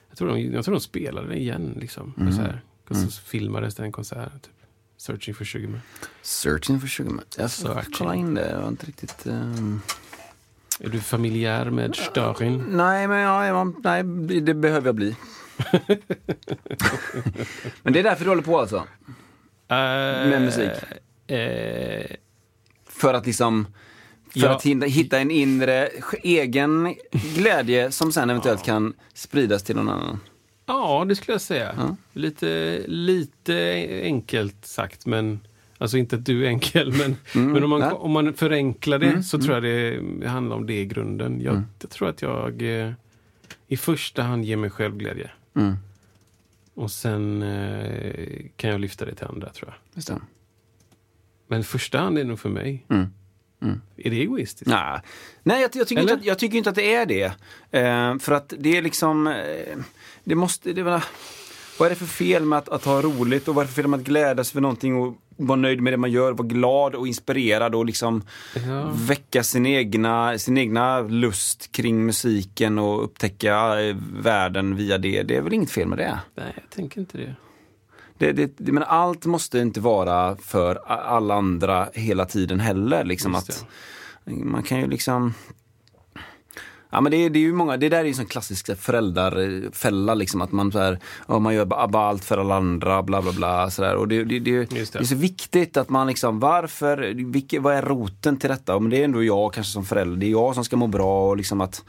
Jag 0.09 0.19
tror 0.19 0.29
de, 0.29 0.41
jag 0.41 0.65
tror 0.65 0.75
de 0.75 0.81
spelade 0.81 1.29
det 1.29 1.37
igen. 1.37 1.77
Liksom, 1.81 2.13
konsert. 2.17 2.55
Och 2.89 2.97
så 2.97 3.11
filmades 3.11 3.75
det 3.75 3.83
en 3.83 3.93
konsert. 3.93 4.33
Typ. 4.43 4.53
Searching 4.97 5.35
for 5.35 5.45
Sugarman. 5.45 5.81
Searching 6.23 6.81
for 6.81 6.89
Sugarman. 6.89 7.25
Jag 7.39 7.51
Searching. 7.51 7.93
kolla 7.99 8.15
in 8.15 8.35
det, 8.35 8.51
jag 8.51 8.61
var 8.61 8.69
inte 8.69 8.87
riktigt... 8.87 9.27
ehm, 9.27 9.81
Är 10.81 10.89
du 10.89 11.01
familjär 11.01 11.71
med 11.71 11.95
Störin? 11.97 12.65
Nej, 12.69 13.09
men 13.09 13.19
ja, 13.19 13.65
nej, 13.65 14.03
det 14.41 14.55
behöver 14.55 14.87
jag 14.89 14.95
bli. 14.95 15.17
men 17.83 17.93
det 17.93 17.99
är 17.99 18.03
därför 18.03 18.25
du 18.25 18.31
håller 18.31 18.43
på 18.43 18.59
alltså? 18.61 18.85
Med 19.69 20.43
musik? 20.43 20.71
Eh, 21.27 22.17
För 22.87 23.15
att 23.15 23.27
liksom... 23.27 23.67
För 24.33 24.41
Ja. 24.41 24.57
att 24.57 24.65
hitta 24.85 25.19
en 25.19 25.31
inre 25.31 25.89
egen 26.23 26.95
glädje 27.37 27.91
som 27.91 28.13
sen 28.13 28.31
eventuellt 28.31 28.65
kan 28.65 28.95
spridas 29.15 29.63
till 29.63 29.77
någon 29.77 29.89
annan. 29.89 30.21
ja, 30.67 31.05
det 31.09 31.17
skulle 31.17 31.35
jag 31.35 31.41
säga. 31.41 31.97
Lite, 32.13 32.81
lite 32.87 33.89
enkelt 34.03 34.67
sagt, 34.67 35.07
men 35.07 35.41
Alltså 35.79 35.97
inte 35.99 36.17
att 36.17 36.25
du 36.27 36.45
är 36.45 36.49
enkel, 36.49 36.93
men, 36.99 37.17
men 37.53 37.65
om, 37.65 37.71
man, 37.71 37.81
ja. 37.81 37.93
om 37.93 38.11
man 38.13 38.35
förenklar 38.35 38.99
det 38.99 39.23
så 39.23 39.39
tror 39.39 39.55
jag 39.55 39.63
det 40.21 40.29
handlar 40.29 40.57
om 40.57 40.67
det 40.67 40.81
i 40.81 40.87
grunden. 40.87 41.41
Jag, 41.41 41.63
jag 41.81 41.91
tror 41.91 42.09
att 42.09 42.23
jag 42.23 42.63
eh, 42.63 42.93
i 43.69 43.77
första 43.77 44.23
hand 44.23 44.45
ger 44.45 44.57
mig 44.57 44.71
själv 44.71 44.97
glädje. 44.97 45.31
Mm. 45.57 45.75
Och 46.75 46.91
sen 46.91 47.43
eh, 47.43 48.27
kan 48.57 48.71
jag 48.71 48.81
lyfta 48.81 49.05
det 49.05 49.15
till 49.15 49.27
andra, 49.27 49.51
tror 49.51 49.75
jag. 49.95 50.21
Men 51.47 51.65
första 51.65 51.99
hand 51.99 52.19
är 52.19 52.25
nog 52.25 52.39
för 52.39 52.49
mig. 52.49 52.87
Mm. 53.63 53.81
Är 53.97 54.11
det 54.11 54.17
egoistiskt? 54.17 54.67
Nej, 54.67 55.01
Nej 55.43 55.61
jag, 55.61 55.71
jag, 55.75 55.89
tycker 55.89 56.03
inte 56.03 56.19
jag 56.23 56.39
tycker 56.39 56.59
inte 56.59 56.71
att 56.71 56.77
det 56.77 56.95
är 56.95 57.07
det. 57.07 57.33
Eh, 57.71 58.19
för 58.19 58.33
att 58.33 58.53
det 58.59 58.77
är 58.77 58.83
liksom, 58.83 59.27
eh, 59.27 59.79
det 60.25 60.35
måste, 60.35 60.73
det 60.73 60.83
vad 61.81 61.87
är 61.87 61.91
det 61.91 61.97
för 61.97 62.07
fel 62.07 62.45
med 62.45 62.59
att, 62.59 62.69
att 62.69 62.85
ha 62.85 63.03
roligt 63.03 63.49
och 63.49 63.55
vad 63.55 63.63
är 63.63 63.67
det 63.67 63.73
för 63.75 63.83
fel 63.83 63.91
med 63.91 64.01
att 64.01 64.07
glädjas 64.07 64.51
för 64.53 64.61
någonting 64.61 64.97
och 64.97 65.17
vara 65.37 65.57
nöjd 65.57 65.81
med 65.81 65.93
det 65.93 65.97
man 65.97 66.11
gör, 66.11 66.33
vara 66.33 66.49
glad 66.49 66.95
och 66.95 67.09
inspirerad 67.09 67.75
och 67.75 67.85
liksom 67.85 68.23
Ja. 68.67 68.91
väcka 68.95 69.43
sin 69.43 69.67
egna, 69.67 70.39
sin 70.39 70.59
egna 70.59 71.01
lust 71.01 71.73
kring 71.73 72.07
musiken 72.07 72.79
och 72.79 73.05
upptäcka 73.05 73.81
eh, 73.81 73.97
världen 74.13 74.77
via 74.77 74.99
det. 74.99 75.23
Det 75.23 75.37
är 75.37 75.41
väl 75.41 75.53
inget 75.53 75.71
fel 75.71 75.89
med 75.89 75.99
det. 75.99 76.19
Nej, 76.35 76.53
jag 76.55 76.71
tänker 76.71 77.01
inte 77.01 77.19
det. 77.19 77.35
Det, 78.21 78.33
det, 78.33 78.53
det, 78.57 78.73
men 78.73 78.83
allt 78.83 79.25
måste 79.25 79.59
inte 79.59 79.81
vara 79.81 80.37
för 80.37 80.77
alla 80.87 81.35
andra 81.35 81.89
hela 81.95 82.25
tiden 82.25 82.61
heller. 82.61 83.05
Liksom 83.05 83.35
att, 83.35 83.67
man 84.25 84.63
kan 84.63 84.81
ju 84.81 84.87
liksom... 84.87 85.35
Ja, 86.91 87.01
men 87.01 87.13
det, 87.13 87.17
är, 87.17 87.31
det 87.31 87.39
är 87.39 87.41
ju 87.41 87.53
många, 87.53 87.77
det 87.77 87.89
där 87.89 87.99
är 87.99 88.05
ju 88.05 88.15
en 88.21 88.27
klassisk 88.27 88.77
föräldrafälla, 88.77 90.15
liksom, 90.15 90.41
att 90.41 90.53
man, 90.53 90.73
så 90.73 90.79
här, 90.79 90.99
man 91.39 91.55
gör 91.55 91.65
bara 91.65 92.09
allt 92.09 92.25
för 92.25 92.39
alla 92.39 92.57
andra, 92.57 93.03
bla 93.03 93.23
bla 93.23 93.33
bla. 93.33 93.71
Så 93.71 93.83
där. 93.83 93.95
Och 93.95 94.09
det, 94.09 94.25
det, 94.25 94.39
det, 94.39 94.71
det, 94.71 94.95
är 94.95 95.05
så 95.05 95.15
viktigt 95.15 95.77
att 95.77 95.89
man 95.89 96.07
liksom, 96.07 96.41
varför, 96.41 97.15
vilka, 97.33 97.61
vad 97.61 97.75
är 97.75 97.83
roten 97.83 98.37
till 98.37 98.51
detta? 98.51 98.79
Men 98.79 98.91
det 98.91 99.01
är 99.01 99.05
ändå 99.05 99.25
jag 99.25 99.55
kanske 99.55 99.73
som 99.73 99.85
förälder, 99.85 100.17
det 100.17 100.27
är 100.27 100.31
jag 100.31 100.55
som 100.55 100.65
ska 100.65 100.77
må 100.77 100.87
bra 100.87 101.29
och 101.29 101.37
liksom 101.37 101.61
att 101.61 101.85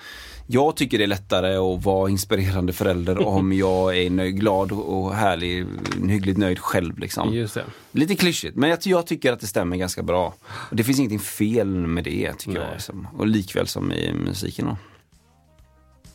jag 0.51 0.75
tycker 0.75 0.97
det 0.97 1.03
är 1.03 1.07
lättare 1.07 1.55
att 1.55 1.85
vara 1.85 2.09
inspirerande 2.09 2.73
förälder 2.73 3.27
om 3.27 3.53
jag 3.53 3.97
är 3.97 4.09
nöjd, 4.09 4.39
glad 4.39 4.71
och 4.71 5.15
härlig, 5.15 5.65
hyggligt 6.09 6.37
nöjd 6.37 6.59
själv. 6.59 6.99
Liksom. 6.99 7.33
Just 7.33 7.53
det. 7.53 7.65
Lite 7.91 8.15
klyschigt, 8.15 8.55
men 8.55 8.69
jag, 8.69 8.79
jag, 8.83 9.07
tycker 9.07 9.33
att 9.33 9.39
det 9.39 9.47
stämmer 9.47 9.77
ganska 9.77 10.03
bra. 10.03 10.33
Det 10.71 10.83
finns 10.83 10.99
ingenting 10.99 11.19
fel 11.19 11.67
med 11.67 12.03
det, 12.03 12.33
tycker 12.33 12.51
Nej. 12.51 12.61
jag. 12.61 12.73
Liksom. 12.73 13.07
Och 13.17 13.27
likväl 13.27 13.67
som 13.67 13.91
i 13.91 14.13
musiken. 14.13 14.65
Då. 14.65 14.77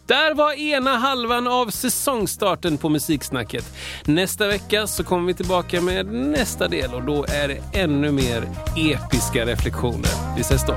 Där 0.06 0.34
var 0.34 0.52
ena 0.52 0.96
halvan 0.96 1.46
av 1.46 1.70
säsongstarten 1.70 2.78
på 2.78 2.88
Musiksnacket. 2.88 3.74
Nästa 4.04 4.48
vecka 4.48 4.86
så 4.86 5.04
kommer 5.04 5.26
vi 5.26 5.34
tillbaka 5.34 5.80
med 5.80 6.06
nästa 6.06 6.68
del 6.68 6.94
och 6.94 7.02
då 7.02 7.24
är 7.24 7.48
det 7.48 7.78
ännu 7.80 8.12
mer 8.12 8.48
episka 8.76 9.46
reflektioner. 9.46 10.36
Vi 10.36 10.40
ses 10.40 10.66
då. 10.66 10.76